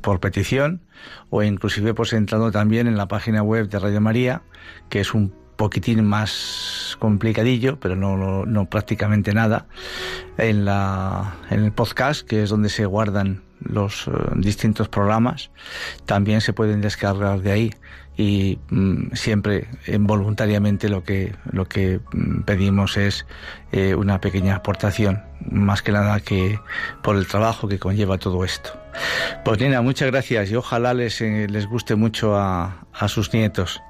por 0.00 0.20
petición 0.20 0.82
o 1.30 1.42
inclusive 1.42 1.94
pues 1.94 2.12
entrando 2.12 2.50
también 2.50 2.86
en 2.86 2.96
la 2.96 3.08
página 3.08 3.42
web 3.42 3.68
de 3.68 3.78
Radio 3.78 4.00
María, 4.00 4.42
que 4.88 5.00
es 5.00 5.14
un 5.14 5.32
poquitín 5.58 6.04
más 6.04 6.96
complicadillo, 7.00 7.80
pero 7.80 7.96
no, 7.96 8.16
no, 8.16 8.46
no 8.46 8.66
prácticamente 8.66 9.34
nada, 9.34 9.66
en, 10.38 10.64
la, 10.64 11.34
en 11.50 11.64
el 11.64 11.72
podcast, 11.72 12.26
que 12.26 12.44
es 12.44 12.50
donde 12.50 12.68
se 12.68 12.86
guardan 12.86 13.42
los 13.60 14.06
eh, 14.06 14.10
distintos 14.36 14.88
programas, 14.88 15.50
también 16.06 16.40
se 16.40 16.52
pueden 16.52 16.80
descargar 16.80 17.40
de 17.40 17.52
ahí. 17.52 17.74
Y 18.16 18.58
mm, 18.70 19.14
siempre 19.14 19.68
eh, 19.86 19.96
voluntariamente 20.00 20.88
lo 20.88 21.04
que 21.04 21.34
lo 21.52 21.66
que 21.66 22.00
mm, 22.12 22.42
pedimos 22.42 22.96
es 22.96 23.26
eh, 23.70 23.94
una 23.94 24.20
pequeña 24.20 24.56
aportación 24.56 25.22
más 25.50 25.82
que 25.82 25.92
nada 25.92 26.18
que 26.18 26.58
por 27.02 27.14
el 27.14 27.28
trabajo 27.28 27.68
que 27.68 27.78
conlleva 27.78 28.18
todo 28.18 28.44
esto 28.44 28.72
pues 29.44 29.60
Nina 29.60 29.82
muchas 29.82 30.10
gracias 30.10 30.50
y 30.50 30.56
ojalá 30.56 30.94
les 30.94 31.20
eh, 31.20 31.46
les 31.48 31.66
guste 31.66 31.94
mucho 31.94 32.36
a, 32.36 32.86
a 32.92 33.08
sus 33.08 33.32
nietos 33.34 33.80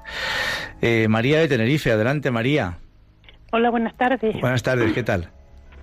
Eh, 0.81 1.07
María 1.09 1.39
de 1.39 1.47
Tenerife 1.47 1.91
adelante 1.91 2.31
María 2.31 2.77
Hola, 3.51 3.69
buenas 3.69 3.95
tardes. 3.97 4.39
buenas 4.41 4.63
tardes 4.63 4.93
qué 4.93 5.03
tal 5.03 5.29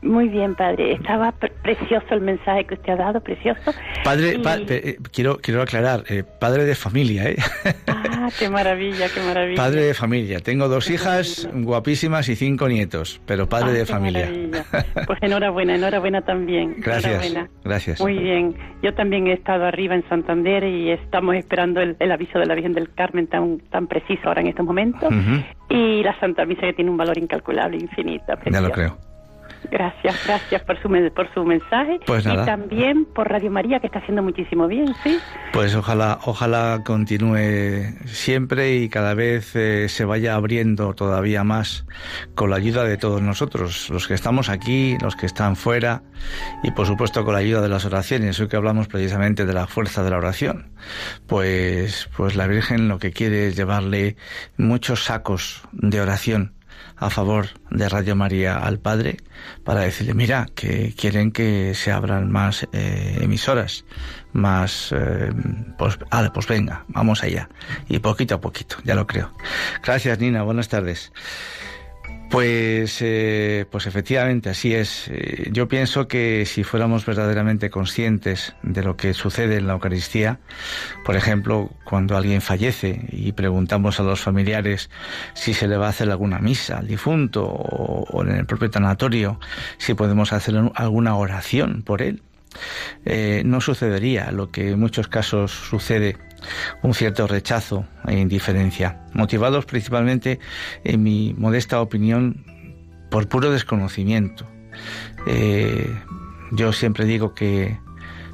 Muy 0.03 0.29
bien, 0.29 0.55
padre. 0.55 0.93
Estaba 0.93 1.33
pre- 1.33 1.51
precioso 1.62 2.07
el 2.11 2.20
mensaje 2.20 2.64
que 2.66 2.74
usted 2.74 2.93
ha 2.93 2.97
dado, 2.97 3.20
precioso. 3.20 3.72
padre 4.05 4.35
Y- 4.37 4.39
pa- 4.39 4.59
pe- 4.66 4.91
eh, 4.91 4.97
quiero 5.12 5.39
quiero 5.39 5.62
aclarar 5.62 6.05
eh, 6.09 6.22
padre 6.22 6.64
de 6.64 6.74
familia 6.74 7.29
eh 7.31 7.37
Ah, 8.27 8.31
qué 8.39 8.49
maravilla, 8.51 9.07
qué 9.14 9.20
maravilla. 9.20 9.57
padre 9.62 9.83
de 9.85 9.95
familia 9.95 10.41
tengo 10.41 10.68
dos 10.68 10.91
hijas 10.91 11.49
guapísimas 11.53 12.29
y 12.29 12.37
cinco 12.37 12.68
nietos 12.68 13.20
pero 13.27 13.49
padre 13.49 13.70
Ah, 13.70 13.72
de 13.72 13.79
qué 13.81 13.87
familia 13.87 14.27
maravilla. 14.27 14.64
Pues 15.07 15.18
enhorabuena, 15.22 15.74
enhorabuena 15.77 16.22
también. 16.22 16.74
Gracias, 16.79 17.07
Enhorabuena. 17.27 17.51
gracias. 17.64 18.01
Muy 18.01 18.18
bien. 18.18 18.55
Yo 18.83 18.95
también 18.95 19.27
he 19.29 19.33
estado 19.33 19.64
arriba 19.64 19.95
en 19.95 20.07
Santander 20.09 20.64
y 20.64 20.91
estamos 20.91 21.35
esperando 21.37 21.81
el, 21.81 21.97
el 22.01 22.12
aviso 22.12 22.39
de 22.39 22.47
la 22.47 22.55
Virgen 22.55 22.72
del 22.72 22.93
Carmen 22.95 23.27
tan, 23.27 23.59
tan 23.70 23.87
preciso 23.87 24.29
ahora 24.29 24.41
en 24.41 24.49
estos 24.49 24.64
momentos. 24.66 25.09
Y 25.68 26.03
la 26.03 26.18
Santa 26.20 26.45
Misa 26.45 26.62
que 26.62 26.72
tiene 26.72 26.91
un 26.91 26.97
valor 26.97 27.18
incalculable, 27.18 27.77
infinito. 27.77 28.24
ya 28.29 28.37
precioso. 28.37 28.62
lo 28.68 28.72
creo 28.72 28.99
Gracias, 29.70 30.26
gracias 30.26 30.62
por 30.62 30.80
su, 30.80 30.88
por 31.14 31.32
su 31.34 31.44
mensaje. 31.44 32.00
Pues 32.07 32.24
nada. 32.24 32.42
Y 32.42 32.46
también 32.46 33.04
por 33.04 33.28
Radio 33.28 33.50
María, 33.50 33.80
que 33.80 33.86
está 33.86 33.98
haciendo 33.98 34.22
muchísimo 34.22 34.66
bien, 34.66 34.94
¿sí? 35.02 35.18
Pues 35.52 35.74
ojalá, 35.74 36.18
ojalá 36.24 36.82
continúe 36.84 37.96
siempre 38.07 38.76
y 38.76 38.88
cada 38.88 39.14
vez 39.14 39.54
eh, 39.57 39.88
se 39.88 40.04
vaya 40.04 40.34
abriendo 40.34 40.94
todavía 40.94 41.44
más 41.44 41.86
con 42.34 42.50
la 42.50 42.57
ayuda 42.57 42.84
de 42.84 42.96
todos 42.96 43.22
nosotros, 43.22 43.90
los 43.90 44.07
que 44.07 44.14
estamos 44.14 44.48
aquí, 44.48 44.96
los 45.02 45.16
que 45.16 45.26
están 45.26 45.57
fuera 45.57 46.02
y 46.62 46.70
por 46.70 46.86
supuesto 46.86 47.24
con 47.24 47.34
la 47.34 47.40
ayuda 47.40 47.61
de 47.62 47.68
las 47.68 47.84
oraciones. 47.84 48.38
Hoy 48.40 48.48
que 48.48 48.57
hablamos 48.57 48.88
precisamente 48.88 49.46
de 49.46 49.52
la 49.52 49.66
fuerza 49.66 50.02
de 50.02 50.11
la 50.11 50.18
oración, 50.18 50.70
pues, 51.26 52.09
pues 52.16 52.36
la 52.36 52.46
Virgen 52.46 52.88
lo 52.88 52.98
que 52.98 53.12
quiere 53.12 53.48
es 53.48 53.57
llevarle 53.57 54.16
muchos 54.57 55.04
sacos 55.04 55.62
de 55.72 56.00
oración 56.00 56.57
a 56.97 57.11
favor 57.11 57.49
de 57.70 57.88
Radio 57.88 58.16
María 58.16 58.59
al 58.59 58.78
Padre 58.78 59.18
para 59.64 59.80
decirle, 59.80 60.14
mira, 60.14 60.49
que 60.55 60.94
quieren 60.97 61.30
que 61.30 61.74
se 61.74 61.92
abran 61.92 62.30
más 62.30 62.66
eh, 62.72 63.18
emisoras, 63.20 63.84
más, 64.32 64.92
eh, 64.92 65.30
pues, 65.78 65.99
ah, 66.11 66.30
pues 66.32 66.47
venga, 66.47 66.84
vamos 66.88 67.22
allá. 67.22 67.49
Y 67.88 67.99
poquito 67.99 68.36
a 68.36 68.40
poquito, 68.40 68.76
ya 68.84 68.94
lo 68.94 69.07
creo. 69.07 69.32
Gracias, 69.82 70.18
Nina, 70.18 70.42
buenas 70.42 70.68
tardes. 70.68 71.12
Pues, 72.31 72.99
eh, 73.03 73.66
pues 73.70 73.87
efectivamente, 73.87 74.51
así 74.51 74.74
es. 74.74 75.09
Eh, 75.09 75.49
Yo 75.53 75.68
pienso 75.68 76.09
que 76.09 76.45
si 76.45 76.64
fuéramos 76.64 77.07
verdaderamente 77.07 77.70
conscientes 77.70 78.55
de 78.62 78.83
lo 78.83 78.97
que 78.97 79.14
sucede 79.14 79.57
en 79.57 79.68
la 79.68 79.74
Eucaristía, 79.74 80.41
por 81.05 81.14
ejemplo, 81.14 81.70
cuando 81.85 82.16
alguien 82.16 82.41
fallece 82.41 83.07
y 83.12 83.31
preguntamos 83.33 84.01
a 84.01 84.03
los 84.03 84.20
familiares 84.20 84.91
si 85.35 85.55
se 85.55 85.68
le 85.68 85.77
va 85.77 85.87
a 85.87 85.91
hacer 85.91 86.11
alguna 86.11 86.41
misa 86.41 86.79
al 86.79 86.89
difunto 86.89 87.45
o, 87.45 88.05
o 88.11 88.22
en 88.22 88.33
el 88.33 88.45
propio 88.45 88.70
tanatorio, 88.70 89.39
si 89.79 89.95
podemos 89.95 90.33
hacer 90.33 90.57
alguna 90.74 91.16
oración 91.16 91.83
por 91.85 92.03
él, 92.03 92.22
eh, 93.04 93.42
no 93.44 93.61
sucedería 93.61 94.30
lo 94.30 94.50
que 94.50 94.70
en 94.70 94.80
muchos 94.80 95.09
casos 95.09 95.52
sucede, 95.52 96.16
un 96.82 96.94
cierto 96.94 97.26
rechazo 97.26 97.86
e 98.07 98.18
indiferencia, 98.18 99.00
motivados 99.12 99.66
principalmente, 99.66 100.38
en 100.84 101.02
mi 101.02 101.34
modesta 101.36 101.80
opinión, 101.80 102.44
por 103.11 103.28
puro 103.28 103.50
desconocimiento. 103.50 104.46
Eh, 105.26 105.90
yo 106.52 106.72
siempre 106.72 107.04
digo 107.04 107.34
que 107.34 107.78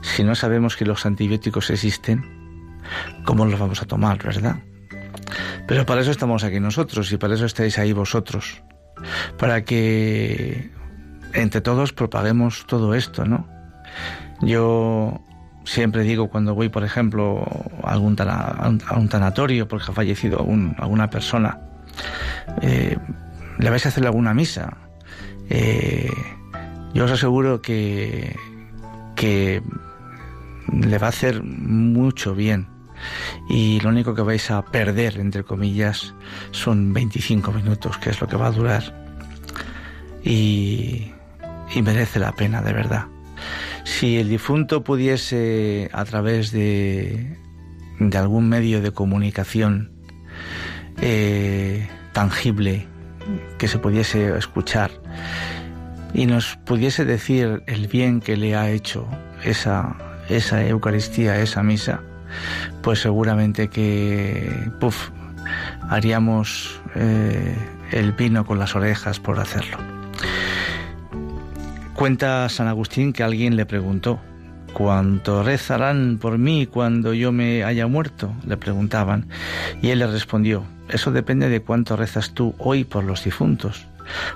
si 0.02 0.24
no 0.24 0.34
sabemos 0.34 0.76
que 0.76 0.84
los 0.84 1.06
antibióticos 1.06 1.70
existen, 1.70 2.24
¿cómo 3.24 3.46
los 3.46 3.58
vamos 3.58 3.80
a 3.82 3.86
tomar, 3.86 4.22
verdad? 4.22 4.56
Pero 5.66 5.86
para 5.86 6.00
eso 6.00 6.10
estamos 6.10 6.44
aquí 6.44 6.60
nosotros 6.60 7.10
y 7.12 7.16
para 7.16 7.34
eso 7.34 7.46
estáis 7.46 7.78
ahí 7.78 7.92
vosotros, 7.92 8.62
para 9.38 9.64
que 9.64 10.70
entre 11.32 11.60
todos 11.60 11.92
propaguemos 11.92 12.66
todo 12.66 12.94
esto, 12.94 13.24
¿no? 13.24 13.48
Yo 14.40 15.20
siempre 15.64 16.03
digo 16.03 16.28
cuando 16.28 16.55
voy, 16.55 16.68
por 16.68 16.84
ejemplo, 16.84 17.45
a, 17.84 17.93
algún 17.93 18.16
tana- 18.16 18.57
a 18.88 18.97
un, 18.99 19.09
tanatorio 19.09 19.68
porque 19.68 19.90
ha 19.90 19.95
fallecido 19.95 20.38
algún- 20.40 20.74
alguna 20.78 21.09
persona, 21.11 21.59
eh, 22.61 22.97
¿le 23.59 23.70
vais 23.70 23.84
a 23.86 23.88
hacer 23.90 24.05
alguna 24.07 24.34
misa? 24.34 24.76
Eh, 25.51 26.11
yo 26.95 27.05
os 27.05 27.11
aseguro 27.11 27.61
que, 27.62 28.34
que 29.14 29.62
le 30.72 30.99
va 30.99 31.07
a 31.07 31.11
hacer 31.11 31.43
mucho 31.43 32.34
bien. 32.34 32.66
Y 33.49 33.80
lo 33.80 33.88
único 33.90 34.14
que 34.14 34.22
vais 34.22 34.51
a 34.51 34.62
perder, 34.64 35.18
entre 35.18 35.43
comillas, 35.43 36.14
son 36.53 36.93
25 36.93 37.51
minutos, 37.53 37.99
que 37.99 38.11
es 38.11 38.20
lo 38.20 38.28
que 38.28 38.36
va 38.36 38.47
a 38.47 38.53
durar. 38.53 38.82
Y 40.24 41.12
merece 41.82 42.18
la 42.20 42.32
pena, 42.32 42.62
de 42.62 42.72
verdad. 42.72 43.07
Si 43.85 44.16
el 44.18 44.28
difunto 44.28 44.85
pudiese, 44.85 45.91
a 45.93 46.05
través 46.05 46.53
de, 46.53 47.37
de 47.99 48.18
algún 48.18 48.49
medio 48.49 48.80
de 48.80 48.93
comunicación 48.93 49.91
eh, 51.01 51.89
tangible, 52.12 52.87
que 53.59 53.68
se 53.68 53.78
pudiese 53.78 54.37
escuchar, 54.37 54.91
y 56.14 56.26
nos 56.26 56.57
pudiese 56.64 57.05
decir 57.05 57.62
el 57.66 57.89
bien 57.89 58.20
que 58.20 58.37
le 58.37 58.55
ha 58.55 58.70
hecho 58.70 59.07
esa, 59.45 59.97
esa 60.28 60.64
Eucaristía, 60.66 61.41
esa 61.41 61.62
misa, 61.62 62.03
pues 62.83 63.01
seguramente 63.01 63.68
que 63.68 64.70
puf, 64.80 65.11
haríamos 65.89 66.80
eh, 66.95 67.57
el 67.93 68.12
vino 68.12 68.45
con 68.45 68.59
las 68.59 68.74
orejas 68.74 69.20
por 69.20 69.39
hacerlo. 69.39 69.91
Cuenta 72.03 72.48
San 72.48 72.66
Agustín 72.66 73.12
que 73.12 73.22
alguien 73.22 73.55
le 73.55 73.64
preguntó, 73.64 74.18
¿cuánto 74.72 75.44
rezarán 75.44 76.18
por 76.20 76.36
mí 76.36 76.66
cuando 76.66 77.14
yo 77.14 77.30
me 77.30 77.62
haya 77.62 77.86
muerto? 77.86 78.34
Le 78.44 78.57
preguntaban. 78.57 79.28
Y 79.82 79.90
él 79.90 80.00
le 80.00 80.09
respondió, 80.09 80.64
eso 80.88 81.12
depende 81.12 81.48
de 81.48 81.62
cuánto 81.62 81.94
rezas 81.94 82.34
tú 82.34 82.57
hoy 82.59 82.82
por 82.82 83.05
los 83.05 83.22
difuntos. 83.22 83.86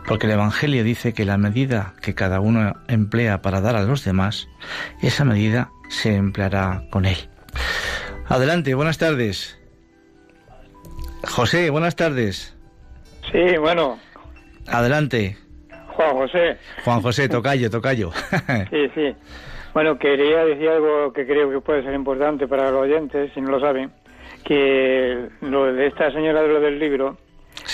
porque 0.07 0.27
el 0.27 0.35
Evangelio 0.35 0.85
dice 0.85 1.13
que 1.13 1.25
la 1.25 1.39
medida 1.39 1.95
que 2.01 2.15
cada 2.15 2.39
uno 2.39 2.77
emplea 2.87 3.43
para 3.43 3.61
dar 3.61 3.75
a 3.75 3.83
los 3.83 4.05
demás, 4.05 4.47
esa 5.03 5.25
medida 5.25 5.73
se 5.89 6.15
empleará 6.15 6.85
con 6.93 7.05
él. 7.05 7.17
Adelante, 8.29 8.75
buenas 8.75 8.99
tardes. 8.99 9.59
José, 11.25 11.71
buenas 11.71 11.97
tardes. 11.97 12.55
Sí, 13.33 13.57
bueno. 13.59 13.99
Adelante. 14.69 15.37
Juan 15.97 16.13
José. 16.13 16.57
Juan 16.85 17.01
José, 17.01 17.29
tocayo, 17.29 17.71
tocayo. 17.71 18.11
sí, 18.71 18.91
sí. 18.95 19.15
Bueno, 19.73 19.99
quería 19.99 20.45
decir 20.45 20.69
algo 20.69 21.13
que 21.13 21.27
creo 21.27 21.51
que 21.51 21.61
puede 21.61 21.83
ser 21.83 21.95
importante 21.95 22.47
para 22.47 22.71
los 22.71 22.83
oyentes, 22.83 23.31
si 23.35 23.41
no 23.41 23.51
lo 23.51 23.61
saben, 23.61 23.91
que 24.45 25.29
lo 25.41 25.73
de 25.73 25.87
esta 25.87 26.11
señora 26.13 26.43
de 26.43 26.49
lo 26.49 26.61
del 26.61 26.79
libro 26.79 27.19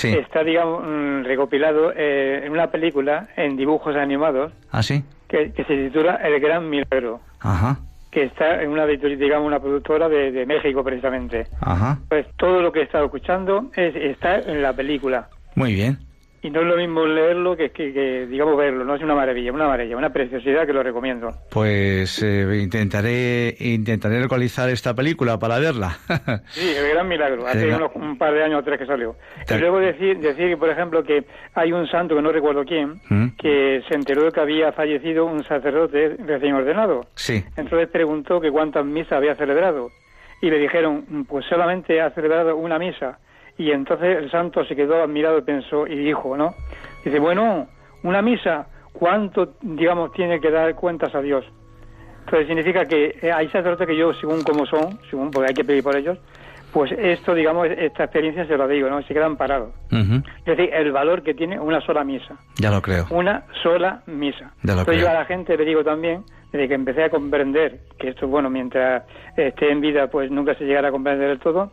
está, 0.03 0.43
digamos, 0.43 0.83
mm, 0.85 1.25
recopilado 1.25 1.93
eh, 1.95 2.43
en 2.45 2.53
una 2.53 2.70
película 2.70 3.29
en 3.37 3.57
dibujos 3.57 3.95
animados. 3.97 4.53
¿Ah, 4.70 4.83
sí? 4.83 5.05
Que, 5.29 5.53
se 5.57 5.64
titula 5.64 6.16
El 6.16 6.41
Gran 6.41 6.68
Milagro. 6.68 7.20
Ajá. 7.41 7.79
Que 8.11 8.25
está 8.25 8.62
en 8.62 8.70
una, 8.70 8.87
digamos, 8.87 9.47
una 9.47 9.61
productora 9.61 10.09
de, 10.09 10.33
de 10.33 10.45
México, 10.45 10.85
precisamente. 10.85 11.47
Ajá. 11.61 11.99
Pues 12.09 12.27
todo 12.37 12.61
lo 12.61 12.70
que 12.70 12.81
he 12.81 12.83
estado 12.83 13.07
escuchando 13.07 13.70
es, 13.75 13.95
está 13.97 14.39
en 14.39 14.61
la 14.61 14.73
película. 14.75 15.29
Muy 15.55 15.75
bien. 15.75 15.99
Y 16.45 16.51
no 16.51 16.61
es 16.61 16.66
lo 16.66 16.76
mismo 16.76 17.07
leerlo 17.07 17.57
que, 17.57 17.70
que, 17.70 17.93
que, 17.93 18.26
digamos, 18.26 18.57
verlo. 18.57 18.84
No 18.84 18.97
es 18.97 19.03
una 19.03 19.14
maravilla, 19.14 19.53
una 19.53 19.68
maravilla, 19.68 19.97
una 19.97 20.12
preciosidad 20.12 20.66
que 20.66 20.72
lo 20.72 20.82
recomiendo. 20.82 21.30
Pues 21.51 22.20
eh, 22.20 22.59
intentaré 22.61 23.55
intentaré 23.61 24.20
localizar 24.20 24.68
esta 24.68 24.93
película 24.93 25.38
para 25.38 25.61
verla. 25.61 25.99
sí, 26.51 26.74
el 26.76 26.88
gran 26.88 27.07
milagro. 27.07 27.47
Hace 27.47 27.72
unos, 27.72 27.93
un 27.95 28.18
par 28.18 28.34
de 28.34 28.43
años 28.43 28.59
o 28.59 28.64
tres 28.64 28.80
que 28.80 28.86
salió. 28.86 29.14
Y 29.49 29.55
luego 29.55 29.78
decir, 29.78 30.18
decir, 30.18 30.59
por 30.59 30.68
ejemplo, 30.68 31.05
que 31.05 31.24
hay 31.55 31.72
un 31.72 31.86
santo, 31.86 32.16
que 32.16 32.22
no 32.22 32.32
recuerdo 32.32 32.64
quién, 32.64 33.01
¿Mm? 33.09 33.36
que 33.38 33.82
se 33.88 33.95
enteró 33.95 34.24
de 34.24 34.32
que 34.32 34.40
había 34.40 34.72
fallecido 34.72 35.26
un 35.26 35.45
sacerdote 35.45 36.16
recién 36.26 36.55
ordenado. 36.55 37.07
Sí. 37.14 37.45
Entonces 37.57 37.88
preguntó 37.88 38.40
que 38.40 38.51
cuántas 38.51 38.84
misas 38.84 39.12
había 39.12 39.36
celebrado. 39.36 39.90
Y 40.40 40.51
le 40.51 40.59
dijeron, 40.59 41.24
pues 41.28 41.47
solamente 41.47 42.01
ha 42.01 42.11
celebrado 42.11 42.57
una 42.57 42.80
misa. 42.80 43.20
Y 43.59 43.70
entonces 43.70 44.18
el 44.18 44.30
santo 44.30 44.64
se 44.64 44.74
quedó 44.74 45.03
admirado 45.03 45.38
y 45.38 45.42
pensó 45.42 45.86
y 45.86 45.96
dijo, 45.96 46.36
¿no? 46.36 46.55
Dice, 47.05 47.18
bueno, 47.18 47.68
una 48.03 48.22
misa, 48.22 48.66
¿cuánto, 48.92 49.55
digamos, 49.61 50.12
tiene 50.12 50.40
que 50.40 50.50
dar 50.50 50.74
cuentas 50.74 51.14
a 51.14 51.20
Dios? 51.20 51.44
Entonces 52.24 52.46
significa 52.46 52.86
que 52.86 53.16
eh, 53.20 53.32
hay 53.32 53.48
sacerdotes 53.48 53.86
que 53.86 53.96
yo, 53.96 54.12
según 54.14 54.42
como 54.42 54.64
son, 54.66 54.98
según 55.11 55.30
porque 55.30 55.48
hay 55.48 55.55
que 55.55 55.64
pedir 55.64 55.82
por 55.82 55.96
ellos, 55.96 56.18
pues 56.72 56.90
esto, 56.92 57.34
digamos, 57.34 57.68
esta 57.68 58.05
experiencia 58.05 58.46
se 58.46 58.57
lo 58.57 58.66
digo, 58.66 58.88
¿no? 58.88 59.03
Se 59.03 59.12
quedan 59.12 59.36
parados. 59.36 59.74
Es 59.90 60.44
decir, 60.44 60.70
el 60.72 60.90
valor 60.90 61.22
que 61.22 61.34
tiene 61.34 61.61
una 61.61 61.82
sola 61.82 62.03
misa. 62.03 62.36
Ya 62.59 62.70
lo 62.70 62.80
creo. 62.80 63.05
Una 63.11 63.44
sola 63.62 64.03
misa. 64.07 64.53
Ya 64.62 64.72
lo 64.74 64.80
Entonces 64.80 64.84
creo. 64.86 65.00
yo 65.03 65.11
a 65.11 65.12
la 65.12 65.24
gente 65.26 65.55
le 65.57 65.64
digo 65.66 65.84
también, 65.84 66.24
desde 66.50 66.68
que 66.68 66.74
empecé 66.74 67.05
a 67.05 67.11
comprender, 67.11 67.80
que 67.98 68.09
esto, 68.09 68.26
bueno, 68.26 68.48
mientras 68.48 69.03
esté 69.36 69.70
en 69.70 69.82
vida, 69.82 70.07
pues 70.07 70.30
nunca 70.30 70.55
se 70.55 70.64
llegará 70.64 70.88
a 70.88 70.92
comprender 70.92 71.28
del 71.28 71.40
todo, 71.40 71.72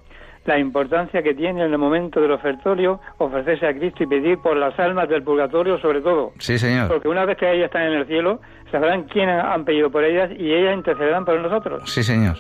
la 0.50 0.60
importancia 0.60 1.22
que 1.22 1.34
tiene 1.36 1.64
en 1.64 1.72
el 1.72 1.78
momento 1.78 2.20
del 2.20 2.32
ofertorio 2.32 3.00
ofrecerse 3.20 3.68
a 3.68 3.74
Cristo 3.74 4.04
y 4.04 4.08
pedir 4.08 4.40
por 4.40 4.58
las 4.58 4.78
almas 4.80 5.08
del 5.08 5.24
purgatorio 5.24 5.80
sobre 5.80 6.02
todo. 6.02 6.32
Sí, 6.40 6.58
señor. 6.58 6.88
Porque 6.88 7.08
una 7.08 7.24
vez 7.26 7.38
que 7.38 7.50
ellas 7.52 7.66
están 7.66 7.84
en 7.84 7.94
el 7.94 8.08
cielo, 8.08 8.42
sabrán 8.72 9.04
quiénes 9.04 9.44
han 9.44 9.64
pedido 9.64 9.92
por 9.92 10.04
ellas 10.04 10.32
y 10.38 10.52
ellas 10.52 10.76
intercederán 10.76 11.24
por 11.24 11.40
nosotros. 11.40 11.84
Sí, 11.86 12.04
señor. 12.04 12.36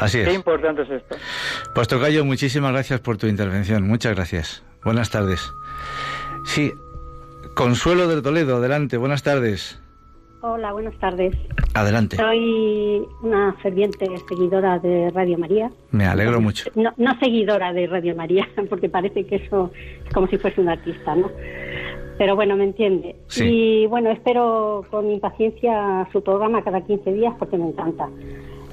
Así 0.00 0.18
Qué 0.24 0.30
es. 0.30 0.34
importante 0.34 0.82
es 0.82 0.90
esto. 0.90 1.16
Pues 1.74 1.86
Tocayo, 1.86 2.24
muchísimas 2.24 2.72
gracias 2.72 2.98
por 3.00 3.16
tu 3.16 3.28
intervención. 3.28 3.86
Muchas 3.86 4.16
gracias. 4.16 4.64
Buenas 4.84 5.10
tardes. 5.10 5.52
Sí, 6.44 6.72
Consuelo 7.54 8.08
de 8.08 8.20
Toledo, 8.20 8.56
adelante. 8.56 8.96
Buenas 8.96 9.22
tardes. 9.22 9.80
Hola, 10.46 10.74
buenas 10.74 10.94
tardes. 10.98 11.34
Adelante. 11.72 12.18
Soy 12.18 13.02
una 13.22 13.54
ferviente 13.62 14.06
seguidora 14.28 14.78
de 14.78 15.08
Radio 15.08 15.38
María. 15.38 15.70
Me 15.90 16.04
alegro 16.04 16.38
mucho. 16.38 16.70
No, 16.74 16.92
no 16.98 17.18
seguidora 17.18 17.72
de 17.72 17.86
Radio 17.86 18.14
María, 18.14 18.46
porque 18.68 18.90
parece 18.90 19.24
que 19.24 19.36
eso 19.36 19.70
es 20.04 20.12
como 20.12 20.26
si 20.26 20.36
fuese 20.36 20.60
un 20.60 20.68
artista, 20.68 21.14
¿no? 21.14 21.30
Pero 22.18 22.36
bueno, 22.36 22.56
me 22.56 22.64
entiende. 22.64 23.16
Sí. 23.28 23.44
Y 23.46 23.86
bueno, 23.86 24.10
espero 24.10 24.84
con 24.90 25.10
impaciencia 25.10 26.06
su 26.12 26.22
programa 26.22 26.62
cada 26.62 26.82
15 26.82 27.10
días 27.14 27.32
porque 27.38 27.56
me 27.56 27.68
encanta. 27.68 28.10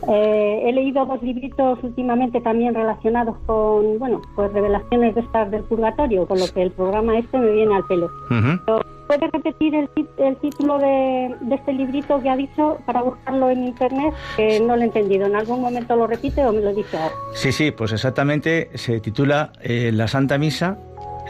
Eh, 0.08 0.64
he 0.66 0.74
leído 0.74 1.06
dos 1.06 1.22
libritos 1.22 1.80
últimamente 1.84 2.42
también 2.42 2.74
relacionados 2.74 3.38
con, 3.46 4.00
bueno, 4.00 4.22
pues 4.36 4.52
revelaciones 4.52 5.16
de 5.16 5.22
estas 5.22 5.52
del 5.52 5.64
purgatorio, 5.64 6.26
con 6.28 6.40
lo 6.40 6.48
que 6.48 6.64
el 6.64 6.72
programa 6.72 7.18
este 7.18 7.38
me 7.38 7.52
viene 7.52 7.76
al 7.76 7.86
pelo. 7.86 8.10
Pero, 8.30 8.82
¿Puede 9.08 9.28
repetir 9.28 9.76
el, 9.76 9.90
el 10.20 10.38
título 10.38 10.78
de, 10.78 11.36
de 11.42 11.56
este 11.56 11.74
librito 11.74 12.22
que 12.22 12.30
ha 12.30 12.38
dicho 12.38 12.78
para 12.86 13.02
buscarlo 13.02 13.50
en 13.50 13.66
internet? 13.66 14.14
Que 14.38 14.62
no 14.62 14.78
lo 14.78 14.84
he 14.84 14.86
entendido. 14.86 15.26
¿En 15.26 15.36
algún 15.36 15.60
momento 15.60 15.98
lo 15.98 16.08
repite 16.08 16.46
o 16.46 16.54
me 16.54 16.62
lo 16.62 16.74
dice 16.74 16.96
ahora? 16.98 17.14
Sí, 17.34 17.52
sí, 17.52 17.72
pues 17.72 17.92
exactamente 17.92 18.70
se 18.76 19.02
titula 19.02 19.52
eh, 19.62 19.92
La 19.94 20.08
Santa 20.08 20.38
Misa, 20.38 20.78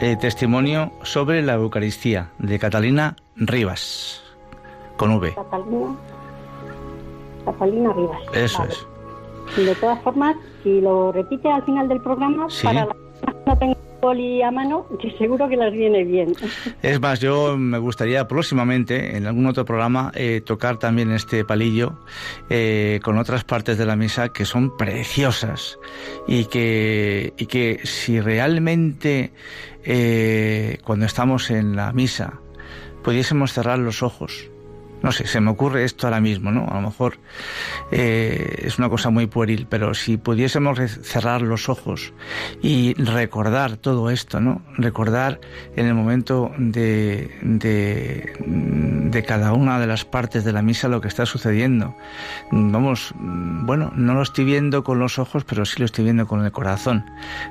eh, 0.00 0.16
testimonio 0.16 0.92
sobre 1.02 1.42
la 1.42 1.54
Eucaristía, 1.54 2.30
de 2.38 2.60
Catalina 2.60 3.16
Rivas, 3.34 4.22
con 4.96 5.10
V. 5.16 5.34
Catalina, 5.34 5.96
Catalina 7.44 7.92
Rivas. 7.92 8.20
Eso 8.34 8.58
Vale. 8.60 8.72
es. 8.72 8.86
De 9.66 9.74
todas 9.74 10.00
formas, 10.02 10.36
si 10.62 10.80
lo 10.80 11.12
repite 11.12 11.50
al 11.50 11.62
final 11.64 11.88
del 11.88 12.00
programa, 12.00 12.48
Sí. 12.48 12.64
para 12.64 12.86
que 12.86 12.92
no 13.46 13.58
tengan 13.58 13.76
poli 14.00 14.42
a 14.42 14.50
mano, 14.50 14.84
que 15.00 15.10
seguro 15.18 15.48
que 15.48 15.56
las 15.56 15.72
viene 15.72 16.02
bien. 16.04 16.34
Es 16.82 17.00
más, 17.00 17.20
yo 17.20 17.56
me 17.56 17.78
gustaría 17.78 18.26
próximamente, 18.26 19.16
en 19.16 19.26
algún 19.28 19.46
otro 19.46 19.64
programa, 19.64 20.10
eh, 20.16 20.40
tocar 20.44 20.76
también 20.78 21.12
este 21.12 21.44
palillo 21.44 21.92
eh, 22.50 22.98
con 23.04 23.16
otras 23.18 23.44
partes 23.44 23.78
de 23.78 23.86
la 23.86 23.94
misa 23.94 24.30
que 24.30 24.44
son 24.44 24.76
preciosas 24.76 25.78
y 26.26 26.46
que, 26.46 27.32
y 27.36 27.46
que 27.46 27.78
si 27.84 28.20
realmente 28.20 29.32
eh, 29.84 30.78
cuando 30.84 31.06
estamos 31.06 31.50
en 31.50 31.76
la 31.76 31.92
misa 31.92 32.40
pudiésemos 33.04 33.52
cerrar 33.52 33.78
los 33.78 34.02
ojos, 34.02 34.50
no 35.02 35.12
sé, 35.12 35.26
se 35.26 35.40
me 35.40 35.50
ocurre 35.50 35.84
esto 35.84 36.06
ahora 36.06 36.20
mismo, 36.20 36.50
¿no? 36.50 36.66
A 36.68 36.74
lo 36.74 36.82
mejor 36.82 37.18
eh, 37.90 38.62
es 38.64 38.78
una 38.78 38.88
cosa 38.88 39.10
muy 39.10 39.26
pueril, 39.26 39.66
pero 39.68 39.94
si 39.94 40.16
pudiésemos 40.16 40.78
cerrar 41.02 41.42
los 41.42 41.68
ojos 41.68 42.12
y 42.62 42.94
recordar 42.94 43.76
todo 43.76 44.10
esto, 44.10 44.40
¿no? 44.40 44.62
Recordar 44.76 45.40
en 45.76 45.86
el 45.86 45.94
momento 45.94 46.50
de, 46.58 47.30
de, 47.42 48.32
de 49.10 49.22
cada 49.24 49.52
una 49.52 49.78
de 49.80 49.86
las 49.86 50.04
partes 50.04 50.44
de 50.44 50.52
la 50.52 50.62
misa 50.62 50.88
lo 50.88 51.00
que 51.00 51.08
está 51.08 51.26
sucediendo. 51.26 51.94
Vamos, 52.50 53.12
bueno, 53.16 53.92
no 53.96 54.14
lo 54.14 54.22
estoy 54.22 54.44
viendo 54.44 54.84
con 54.84 54.98
los 54.98 55.18
ojos, 55.18 55.44
pero 55.44 55.64
sí 55.64 55.78
lo 55.78 55.86
estoy 55.86 56.04
viendo 56.04 56.26
con 56.26 56.44
el 56.44 56.52
corazón. 56.52 57.04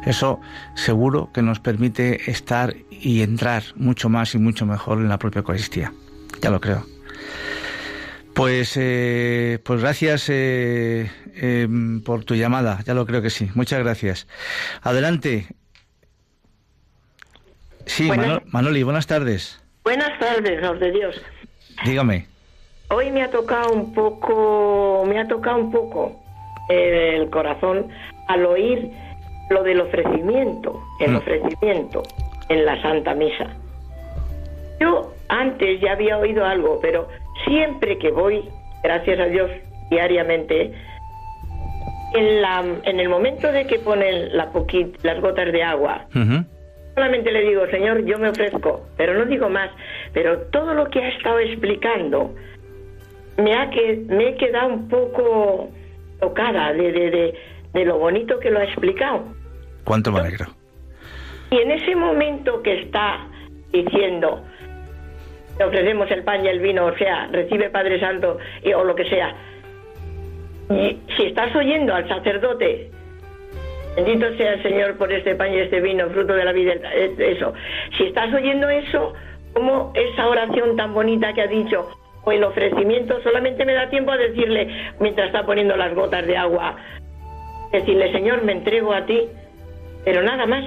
Eso 0.06 0.40
seguro 0.76 1.30
que 1.34 1.42
nos 1.42 1.60
permite 1.60 2.30
estar 2.30 2.76
y 2.90 3.22
entrar 3.22 3.64
mucho 3.76 4.10
más 4.10 4.36
y 4.36 4.38
mucho 4.38 4.66
mejor 4.66 5.00
en 5.00 5.10
la 5.10 5.18
propia 5.18 5.40
Eucaristía. 5.40 5.94
Ya 6.42 6.50
lo 6.50 6.60
creo. 6.60 6.86
Pues, 8.34 8.76
eh, 8.78 9.60
pues 9.64 9.82
gracias 9.82 10.30
eh, 10.30 11.12
eh, 11.36 11.68
por 12.06 12.24
tu 12.24 12.36
llamada, 12.36 12.80
ya 12.86 12.94
lo 12.94 13.06
creo 13.06 13.22
que 13.22 13.30
sí. 13.30 13.50
Muchas 13.56 13.80
gracias. 13.84 14.28
Adelante. 14.82 15.48
Sí, 17.86 18.08
Buenas- 18.08 18.42
Manoli, 18.48 18.84
buenas 18.84 19.08
tardes. 19.08 19.62
Buenas 19.84 20.18
tardes, 20.20 20.62
los 20.62 20.80
de 20.80 20.92
Dios. 20.92 21.22
Dígame. 21.84 22.28
Hoy 22.90 23.12
me 23.12 23.24
ha 23.24 23.32
tocado 23.32 23.74
un 23.74 23.94
poco, 23.94 25.04
me 25.08 25.20
ha 25.20 25.28
tocado 25.28 25.58
un 25.58 25.72
poco 25.72 26.24
eh, 26.70 27.16
el 27.18 27.30
corazón 27.30 27.88
al 28.28 28.46
oír 28.46 28.90
lo 29.50 29.64
del 29.64 29.82
ofrecimiento, 29.82 30.82
el 31.00 31.12
Mm. 31.12 31.16
ofrecimiento 31.18 32.04
en 32.50 32.66
la 32.66 32.82
Santa 32.82 33.14
Misa. 33.14 33.56
Yo 34.80 35.14
antes 35.28 35.82
ya 35.82 35.94
había 35.94 36.18
oído 36.18 36.46
algo, 36.46 36.80
pero 36.82 37.08
siempre 37.46 37.98
que 37.98 38.12
voy, 38.12 38.44
gracias 38.84 39.20
a 39.20 39.26
Dios, 39.26 39.50
diariamente, 39.90 40.74
en, 42.14 42.42
la, 42.42 42.64
en 42.84 43.00
el 43.00 43.10
momento 43.10 43.52
de 43.52 43.66
que 43.66 43.80
ponen 43.80 44.36
la 44.36 44.50
las 45.04 45.22
gotas 45.22 45.52
de 45.52 45.64
agua. 45.64 46.06
Solamente 46.96 47.32
le 47.32 47.42
digo, 47.42 47.66
Señor, 47.68 48.04
yo 48.06 48.20
me 48.20 48.30
ofrezco, 48.30 48.86
pero 48.98 49.14
no 49.14 49.26
digo 49.26 49.50
más. 49.50 49.70
Pero 50.14 50.40
todo 50.48 50.74
lo 50.74 50.90
que 50.90 51.00
ha 51.00 51.10
estado 51.10 51.40
explicando 51.40 52.36
me 53.38 53.56
ha 53.56 53.70
que 53.70 54.04
me 54.08 54.30
he 54.30 54.36
quedado 54.36 54.68
un 54.68 54.90
poco 54.90 55.70
tocada 56.20 56.74
de, 56.74 56.92
de, 56.92 57.12
de, 57.12 57.34
de 57.74 57.86
lo 57.86 57.98
bonito 57.98 58.40
que 58.40 58.52
lo 58.52 58.60
ha 58.60 58.66
explicado. 58.66 59.24
Cuánto 59.86 60.12
me 60.12 60.20
alegro. 60.20 60.48
Y 61.50 61.58
en 61.58 61.72
ese 61.72 61.96
momento 61.96 62.62
que 62.62 62.82
está 62.82 63.26
diciendo, 63.72 64.44
te 65.62 65.68
ofrecemos 65.68 66.10
el 66.10 66.24
pan 66.24 66.44
y 66.44 66.48
el 66.48 66.60
vino, 66.60 66.88
o 66.88 66.98
sea, 66.98 67.28
recibe 67.32 67.70
Padre 67.70 68.00
Santo 68.00 68.40
o 68.76 68.84
lo 68.84 68.96
que 68.96 69.06
sea. 69.06 69.36
Y 70.72 70.98
si 71.16 71.26
estás 71.28 71.56
oyendo 71.56 71.94
al 71.94 72.08
sacerdote, 72.08 72.90
bendito 73.96 74.36
sea 74.38 74.54
el 74.54 74.64
Señor 74.64 74.98
por 74.98 75.12
este 75.14 75.36
pan 75.36 75.54
y 75.54 75.60
este 75.60 75.80
vino, 75.80 76.10
fruto 76.10 76.34
de 76.34 76.46
la 76.46 76.52
vida, 76.52 76.74
eso. 76.96 77.54
Si 77.96 78.06
estás 78.06 78.34
oyendo 78.34 78.70
eso, 78.70 79.14
cómo 79.54 79.94
esa 79.94 80.28
oración 80.28 80.76
tan 80.76 80.96
bonita 80.96 81.32
que 81.34 81.42
ha 81.42 81.48
dicho 81.48 81.88
o 82.24 82.32
el 82.32 82.44
ofrecimiento 82.44 83.22
solamente 83.22 83.64
me 83.64 83.74
da 83.74 83.88
tiempo 83.88 84.14
a 84.14 84.18
decirle 84.18 84.68
mientras 85.00 85.28
está 85.28 85.46
poniendo 85.46 85.78
las 85.78 85.94
gotas 85.94 86.26
de 86.26 86.38
agua, 86.38 86.76
decirle 87.72 88.12
Señor 88.12 88.44
me 88.44 88.54
entrego 88.54 88.94
a 88.94 89.06
ti, 89.06 89.28
pero 90.06 90.24
nada 90.24 90.48
más. 90.48 90.64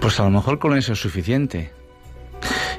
Pues 0.00 0.18
a 0.18 0.24
lo 0.24 0.30
mejor 0.30 0.58
con 0.58 0.76
eso 0.76 0.94
es 0.94 0.98
suficiente. 0.98 1.70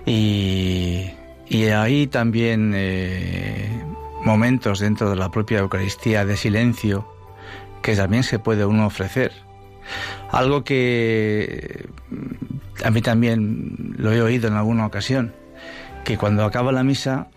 Y, 0.06 1.12
y 1.47 1.66
hay 1.66 2.08
también 2.08 2.74
eh, 2.76 3.84
momentos 4.24 4.80
dentro 4.80 5.10
de 5.10 5.16
la 5.16 5.30
propia 5.30 5.60
Eucaristía 5.60 6.26
de 6.26 6.38
silencio 6.38 7.08
que 7.82 7.95
también 7.95 8.24
se 8.24 8.39
puede 8.39 8.66
uno 8.66 8.88
ofrecer. 8.88 9.32
Algo 10.32 10.64
que 10.64 11.86
a 12.84 12.89
mí 12.89 13.01
también 13.01 13.93
lo 13.97 14.12
he 14.12 14.22
oído 14.22 14.47
en 14.47 14.56
alguna 14.56 14.86
ocasión, 14.86 15.34
que 16.04 16.18
cuando 16.18 16.45
acaba 16.45 16.72
la 16.72 16.84
misa 16.84 17.28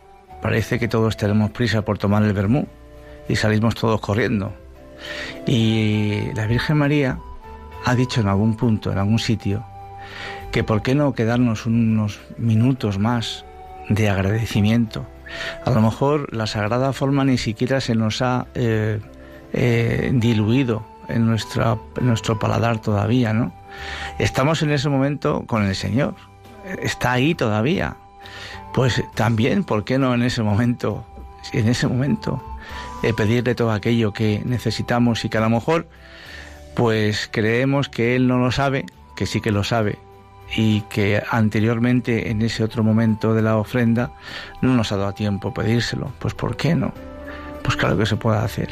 parece 0.41 0.79
que 0.79 0.89
todos 0.89 1.17
tenemos 1.17 1.51
prisa 1.51 1.83
por 1.83 1.99
tomar 1.99 2.23
el 2.23 2.33
vermú 2.33 2.67
y 3.29 3.37
salimos 3.37 3.75
todos 3.75 4.01
corriendo. 4.01 4.55
Y 5.47 6.33
la 6.35 6.47
Virgen 6.47 6.79
María 6.79 7.19
ha 7.85 7.95
dicho 7.95 8.21
en 8.21 8.29
algún 8.29 8.57
punto, 8.57 8.93
en 8.93 8.99
algún 8.99 9.19
sitio, 9.19 9.65
que 10.53 10.65
por 10.65 10.83
qué 10.83 10.95
no 10.95 11.15
quedarnos 11.15 11.67
unos 11.67 12.21
minutos 12.39 12.99
más 12.99 13.45
de 13.89 14.09
agradecimiento. 14.09 15.07
A 15.65 15.71
lo 15.71 15.81
mejor 15.81 16.33
la 16.33 16.47
sagrada 16.47 16.93
forma 16.93 17.25
ni 17.25 17.39
siquiera 17.39 17.81
se 17.81 17.95
nos 17.95 18.23
ha 18.23 18.47
eh, 18.55 19.01
eh, 19.53 20.11
diluido 20.15 20.87
en, 21.09 21.27
nuestra, 21.27 21.79
nuestro 22.01 22.39
paladar 22.39 22.81
todavía, 22.81 23.33
¿no? 23.33 23.53
Estamos 24.19 24.63
en 24.63 24.71
ese 24.71 24.89
momento 24.89 25.45
con 25.47 25.65
el 25.65 25.75
Señor, 25.75 26.15
está 26.81 27.13
ahí 27.13 27.35
todavía. 27.35 27.97
Pues 28.75 29.03
también, 29.15 29.65
¿por 29.65 29.85
qué 29.85 29.99
no 29.99 30.15
en 30.15 30.23
ese 30.23 30.43
momento, 30.43 31.07
en 31.53 31.69
ese 31.69 31.87
momento, 31.87 32.43
eh, 33.03 33.13
pedirle 33.15 33.55
todo 33.55 33.73
aquello 33.73 34.13
que 34.13 34.43
necesitamos 34.45 35.25
y 35.25 35.29
que 35.29 35.39
a 35.39 35.43
lo 35.43 35.51
mejor, 35.51 35.89
pues 36.75 37.29
creemos 37.31 37.89
que 37.89 38.17
Él 38.17 38.27
no 38.27 38.39
lo 38.39 38.51
sabe, 38.53 38.85
que 39.17 39.27
sí 39.27 39.41
que 39.41 39.51
lo 39.51 39.65
sabe, 39.65 39.99
y 40.55 40.83
que 40.83 41.23
anteriormente 41.31 42.31
en 42.31 42.43
ese 42.43 42.63
otro 42.63 42.85
momento 42.85 43.35
de 43.35 43.43
la 43.43 43.57
ofrenda 43.57 44.13
no 44.61 44.75
nos 44.75 44.93
ha 44.93 44.97
dado 44.97 45.13
tiempo 45.13 45.53
pedírselo. 45.53 46.13
Pues 46.19 46.35
¿por 46.35 46.57
qué 46.57 46.75
no? 46.75 46.93
Pues 47.63 47.77
claro 47.77 47.97
que 47.99 48.07
se 48.07 48.17
puede 48.17 48.39
hacer. 48.39 48.71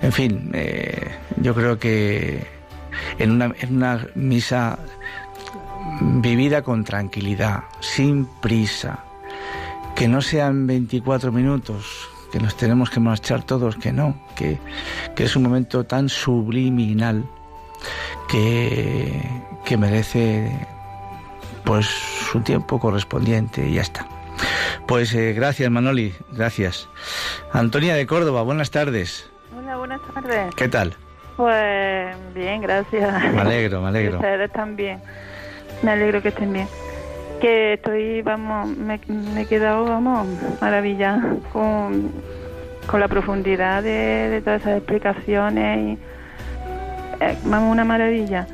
En 0.00 0.12
fin, 0.12 0.50
eh, 0.54 1.10
yo 1.38 1.54
creo 1.54 1.78
que 1.78 2.46
en 3.18 3.30
una, 3.32 4.06
misa 4.14 4.78
vivida 6.00 6.62
con 6.62 6.84
tranquilidad, 6.84 7.64
sin 7.80 8.26
prisa, 8.26 9.04
que 9.94 10.08
no 10.08 10.20
sean 10.20 10.66
24 10.66 11.32
minutos, 11.32 12.08
que 12.30 12.38
nos 12.38 12.56
tenemos 12.56 12.90
que 12.90 13.00
marchar 13.00 13.44
todos, 13.44 13.76
que 13.76 13.92
no, 13.92 14.16
que, 14.34 14.58
que 15.14 15.24
es 15.24 15.36
un 15.36 15.44
momento 15.44 15.84
tan 15.84 16.08
subliminal 16.08 17.24
que, 18.28 19.22
que 19.64 19.76
merece 19.76 20.66
pues 21.66 21.86
su 21.86 22.40
tiempo 22.40 22.78
correspondiente 22.78 23.66
y 23.66 23.74
ya 23.74 23.82
está. 23.82 24.06
Pues 24.86 25.12
eh, 25.14 25.32
gracias 25.34 25.70
Manoli, 25.70 26.14
gracias. 26.32 26.88
Antonia 27.52 27.94
de 27.96 28.06
Córdoba, 28.06 28.42
buenas 28.42 28.70
tardes. 28.70 29.28
Hola, 29.54 29.76
buenas 29.76 30.00
tardes. 30.14 30.54
¿Qué 30.54 30.68
tal? 30.68 30.94
Pues 31.36 32.16
bien, 32.34 32.62
gracias. 32.62 33.32
Me 33.34 33.40
alegro, 33.40 33.82
me 33.82 33.88
alegro. 33.88 34.16
Ustedes 34.16 34.50
también. 34.52 35.02
Me 35.82 35.90
alegro 35.90 36.22
que 36.22 36.28
estén 36.28 36.52
bien. 36.52 36.68
Que 37.40 37.74
estoy, 37.74 38.22
vamos, 38.22 38.68
me, 38.68 39.00
me 39.08 39.42
he 39.42 39.46
quedado, 39.46 39.84
vamos, 39.84 40.26
maravillada 40.60 41.36
con, 41.52 42.12
con 42.86 43.00
la 43.00 43.08
profundidad 43.08 43.82
de, 43.82 44.30
de 44.30 44.40
todas 44.40 44.62
esas 44.62 44.78
explicaciones 44.78 45.98
y, 45.98 45.98
eh, 47.24 47.36
vamos, 47.44 47.72
una 47.72 47.84
maravilla. 47.84 48.46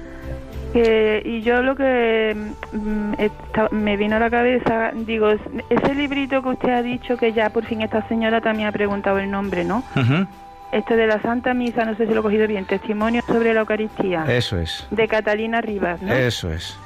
Que, 0.73 1.23
y 1.25 1.43
yo 1.43 1.63
lo 1.63 1.77
que 1.77 2.35
mm, 2.73 3.13
esta- 3.19 3.69
me 3.73 3.97
vino 3.97 4.17
a 4.17 4.19
la 4.19 4.31
cabeza, 4.31 4.93
digo, 4.95 5.31
ese 5.69 5.95
librito 5.95 6.43
que 6.43 6.49
usted 6.49 6.71
ha 6.71 6.83
dicho 6.83 7.17
que 7.19 7.33
ya 7.33 7.51
por 7.51 7.65
fin 7.67 7.83
esta 7.83 8.07
señora 8.09 8.41
también 8.41 8.69
ha 8.69 8.73
preguntado 8.73 9.19
el 9.19 9.31
nombre, 9.31 9.65
¿no? 9.65 9.79
Ujú, 9.97 10.27
Este 10.73 10.97
de 10.97 11.07
la 11.07 11.21
Santa 11.21 11.53
Misa, 11.53 11.85
no 11.85 11.95
sé 11.97 12.07
si 12.07 12.15
lo 12.15 12.21
he 12.21 12.23
cogido 12.23 12.47
bien, 12.47 12.65
Testimonio 12.65 13.21
sobre 13.27 13.53
la 13.53 13.61
Eucaristía, 13.61 14.25
Eso 14.29 14.57
es, 14.59 14.87
de 14.91 15.07
Catalina 15.09 15.61
Rivas, 15.61 16.01
¿no? 16.01 16.13
eso 16.15 16.51
es. 16.51 16.79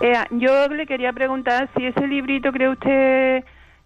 Eh, 0.00 0.14
yo 0.30 0.68
le 0.68 0.86
quería 0.86 1.12
preguntar 1.12 1.68
si 1.76 1.84
ese 1.86 2.06
librito 2.06 2.52
cree 2.52 2.68
usted 2.70 3.44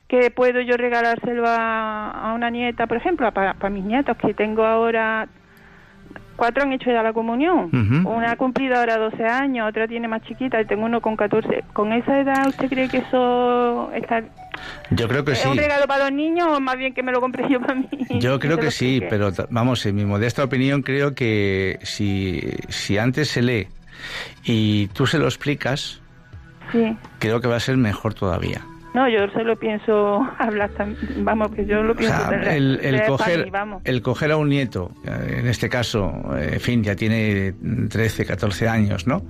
que 0.09 0.31
puedo 0.31 0.61
yo 0.61 0.77
regalárselo 0.77 1.45
a, 1.47 2.11
a 2.11 2.33
una 2.35 2.51
nieta, 2.51 2.87
por 2.87 2.97
ejemplo, 2.97 3.31
para, 3.33 3.55
para 3.55 3.71
mis 3.75 3.85
nietos, 3.85 4.17
que 4.17 4.35
tengo 4.35 4.65
ahora... 4.65 5.27
Cuatro 6.41 6.63
han 6.63 6.73
hecho 6.73 6.91
ya 6.91 7.03
la 7.03 7.13
comunión. 7.13 7.69
Una 8.07 8.33
ha 8.33 8.37
cumplido 8.37 8.77
ahora 8.77 8.97
12 8.97 9.23
años, 9.27 9.69
otra 9.69 9.87
tiene 9.87 10.09
más 10.09 10.23
chiquita 10.23 10.59
y 10.59 10.65
tengo 10.65 10.87
uno 10.87 11.03
con 11.03 11.15
14. 11.15 11.65
¿Con 11.75 11.93
esa 11.93 12.19
edad 12.19 12.49
usted 12.49 12.67
cree 12.71 12.89
que 12.89 12.97
eso 12.97 13.93
está, 13.93 14.23
Yo 14.91 15.07
creo 15.07 15.23
que 15.23 15.33
es 15.33 15.39
sí. 15.41 15.49
un 15.49 15.59
regalo 15.59 15.87
para 15.87 16.05
los 16.05 16.13
niños 16.15 16.49
o 16.49 16.59
más 16.59 16.79
bien 16.79 16.95
que 16.95 17.03
me 17.03 17.13
lo 17.13 17.21
compré 17.21 17.47
yo 17.51 17.61
para 17.61 17.75
mí? 17.75 17.87
Yo 18.21 18.39
creo 18.41 18.57
que 18.57 18.71
sí, 18.71 19.03
pero 19.11 19.29
vamos, 19.51 19.85
en 19.85 19.97
mi 19.97 20.07
modesta 20.07 20.43
opinión 20.43 20.81
creo 20.81 21.15
que 21.15 21.79
si, 21.83 22.41
si 22.71 22.97
antes 22.97 23.29
se 23.29 23.43
lee 23.43 23.69
y 24.43 24.87
tú 24.95 25.07
se 25.07 25.19
lo 25.19 25.27
explicas, 25.27 26.01
Sí. 26.73 26.97
creo 27.19 27.43
que 27.43 27.49
va 27.49 27.57
a 27.57 27.61
ser 27.61 27.77
mejor 27.77 28.15
todavía. 28.15 28.63
No, 28.93 29.09
yo 29.09 29.29
se 29.31 29.45
lo 29.45 29.57
pienso 29.57 30.21
hablar. 30.39 30.71
Vamos, 31.19 31.53
que 31.53 31.65
yo 31.65 31.83
lo 31.83 31.93
O 31.93 31.97
pienso 31.97 32.17
sea, 32.17 32.31
de- 32.31 32.57
el, 32.59 33.03
coger, 33.07 33.45
mí, 33.45 33.51
vamos. 33.51 33.83
el 33.85 34.03
coger 34.03 34.33
a 34.33 34.37
un 34.37 34.49
nieto, 34.49 34.91
eh, 35.07 35.37
en 35.41 35.47
este 35.47 35.69
caso, 35.69 36.13
eh, 36.37 36.51
en 36.55 36.61
fin, 36.61 36.83
ya 36.83 36.97
tiene 36.97 37.55
13, 37.89 38.25
14 38.27 38.69
años, 38.69 39.07
¿no? 39.07 39.23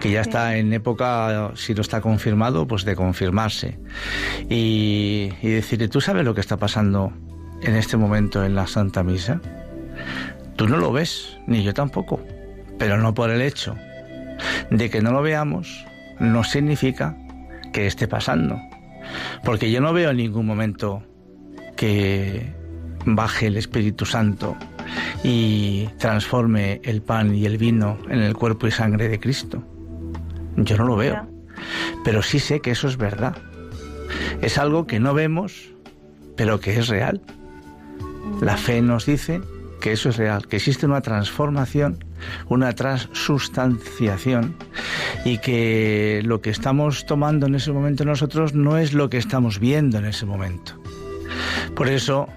Que 0.00 0.10
ya 0.10 0.20
está 0.20 0.56
en 0.56 0.72
época, 0.72 1.52
si 1.54 1.72
no 1.74 1.80
está 1.80 2.00
confirmado, 2.00 2.66
pues 2.66 2.84
de 2.84 2.94
confirmarse. 2.94 3.78
Y, 4.50 5.30
y 5.42 5.48
decirle, 5.48 5.88
¿tú 5.88 6.00
sabes 6.00 6.24
lo 6.24 6.34
que 6.34 6.40
está 6.40 6.56
pasando 6.56 7.12
en 7.62 7.74
este 7.76 7.96
momento 7.96 8.44
en 8.44 8.54
la 8.54 8.66
Santa 8.66 9.02
Misa? 9.02 9.40
Tú 10.56 10.68
no 10.68 10.76
lo 10.76 10.92
ves, 10.92 11.38
ni 11.46 11.62
yo 11.62 11.72
tampoco. 11.74 12.20
Pero 12.78 12.98
no 12.98 13.14
por 13.14 13.30
el 13.30 13.40
hecho 13.40 13.74
de 14.70 14.90
que 14.90 15.00
no 15.00 15.12
lo 15.12 15.22
veamos, 15.22 15.86
no 16.20 16.44
significa 16.44 17.16
que 17.72 17.86
esté 17.86 18.06
pasando. 18.06 18.58
Porque 19.44 19.70
yo 19.70 19.80
no 19.80 19.92
veo 19.92 20.10
en 20.10 20.18
ningún 20.18 20.46
momento 20.46 21.02
que 21.76 22.54
baje 23.04 23.46
el 23.46 23.56
Espíritu 23.56 24.04
Santo 24.04 24.56
y 25.22 25.88
transforme 25.98 26.80
el 26.84 27.02
pan 27.02 27.34
y 27.34 27.46
el 27.46 27.58
vino 27.58 27.98
en 28.08 28.20
el 28.20 28.34
cuerpo 28.34 28.66
y 28.66 28.70
sangre 28.70 29.08
de 29.08 29.20
Cristo. 29.20 29.62
Yo 30.56 30.76
no 30.76 30.84
lo 30.84 30.96
veo. 30.96 31.28
Pero 32.04 32.22
sí 32.22 32.38
sé 32.38 32.60
que 32.60 32.72
eso 32.72 32.88
es 32.88 32.96
verdad. 32.96 33.36
Es 34.40 34.58
algo 34.58 34.86
que 34.86 35.00
no 35.00 35.14
vemos, 35.14 35.72
pero 36.36 36.60
que 36.60 36.78
es 36.78 36.88
real. 36.88 37.22
La 38.40 38.56
fe 38.56 38.82
nos 38.82 39.06
dice 39.06 39.40
que 39.80 39.92
eso 39.92 40.08
es 40.08 40.16
real, 40.16 40.46
que 40.46 40.56
existe 40.56 40.86
una 40.86 41.00
transformación, 41.00 42.04
una 42.48 42.74
transustanciación 42.74 44.56
y 45.24 45.38
que 45.38 46.22
lo 46.24 46.40
que 46.40 46.50
estamos 46.50 47.06
tomando 47.06 47.46
en 47.46 47.54
ese 47.54 47.72
momento 47.72 48.04
nosotros 48.04 48.54
no 48.54 48.78
es 48.78 48.92
lo 48.92 49.10
que 49.10 49.18
estamos 49.18 49.58
viendo 49.58 49.98
en 49.98 50.06
ese 50.06 50.26
momento. 50.26 50.80
Por 51.74 51.88
eso, 51.88 52.28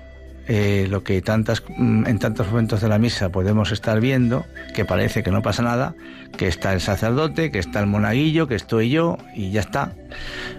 eh, 0.48 0.88
lo 0.90 1.04
que 1.04 1.22
tantas, 1.22 1.64
mm, 1.78 2.08
en 2.08 2.20
tantos 2.20 2.48
momentos 2.48 2.82
de 2.82 2.90
la 2.90 2.98
misa 2.98 3.30
podemos 3.30 3.72
estar 3.72 4.00
viendo, 4.02 4.46
que 4.76 4.86
parece 4.86 5.24
que 5.24 5.32
no 5.32 5.42
pasa 5.42 5.64
nada, 5.64 5.96
que 6.38 6.48
está 6.48 6.74
el 6.74 6.82
sacerdote, 6.82 7.52
que 7.52 7.60
está 7.60 7.80
el 7.80 7.88
monaguillo, 7.88 8.48
que 8.48 8.56
estoy 8.56 8.90
yo 8.90 9.18
y 9.36 9.52
ya 9.52 9.62
está. 9.62 9.94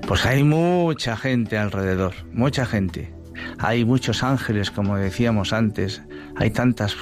Pues 0.06 0.24
hay 0.26 0.44
mucha 0.44 1.16
gente 1.16 1.58
alrededor, 1.58 2.14
mucha 2.32 2.66
gente. 2.66 3.19
Hay 3.62 3.84
muchos 3.84 4.22
ángeles, 4.22 4.70
como 4.70 4.96
decíamos 4.96 5.52
antes. 5.52 6.02
Hay 6.36 6.50
tantas. 6.50 6.96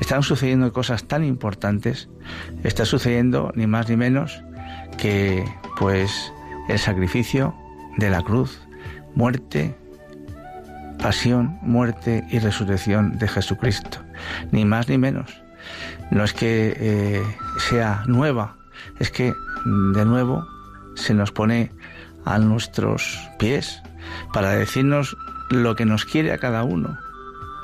Están 0.00 0.22
sucediendo 0.22 0.72
cosas 0.72 1.04
tan 1.04 1.24
importantes. 1.24 2.08
Está 2.64 2.86
sucediendo 2.86 3.52
ni 3.54 3.66
más 3.66 3.88
ni 3.90 3.96
menos 3.96 4.42
que, 4.96 5.44
pues, 5.78 6.32
el 6.68 6.78
sacrificio 6.78 7.54
de 7.98 8.08
la 8.08 8.22
cruz, 8.22 8.60
muerte, 9.14 9.76
pasión, 11.02 11.58
muerte 11.60 12.24
y 12.30 12.38
resurrección 12.38 13.18
de 13.18 13.28
Jesucristo. 13.28 13.98
Ni 14.52 14.64
más 14.64 14.88
ni 14.88 14.96
menos. 14.96 15.42
No 16.10 16.24
es 16.24 16.32
que 16.32 16.74
eh, 16.78 17.22
sea 17.58 18.04
nueva, 18.06 18.56
es 18.98 19.10
que 19.10 19.34
de 19.66 20.04
nuevo 20.06 20.46
se 20.94 21.12
nos 21.12 21.30
pone 21.30 21.70
a 22.24 22.38
nuestros 22.38 23.28
pies 23.38 23.82
para 24.32 24.50
decirnos 24.50 25.16
lo 25.50 25.74
que 25.76 25.84
nos 25.84 26.04
quiere 26.04 26.32
a 26.32 26.38
cada 26.38 26.62
uno, 26.62 26.98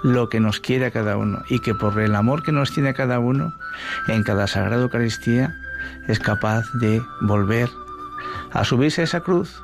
lo 0.03 0.29
que 0.29 0.41
nos 0.41 0.61
quiere 0.61 0.87
a 0.87 0.91
cada 0.91 1.17
uno, 1.17 1.43
y 1.49 1.61
que 1.61 1.75
por 1.75 1.99
el 2.01 2.15
amor 2.15 2.43
que 2.43 2.53
nos 2.53 2.73
tiene 2.73 2.91
a 2.91 2.95
cada 2.95 3.19
uno, 3.19 3.55
en 4.09 4.23
cada 4.23 4.47
Sagrada 4.47 4.83
Eucaristía, 4.83 5.55
es 6.09 6.19
capaz 6.19 6.65
de 6.75 7.01
volver 7.23 7.69
a 8.53 8.65
subirse 8.65 9.01
a 9.01 9.05
esa 9.05 9.21
cruz 9.21 9.63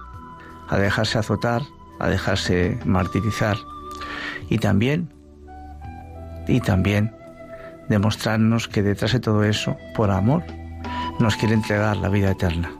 a 0.68 0.78
dejarse 0.78 1.18
azotar, 1.18 1.60
a 1.98 2.08
dejarse 2.08 2.78
martirizar 2.86 3.58
y 4.48 4.58
también, 4.58 5.12
y 6.48 6.60
también 6.60 7.14
demostrarnos 7.88 8.68
que 8.68 8.82
detrás 8.82 9.12
de 9.12 9.20
todo 9.20 9.44
eso, 9.44 9.76
por 9.94 10.10
amor, 10.10 10.42
nos 11.20 11.36
quiere 11.36 11.54
entregar 11.54 11.98
la 11.98 12.08
vida 12.08 12.30
eterna. 12.30 12.70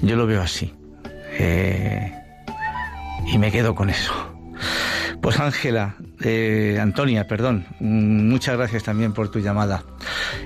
Yo 0.00 0.16
lo 0.16 0.26
veo 0.26 0.40
así. 0.40 0.74
Eh, 1.38 2.23
y 3.26 3.38
me 3.38 3.50
quedo 3.50 3.74
con 3.74 3.90
eso. 3.90 4.12
Pues 5.20 5.40
Ángela, 5.40 5.96
eh, 6.22 6.78
Antonia, 6.80 7.26
perdón, 7.26 7.66
mm, 7.80 8.28
muchas 8.28 8.56
gracias 8.56 8.84
también 8.84 9.14
por 9.14 9.30
tu 9.30 9.38
llamada. 9.38 9.82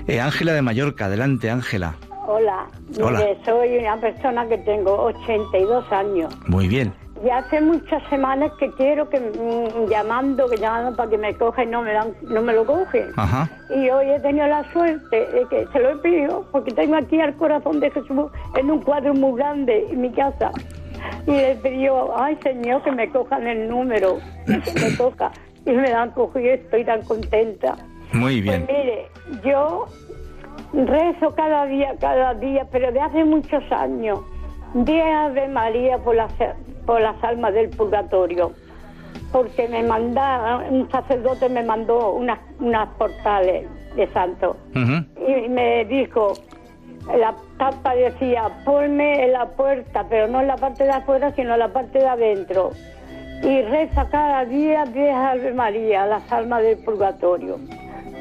Eh, 0.07 0.21
Ángela 0.21 0.53
de 0.53 0.61
Mallorca, 0.61 1.05
adelante 1.05 1.49
Ángela. 1.49 1.95
Hola, 2.27 2.67
Hola. 3.01 3.19
mire, 3.19 3.37
soy 3.43 3.77
una 3.77 3.97
persona 3.97 4.47
que 4.47 4.57
tengo 4.59 4.95
82 5.03 5.91
años. 5.91 6.33
Muy 6.47 6.67
bien. 6.67 6.93
Y 7.25 7.29
hace 7.29 7.59
muchas 7.59 8.01
semanas 8.09 8.51
que 8.57 8.71
quiero 8.75 9.09
que 9.09 9.19
mm, 9.19 9.89
llamando, 9.89 10.47
que 10.47 10.55
llamando 10.55 10.95
para 10.95 11.09
que 11.09 11.17
me 11.17 11.35
cogen, 11.35 11.71
no 11.71 11.81
me 11.81 11.91
dan, 11.91 12.13
no 12.21 12.41
me 12.41 12.53
lo 12.53 12.65
cogen. 12.65 13.07
Ajá. 13.17 13.49
Y 13.75 13.89
hoy 13.89 14.09
he 14.11 14.19
tenido 14.21 14.47
la 14.47 14.63
suerte 14.71 15.27
de 15.27 15.45
que 15.49 15.67
se 15.73 15.79
lo 15.79 15.89
he 15.89 15.95
pedido, 15.97 16.47
porque 16.53 16.71
tengo 16.71 16.95
aquí 16.95 17.19
al 17.19 17.35
corazón 17.35 17.81
de 17.81 17.91
Jesús 17.91 18.31
en 18.55 18.71
un 18.71 18.81
cuadro 18.81 19.13
muy 19.13 19.37
grande 19.37 19.87
en 19.91 19.99
mi 19.99 20.11
casa. 20.11 20.51
Y 21.29 21.31
le 21.31 21.55
pedido, 21.55 22.11
ay 22.17 22.37
Señor, 22.41 22.81
que 22.83 22.91
me 22.91 23.09
cojan 23.09 23.45
el 23.47 23.69
número, 23.69 24.17
que 24.45 24.73
me 24.79 24.91
toca. 24.97 25.31
Y 25.65 25.71
me 25.71 25.89
dan 25.91 26.11
cogido, 26.11 26.53
estoy 26.53 26.83
tan 26.83 27.03
contenta. 27.03 27.75
Muy 28.13 28.41
Pues 28.41 28.65
bien. 28.65 28.67
mire, 28.67 29.07
yo 29.43 29.85
rezo 30.73 31.35
cada 31.35 31.65
día, 31.67 31.95
cada 31.99 32.33
día, 32.33 32.65
pero 32.71 32.91
de 32.91 32.99
hace 32.99 33.23
muchos 33.23 33.63
años. 33.71 34.19
Día 34.73 35.29
de 35.29 35.47
María 35.47 35.97
por 35.99 36.15
las, 36.15 36.31
por 36.85 37.01
las 37.01 37.21
almas 37.23 37.53
del 37.53 37.69
purgatorio. 37.69 38.51
Porque 39.31 39.67
me 39.67 39.83
manda, 39.83 40.63
un 40.69 40.89
sacerdote 40.89 41.49
me 41.49 41.63
mandó 41.63 42.13
unas, 42.13 42.39
unas 42.59 42.89
portales 42.97 43.67
de 43.95 44.07
santo. 44.07 44.57
Y 44.73 45.49
me 45.49 45.85
dijo, 45.85 46.33
la 47.07 47.35
tapa 47.57 47.95
decía, 47.95 48.49
ponme 48.65 49.25
en 49.25 49.33
la 49.33 49.47
puerta, 49.47 50.05
pero 50.09 50.27
no 50.27 50.41
en 50.41 50.47
la 50.47 50.57
parte 50.57 50.83
de 50.83 50.91
afuera, 50.91 51.33
sino 51.35 51.53
en 51.53 51.59
la 51.59 51.69
parte 51.69 51.99
de 51.99 52.07
adentro. 52.07 52.71
Y 53.41 53.61
reza 53.61 54.07
cada 54.09 54.45
día 54.45 54.85
10 54.85 55.15
Ave 55.15 55.53
María, 55.53 56.05
las 56.05 56.31
almas 56.31 56.61
del 56.61 56.77
purgatorio. 56.79 57.57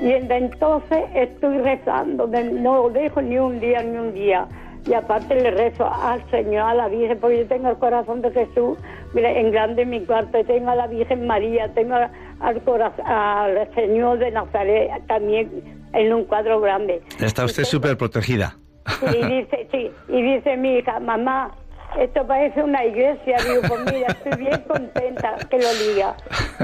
Y 0.01 0.07
desde 0.07 0.37
entonces 0.37 1.05
estoy 1.15 1.59
rezando, 1.59 2.29
no 2.29 2.89
dejo 2.91 3.21
ni 3.21 3.37
un 3.39 3.59
día, 3.59 3.83
ni 3.83 3.99
un 3.99 4.15
día. 4.15 4.47
Y 4.87 4.95
aparte 4.95 5.35
le 5.35 5.51
rezo 5.51 5.93
al 5.93 6.23
Señor, 6.31 6.63
a 6.63 6.75
la 6.75 6.89
Virgen, 6.89 7.19
porque 7.19 7.39
yo 7.39 7.47
tengo 7.47 7.69
el 7.69 7.77
corazón 7.77 8.23
de 8.23 8.31
Jesús, 8.31 8.79
mira, 9.13 9.33
en 9.33 9.51
grande 9.51 9.83
en 9.83 9.91
mi 9.91 10.01
cuarto, 10.01 10.43
tengo 10.45 10.71
a 10.71 10.77
la 10.77 10.87
Virgen 10.87 11.27
María, 11.27 11.69
tengo 11.75 11.97
al, 12.41 12.63
corazón, 12.63 13.05
al 13.05 13.69
Señor 13.75 14.19
de 14.19 14.31
Nazaret 14.31 14.91
también 15.09 15.51
en 15.93 16.13
un 16.13 16.25
cuadro 16.25 16.61
grande. 16.61 17.03
Está 17.21 17.45
usted 17.45 17.65
súper 17.65 17.99
protegida. 17.99 18.57
Y 19.03 19.27
dice, 19.27 19.69
sí, 19.71 19.91
y 20.09 20.23
dice 20.23 20.57
mi 20.57 20.79
hija, 20.79 21.01
mamá, 21.01 21.51
esto 21.99 22.27
parece 22.27 22.63
una 22.63 22.85
iglesia. 22.85 23.37
Digo, 23.47 23.63
pues 23.69 23.93
mira, 23.93 24.09
estoy 24.09 24.45
bien 24.45 24.61
contenta 24.67 25.37
que 25.49 25.59
lo 25.59 25.73
diga, 25.75 26.15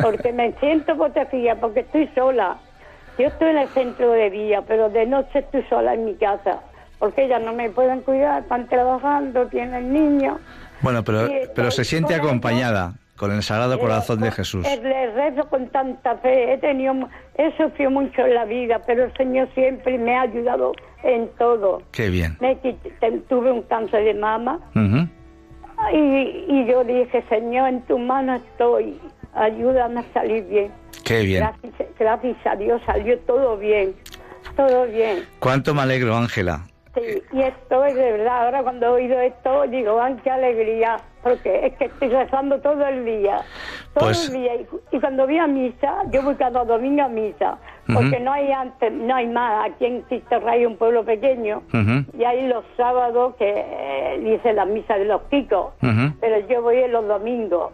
porque 0.03 0.33
me 0.33 0.53
siento 0.61 0.97
protegida, 0.97 1.55
porque 1.57 1.81
estoy 1.81 2.09
sola. 2.15 2.57
Yo 3.19 3.29
estoy 3.29 3.51
en 3.51 3.59
el 3.59 3.69
centro 3.69 4.13
de 4.13 4.31
día, 4.31 4.63
pero 4.67 4.91
de 4.91 5.07
noche 5.07 5.39
estoy 5.39 5.63
sola 5.69 5.95
en 5.95 6.05
mi 6.05 6.15
casa, 6.15 6.61
porque 6.99 7.25
ellas 7.25 7.43
no 7.43 7.53
me 7.53 7.71
pueden 7.71 8.01
cuidar, 8.01 8.43
están 8.43 8.67
trabajando, 8.69 9.47
tienen 9.47 9.93
niños. 9.93 10.39
Bueno, 10.83 11.05
pero, 11.05 11.29
pero 11.55 11.71
se 11.71 11.85
siente 11.85 12.15
acompañada 12.15 12.95
con 13.17 13.33
el 13.33 13.43
Sagrado 13.43 13.79
Corazón 13.79 14.21
de 14.21 14.31
Jesús. 14.31 14.65
Le 14.65 15.11
rezo 15.13 15.49
con 15.49 15.69
tanta 15.69 16.17
fe. 16.19 16.53
He 16.53 16.59
tenido, 16.59 16.95
he 17.37 17.57
sufrido 17.57 17.91
mucho 17.91 18.23
en 18.27 18.35
la 18.35 18.45
vida, 18.45 18.81
pero 18.87 19.05
el 19.05 19.17
Señor 19.17 19.49
siempre 19.55 19.99
me 19.99 20.17
ha 20.17 20.23
ayudado 20.23 20.73
en 21.03 21.29
todo. 21.39 21.83
Qué 21.93 22.11
bien. 22.11 22.37
Me 22.41 22.57
tuve 23.29 23.53
un 23.53 23.63
cáncer 23.63 24.05
de 24.05 24.15
mama 24.15 24.59
Ujú. 24.75 25.09
y, 25.93 26.45
y 26.49 26.67
yo 26.67 26.83
dije, 26.85 27.25
Señor, 27.29 27.69
en 27.69 27.83
tu 27.83 27.99
mano 27.99 28.35
estoy. 28.35 28.99
Ayúdame 29.35 30.01
a 30.01 30.05
salir 30.13 30.45
bien. 30.45 30.73
Qué 31.05 31.23
bien. 31.23 31.41
Gracias, 31.41 31.89
gracias 31.99 32.37
a 32.47 32.57
Dios 32.57 32.81
salió 32.87 33.19
todo 33.21 33.57
bien. 33.57 33.95
Todo 34.57 34.87
bien. 34.87 35.25
Cuánto 35.41 35.75
me 35.75 35.83
alegro, 35.83 36.17
Ángela. 36.17 36.67
Sí, 36.95 37.23
y 37.33 37.43
esto 37.43 37.85
es 37.85 37.95
de 37.95 38.13
verdad. 38.13 38.45
Ahora 38.45 38.63
cuando 38.63 38.87
he 38.87 38.91
oído 38.91 39.19
esto, 39.21 39.63
digo, 39.69 40.01
¡ay, 40.01 40.17
qué 40.23 40.31
alegría! 40.31 40.97
Porque 41.25 41.67
es 41.67 41.75
que 41.77 41.87
estoy 41.87 42.09
rezando 42.09 42.61
todo 42.61 42.87
el 42.87 43.05
día. 43.05 43.41
Todo 43.95 44.05
Pues- 44.07 44.29
el 44.29 44.35
día. 44.35 44.55
Y, 44.57 44.67
y 44.93 45.01
cuando 45.01 45.25
voy 45.27 45.39
a 45.39 45.47
misa, 45.47 46.03
yo 46.11 46.23
voy 46.23 46.35
cada 46.37 46.65
domingo 46.65 47.03
a 47.03 47.09
misa. 47.09 47.59
Porque 47.93 48.21
no 48.21 48.33
hay 48.33 48.51
antes, 48.53 48.93
no 48.93 49.15
hay 49.15 49.27
más. 49.27 49.71
Aquí 49.71 49.87
en 49.87 50.03
Cristo 50.03 50.39
Rey, 50.41 50.65
un 50.65 50.77
pueblo 50.77 51.05
pequeño. 51.05 51.63
Y 52.17 52.25
hay 52.25 52.47
los 52.47 52.65
sábados 52.77 53.35
que 53.37 53.53
eh, 53.57 54.19
dice 54.21 54.53
la 54.53 54.65
misa 54.65 54.97
de 54.97 55.05
los. 55.07 55.21
Ujú. 55.23 56.15
Pero 56.21 56.39
yo 56.49 56.63
voy 56.63 56.77
en 56.79 56.93
los 56.93 57.07
domingos. 57.09 57.73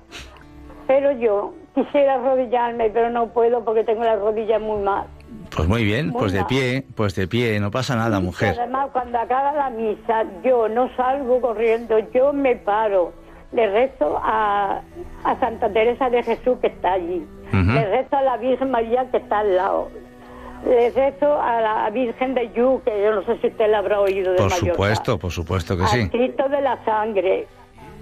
Pero 0.87 1.13
yo 1.13 1.53
quisiera 1.75 2.15
arrodillarme, 2.15 2.91
pero 2.91 3.11
no 3.11 3.29
puedo 3.29 3.65
porque 3.65 3.85
tengo 3.85 4.03
las 4.03 4.19
rodillas 4.19 4.61
muy 4.61 4.83
mal. 4.83 5.07
Pues 5.55 5.69
muy 5.69 5.85
bien, 5.85 6.13
pues 6.13 6.33
de 6.33 6.45
pie, 6.45 6.85
pues 6.95 7.15
de 7.15 7.27
pie, 7.27 7.59
no 7.61 7.71
pasa 7.71 7.97
nada, 7.97 8.21
mujer. 8.21 8.55
además, 8.59 8.89
cuando 8.93 9.19
acaba 9.19 9.53
la 9.53 9.71
misa, 9.71 10.25
yo 10.45 10.69
no 10.69 10.89
salgo 10.97 11.41
corriendo, 11.41 11.99
yo 12.13 12.33
me 12.33 12.57
paro. 12.57 13.13
Le 13.53 13.69
rezo 13.69 14.21
a, 14.23 14.81
a 15.25 15.41
Santa 15.41 15.69
Teresa 15.73 16.09
de 16.09 16.23
Jesús 16.23 16.59
que 16.61 16.69
está 16.69 16.93
allí. 16.93 17.27
Le 17.53 17.85
rezo 17.91 18.17
a 18.17 18.23
la 18.23 18.37
Virgen 18.37 18.71
María 18.71 19.11
que 19.11 19.17
está 19.17 19.41
al 19.41 19.57
lado. 19.57 19.89
Le 20.65 20.91
rezo 20.91 21.41
a 21.41 21.61
la 21.61 21.91
Virgen 21.91 22.35
de 22.35 22.53
Yu, 22.53 22.81
que 22.85 23.03
yo 23.03 23.13
no 23.13 23.25
sé 23.25 23.39
si 23.39 23.49
usted 23.49 23.69
la 23.71 23.79
habrá 23.79 24.01
oído 24.01 24.33
de 24.33 24.39
Por 24.39 24.53
supuesto, 24.53 25.19
por 25.19 25.33
supuesto 25.33 25.77
que 25.77 25.83
Al 25.83 25.89
sí. 25.89 26.09
Cristo 26.11 26.49
de 26.49 26.61
la 26.61 26.85
sangre. 26.85 27.49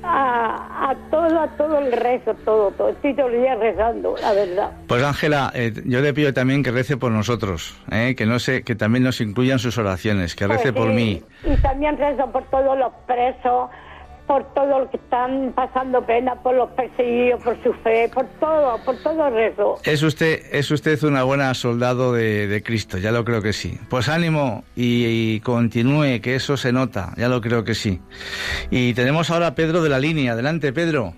A, 0.03 0.91
a 0.91 0.95
todo, 1.11 1.41
a 1.41 1.49
todo 1.57 1.79
el 1.79 1.93
rezo, 1.93 2.35
todo, 2.45 2.71
todo. 2.73 2.91
Estoy 2.91 3.15
todo 3.15 3.27
el 3.29 3.41
día 3.41 3.55
rezando, 3.57 4.15
la 4.21 4.33
verdad. 4.33 4.73
Pues 4.87 5.03
Ángela, 5.03 5.51
eh, 5.55 5.73
yo 5.85 6.01
le 6.01 6.15
pido 6.15 6.33
también 6.33 6.63
que 6.63 6.71
rece 6.71 6.97
por 6.97 7.11
nosotros, 7.11 7.77
eh, 7.91 8.15
que 8.17 8.25
no 8.25 8.39
se, 8.39 8.63
que 8.63 8.75
también 8.77 9.05
nos 9.05 9.21
incluyan 9.21 9.59
sus 9.59 9.77
oraciones, 9.77 10.35
que 10.37 10.47
rece 10.47 10.73
Pues 10.73 10.85
por 10.87 10.95
mí. 10.95 11.23
Y 11.45 11.57
también 11.57 11.99
rezo 11.99 12.31
por 12.31 12.45
todos 12.45 12.79
los 12.79 12.93
presos, 13.07 13.71
por 14.29 14.45
todos 14.55 14.69
los 14.81 14.91
que 14.91 14.99
están 14.99 15.53
pasando 15.57 16.05
pena, 16.07 16.37
por 16.37 16.55
los 16.55 16.69
perseguidos, 16.71 17.43
por 17.43 17.61
su 17.65 17.73
fe, 17.83 18.09
por 18.15 18.27
todo, 18.39 18.79
por 18.85 18.97
todo 19.03 19.31
rezo. 19.31 19.79
Es 19.85 20.03
usted, 20.03 20.43
es 20.53 20.71
usted 20.71 21.03
una 21.03 21.23
buena 21.25 21.53
soldado 21.55 22.13
de, 22.13 22.47
de 22.47 22.63
Cristo, 22.63 22.99
ya 22.99 23.11
lo 23.11 23.25
creo 23.25 23.43
que 23.43 23.53
sí. 23.55 23.77
Pues 23.89 24.09
ánimo 24.09 24.63
y, 24.77 25.07
y 25.35 25.41
continúe, 25.41 26.21
que 26.23 26.35
eso 26.37 26.57
se 26.57 26.73
nota, 26.73 27.15
ya 27.17 27.29
lo 27.29 27.41
creo 27.41 27.65
que 27.65 27.75
sí. 27.75 28.01
Y 28.71 28.93
tenemos 28.95 29.31
ahora 29.31 29.49
a 29.49 29.55
Pedro 29.57 29.83
de 29.83 29.89
la 29.89 29.99
línea. 29.99 30.33
Adelante, 30.35 30.73
Pedro. 30.73 31.15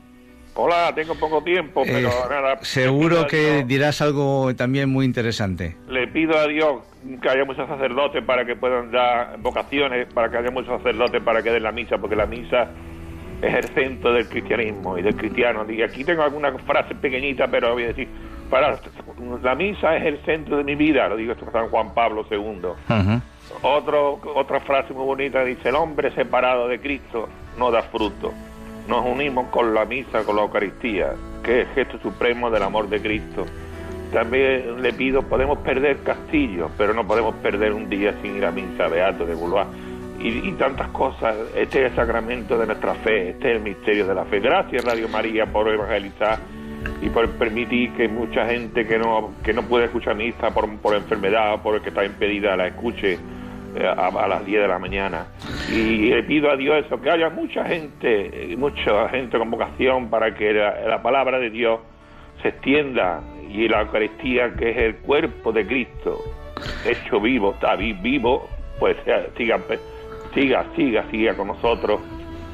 Hola, 0.54 0.92
tengo 0.94 1.14
poco 1.14 1.42
tiempo, 1.42 1.82
pero 1.84 2.08
Eh, 2.08 2.12
nada, 2.28 2.58
Seguro 2.62 3.26
que 3.26 3.54
Dios- 3.56 3.66
dirás 3.68 4.02
algo 4.02 4.54
también 4.54 4.88
muy 4.88 5.04
interesante. 5.06 5.76
le 5.88 6.06
pido 6.08 6.36
a 6.38 6.46
Dios 6.46 6.82
que 7.22 7.28
haya 7.28 7.44
muchos 7.44 7.66
sacerdotes 7.68 8.22
para 8.24 8.44
que 8.44 8.56
puedan 8.56 8.90
dar 8.90 9.38
vocaciones, 9.38 10.12
para 10.12 10.30
que 10.30 10.36
haya 10.38 10.50
muchos 10.50 10.76
sacerdotes 10.78 11.22
para 11.22 11.42
que 11.42 11.50
den 11.50 11.62
la 11.62 11.72
misa, 11.72 11.98
porque 11.98 12.14
la 12.16 12.26
misa 12.26 12.68
es 13.42 13.54
el 13.54 13.64
centro 13.74 14.12
del 14.12 14.28
cristianismo 14.28 14.98
y 14.98 15.02
del 15.02 15.16
cristiano. 15.16 15.64
Y 15.70 15.82
aquí 15.82 16.04
tengo 16.04 16.22
alguna 16.22 16.52
frase 16.58 16.94
pequeñita, 16.94 17.48
pero 17.48 17.72
voy 17.72 17.84
a 17.84 17.88
decir, 17.88 18.08
para, 18.50 18.78
la 19.42 19.54
misa 19.54 19.96
es 19.96 20.06
el 20.06 20.18
centro 20.24 20.56
de 20.56 20.64
mi 20.64 20.74
vida, 20.74 21.08
lo 21.08 21.16
digo 21.16 21.32
esto 21.32 21.46
San 21.52 21.68
Juan 21.68 21.94
Pablo 21.94 22.26
II. 22.30 22.50
Otro, 23.62 24.20
otra 24.34 24.60
frase 24.60 24.92
muy 24.92 25.04
bonita 25.04 25.44
dice, 25.44 25.70
el 25.70 25.76
hombre 25.76 26.12
separado 26.12 26.68
de 26.68 26.80
Cristo 26.80 27.28
no 27.58 27.70
da 27.70 27.82
fruto. 27.82 28.32
Nos 28.88 29.04
unimos 29.06 29.48
con 29.48 29.74
la 29.74 29.84
misa, 29.84 30.24
con 30.24 30.36
la 30.36 30.42
Eucaristía, 30.42 31.14
que 31.42 31.62
es 31.62 31.68
el 31.68 31.74
gesto 31.74 31.98
supremo 32.00 32.50
del 32.50 32.62
amor 32.62 32.88
de 32.88 33.00
Cristo. 33.00 33.46
También 34.12 34.82
le 34.82 34.92
pido, 34.92 35.22
podemos 35.22 35.58
perder 35.58 35.98
castillos, 36.02 36.70
pero 36.76 36.92
no 36.92 37.06
podemos 37.06 37.34
perder 37.36 37.72
un 37.72 37.88
día 37.88 38.14
sin 38.20 38.36
ir 38.36 38.44
a 38.44 38.50
misa, 38.50 38.88
Beato 38.88 39.24
de 39.24 39.34
Boulois. 39.34 39.68
Y, 40.20 40.48
y 40.48 40.52
tantas 40.52 40.88
cosas, 40.88 41.34
este 41.56 41.84
es 41.84 41.90
el 41.92 41.96
sacramento 41.96 42.58
de 42.58 42.66
nuestra 42.66 42.94
fe, 42.96 43.30
este 43.30 43.50
es 43.50 43.56
el 43.56 43.62
misterio 43.62 44.06
de 44.06 44.14
la 44.14 44.24
fe. 44.26 44.40
Gracias 44.40 44.84
Radio 44.84 45.08
María 45.08 45.46
por 45.46 45.66
evangelizar 45.68 46.38
y 47.00 47.08
por 47.08 47.28
permitir 47.32 47.92
que 47.94 48.06
mucha 48.08 48.46
gente 48.46 48.86
que 48.86 48.98
no 48.98 49.32
que 49.42 49.52
no 49.54 49.62
puede 49.62 49.86
escuchar 49.86 50.14
misa 50.16 50.50
por, 50.50 50.68
por 50.78 50.94
enfermedad 50.94 51.62
por 51.62 51.80
que 51.82 51.88
está 51.88 52.04
impedida 52.04 52.54
la 52.56 52.66
escuche 52.68 53.18
eh, 53.76 53.86
a, 53.86 54.26
las 54.28 54.44
10 54.44 54.62
de 54.62 54.68
la 54.68 54.78
mañana. 54.78 55.26
Y 55.72 56.10
le 56.10 56.22
pido 56.24 56.50
a 56.50 56.56
Dios 56.56 56.84
eso, 56.84 57.00
que 57.00 57.08
haya 57.10 57.30
mucha 57.30 57.64
gente, 57.64 58.52
eh, 58.52 58.56
mucha 58.56 59.08
gente 59.08 59.38
con 59.38 59.50
vocación 59.50 60.10
para 60.10 60.34
que 60.34 60.52
la, 60.52 60.80
la 60.86 61.02
palabra 61.02 61.38
de 61.38 61.48
Dios 61.50 61.80
se 62.42 62.48
extienda 62.48 63.22
y 63.50 63.68
la 63.68 63.80
Eucaristía, 63.82 64.52
que 64.54 64.70
es 64.70 64.76
el 64.76 64.96
cuerpo 64.96 65.50
de 65.52 65.66
Cristo, 65.66 66.18
hecho 66.84 67.20
vivo, 67.20 67.52
está 67.52 67.74
vi- 67.76 67.92
vivo, 67.94 68.48
pues 68.78 68.96
sea, 69.04 69.26
siga, 69.36 69.58
siga, 70.34 70.66
siga, 70.76 71.04
siga 71.10 71.36
con 71.36 71.48
nosotros 71.48 72.00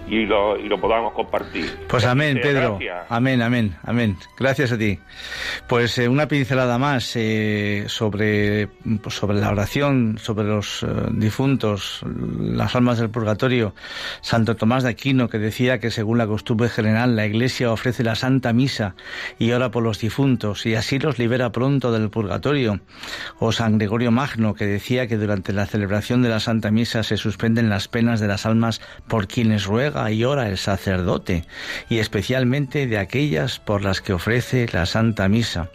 y 0.06 0.24
lo, 0.24 0.56
y 0.58 0.68
lo 0.68 0.80
podamos 0.80 1.12
compartir. 1.12 1.86
Pues 1.88 2.04
amén, 2.04 2.38
Pedro. 2.40 2.78
gracias. 2.78 3.06
Amén, 3.08 3.42
amén, 3.42 3.76
amén. 3.84 4.16
Gracias 4.38 4.72
a 4.72 4.78
ti. 4.78 4.98
Pues 5.68 5.98
eh, 5.98 6.08
una 6.08 6.28
pincelada 6.28 6.78
más 6.78 7.12
eh, 7.16 7.84
sobre, 7.88 8.68
sobre 9.08 9.38
la 9.38 9.50
oración, 9.50 10.18
sobre 10.18 10.46
los 10.46 10.82
eh, 10.82 10.86
difuntos, 11.12 12.02
las 12.38 12.74
almas 12.76 12.98
del 12.98 13.10
purgatorio. 13.10 13.74
Santo 14.20 14.54
Tomás 14.54 14.84
de 14.84 14.90
Aquino, 14.90 15.28
que 15.28 15.38
decía 15.38 15.78
que 15.78 15.90
según 15.90 16.18
la 16.18 16.26
costumbre 16.26 16.68
general, 16.68 17.16
la 17.16 17.26
Iglesia 17.26 17.72
ofrece 17.72 18.04
la 18.04 18.14
Santa 18.14 18.52
Misa 18.52 18.94
y 19.38 19.52
ora 19.52 19.70
por 19.70 19.82
los 19.82 19.98
difuntos 19.98 20.66
y 20.66 20.74
así 20.74 20.98
los 20.98 21.18
libera 21.18 21.50
pronto 21.50 21.92
del 21.92 22.10
purgatorio. 22.10 22.80
O 23.38 23.52
San 23.52 23.78
Gregorio 23.78 24.10
Magno, 24.10 24.54
que 24.54 24.66
decía 24.66 25.06
que 25.06 25.16
durante 25.16 25.52
la 25.52 25.66
celebración 25.66 26.22
de 26.22 26.28
la 26.28 26.40
Santa 26.40 26.70
Misa 26.70 27.02
se 27.02 27.16
suspenden 27.16 27.68
las 27.68 27.88
penas 27.88 28.20
de 28.20 28.28
las 28.28 28.46
almas 28.46 28.80
por 29.08 29.26
quienes 29.26 29.66
y 30.10 30.24
ora 30.24 30.48
el 30.48 30.58
sacerdote, 30.58 31.44
y 31.88 31.98
especialmente 31.98 32.86
de 32.86 32.98
aquellas 32.98 33.58
por 33.58 33.82
las 33.82 34.00
que 34.00 34.12
ofrece 34.12 34.66
la 34.72 34.86
Santa 34.86 35.28
Misa. 35.28 35.70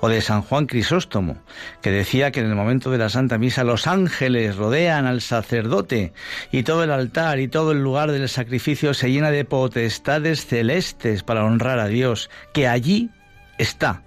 O 0.00 0.08
de 0.08 0.20
San 0.20 0.42
Juan 0.42 0.66
Crisóstomo, 0.66 1.38
que 1.82 1.90
decía 1.90 2.30
que 2.30 2.40
en 2.40 2.46
el 2.46 2.54
momento 2.54 2.90
de 2.90 2.98
la 2.98 3.08
Santa 3.08 3.38
Misa 3.38 3.64
los 3.64 3.86
ángeles 3.86 4.56
rodean 4.56 5.06
al 5.06 5.20
sacerdote 5.20 6.12
y 6.52 6.62
todo 6.62 6.84
el 6.84 6.90
altar 6.90 7.40
y 7.40 7.48
todo 7.48 7.72
el 7.72 7.82
lugar 7.82 8.12
del 8.12 8.28
sacrificio 8.28 8.94
se 8.94 9.10
llena 9.10 9.30
de 9.30 9.44
potestades 9.44 10.46
celestes 10.46 11.22
para 11.22 11.44
honrar 11.44 11.78
a 11.78 11.88
Dios, 11.88 12.30
que 12.52 12.68
allí 12.68 13.10
está. 13.58 14.02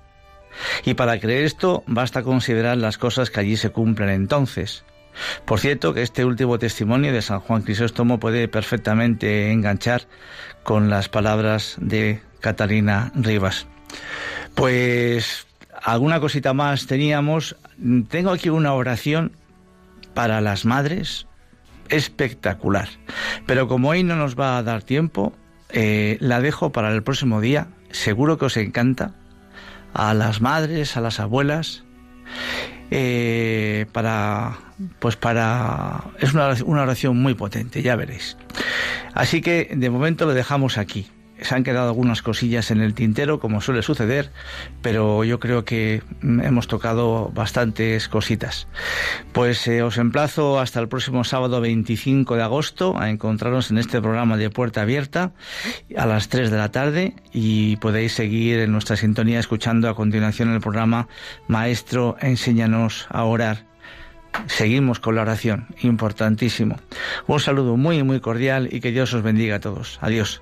Y 0.86 0.94
para 0.94 1.20
creer 1.20 1.46
esto 1.46 1.84
basta 1.88 2.24
considerar 2.24 2.78
las 2.78 2.98
cosas 2.98 3.30
que 3.30 3.40
allí 3.40 3.58
se 3.58 3.72
cumplen 3.72 4.10
entonces. 4.10 4.84
Por 5.46 5.60
cierto, 5.60 5.94
que 5.94 6.02
este 6.02 6.26
último 6.26 6.60
testimonio 6.60 7.12
de 7.14 7.22
San 7.22 7.40
Juan 7.40 7.62
Crisóstomo 7.62 8.20
puede 8.20 8.48
perfectamente 8.48 9.52
enganchar 9.52 10.08
con 10.64 10.90
las 10.90 11.10
palabras 11.10 11.76
de 11.80 12.22
Catalina 12.40 13.12
Rivas. 13.16 13.68
Pues 14.56 15.48
alguna 15.82 16.20
cosita 16.20 16.54
más 16.54 16.88
teníamos. 16.88 17.56
Tengo 18.10 18.32
aquí 18.32 18.50
una 18.50 18.74
oración 18.74 19.32
para 20.14 20.42
las 20.42 20.66
madres 20.66 21.28
espectacular. 21.90 22.90
Pero 23.46 23.68
como 23.68 23.90
hoy 23.90 24.04
no 24.04 24.16
nos 24.16 24.40
va 24.40 24.58
a 24.58 24.64
dar 24.64 24.84
tiempo, 24.84 25.34
eh, 25.70 26.18
la 26.20 26.42
dejo 26.42 26.72
para 26.72 26.94
el 26.94 27.04
próximo 27.04 27.42
día. 27.42 27.68
Seguro 27.92 28.38
que 28.38 28.46
os 28.46 28.58
encanta. 28.58 29.16
A 29.94 30.14
las 30.14 30.42
madres, 30.42 30.98
a 30.98 31.02
las 31.02 31.20
abuelas. 31.20 31.84
Eh, 32.92 33.86
para 33.92 34.58
pues 35.00 35.16
para 35.16 36.06
es 36.20 36.34
una 36.34 36.56
una 36.66 36.82
oración 36.84 37.22
muy 37.22 37.34
potente 37.36 37.82
ya 37.82 37.96
veréis. 37.96 38.38
Así 39.14 39.42
que 39.42 39.72
de 39.76 39.90
momento 39.90 40.26
lo 40.26 40.34
dejamos 40.34 40.78
aquí 40.78 41.08
se 41.42 41.56
han 41.56 41.64
quedado 41.64 41.90
algunas 41.90 42.22
cosillas 42.22 42.72
en 42.72 42.82
el 42.82 42.94
tintero 42.94 43.40
como 43.40 43.62
suele 43.62 43.82
suceder 43.82 44.32
pero 44.82 45.24
yo 45.24 45.40
creo 45.40 45.66
que 45.66 46.02
mm, 46.22 46.42
hemos 46.42 46.68
tocado 46.68 47.32
bastantes 47.34 48.08
cositas 48.10 48.68
pues 49.32 49.68
eh, 49.68 49.82
os 49.82 49.98
emplazo 49.98 50.60
hasta 50.60 50.80
el 50.80 50.88
próximo 50.88 51.24
sábado 51.24 51.62
25 51.62 52.36
de 52.36 52.44
agosto 52.44 52.98
a 52.98 53.10
encontrarnos 53.10 53.72
en 53.72 53.78
este 53.78 54.02
programa 54.02 54.38
de 54.38 54.50
puerta 54.50 54.82
abierta 54.82 55.32
a 55.98 56.06
las 56.06 56.30
3 56.30 56.52
de 56.52 56.58
la 56.58 56.72
tarde 56.72 57.14
y 57.34 57.78
podéis 57.78 58.14
seguir 58.14 58.60
en 58.60 58.72
nuestra 58.72 58.96
sintonía 58.96 59.40
escuchando 59.40 59.90
a 59.90 59.96
continuación 59.96 60.54
el 60.54 60.62
programa 60.62 61.08
Maestro 61.48 62.18
enséñanos 62.22 63.08
a 63.10 63.24
orar 63.24 63.70
Seguimos 64.48 65.00
con 65.00 65.16
la 65.16 65.24
oración, 65.24 65.68
importantísimo. 65.82 66.78
Un 67.28 67.40
saludo 67.40 67.78
muy, 67.78 68.04
muy 68.04 68.20
cordial 68.20 68.70
y 68.72 68.80
que 68.80 68.92
Dios 68.92 69.14
os 69.14 69.24
bendiga 69.24 69.56
a 69.56 69.60
todos. 69.60 69.98
Adiós. 70.02 70.42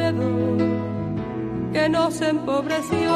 que 1.81 1.89
nos 1.89 2.21
empobreció. 2.21 3.11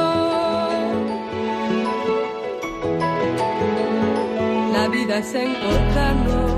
La 4.74 4.88
vida 4.88 5.20
es 5.20 5.36
encontrarnos, 5.36 6.51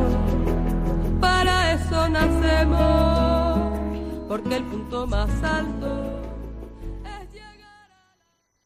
para 1.19 1.73
eso 1.73 2.07
nacemos, 2.07 3.79
porque 4.29 4.55
el 4.55 4.63
punto 4.63 5.05
más 5.05 5.29
alto 5.43 6.16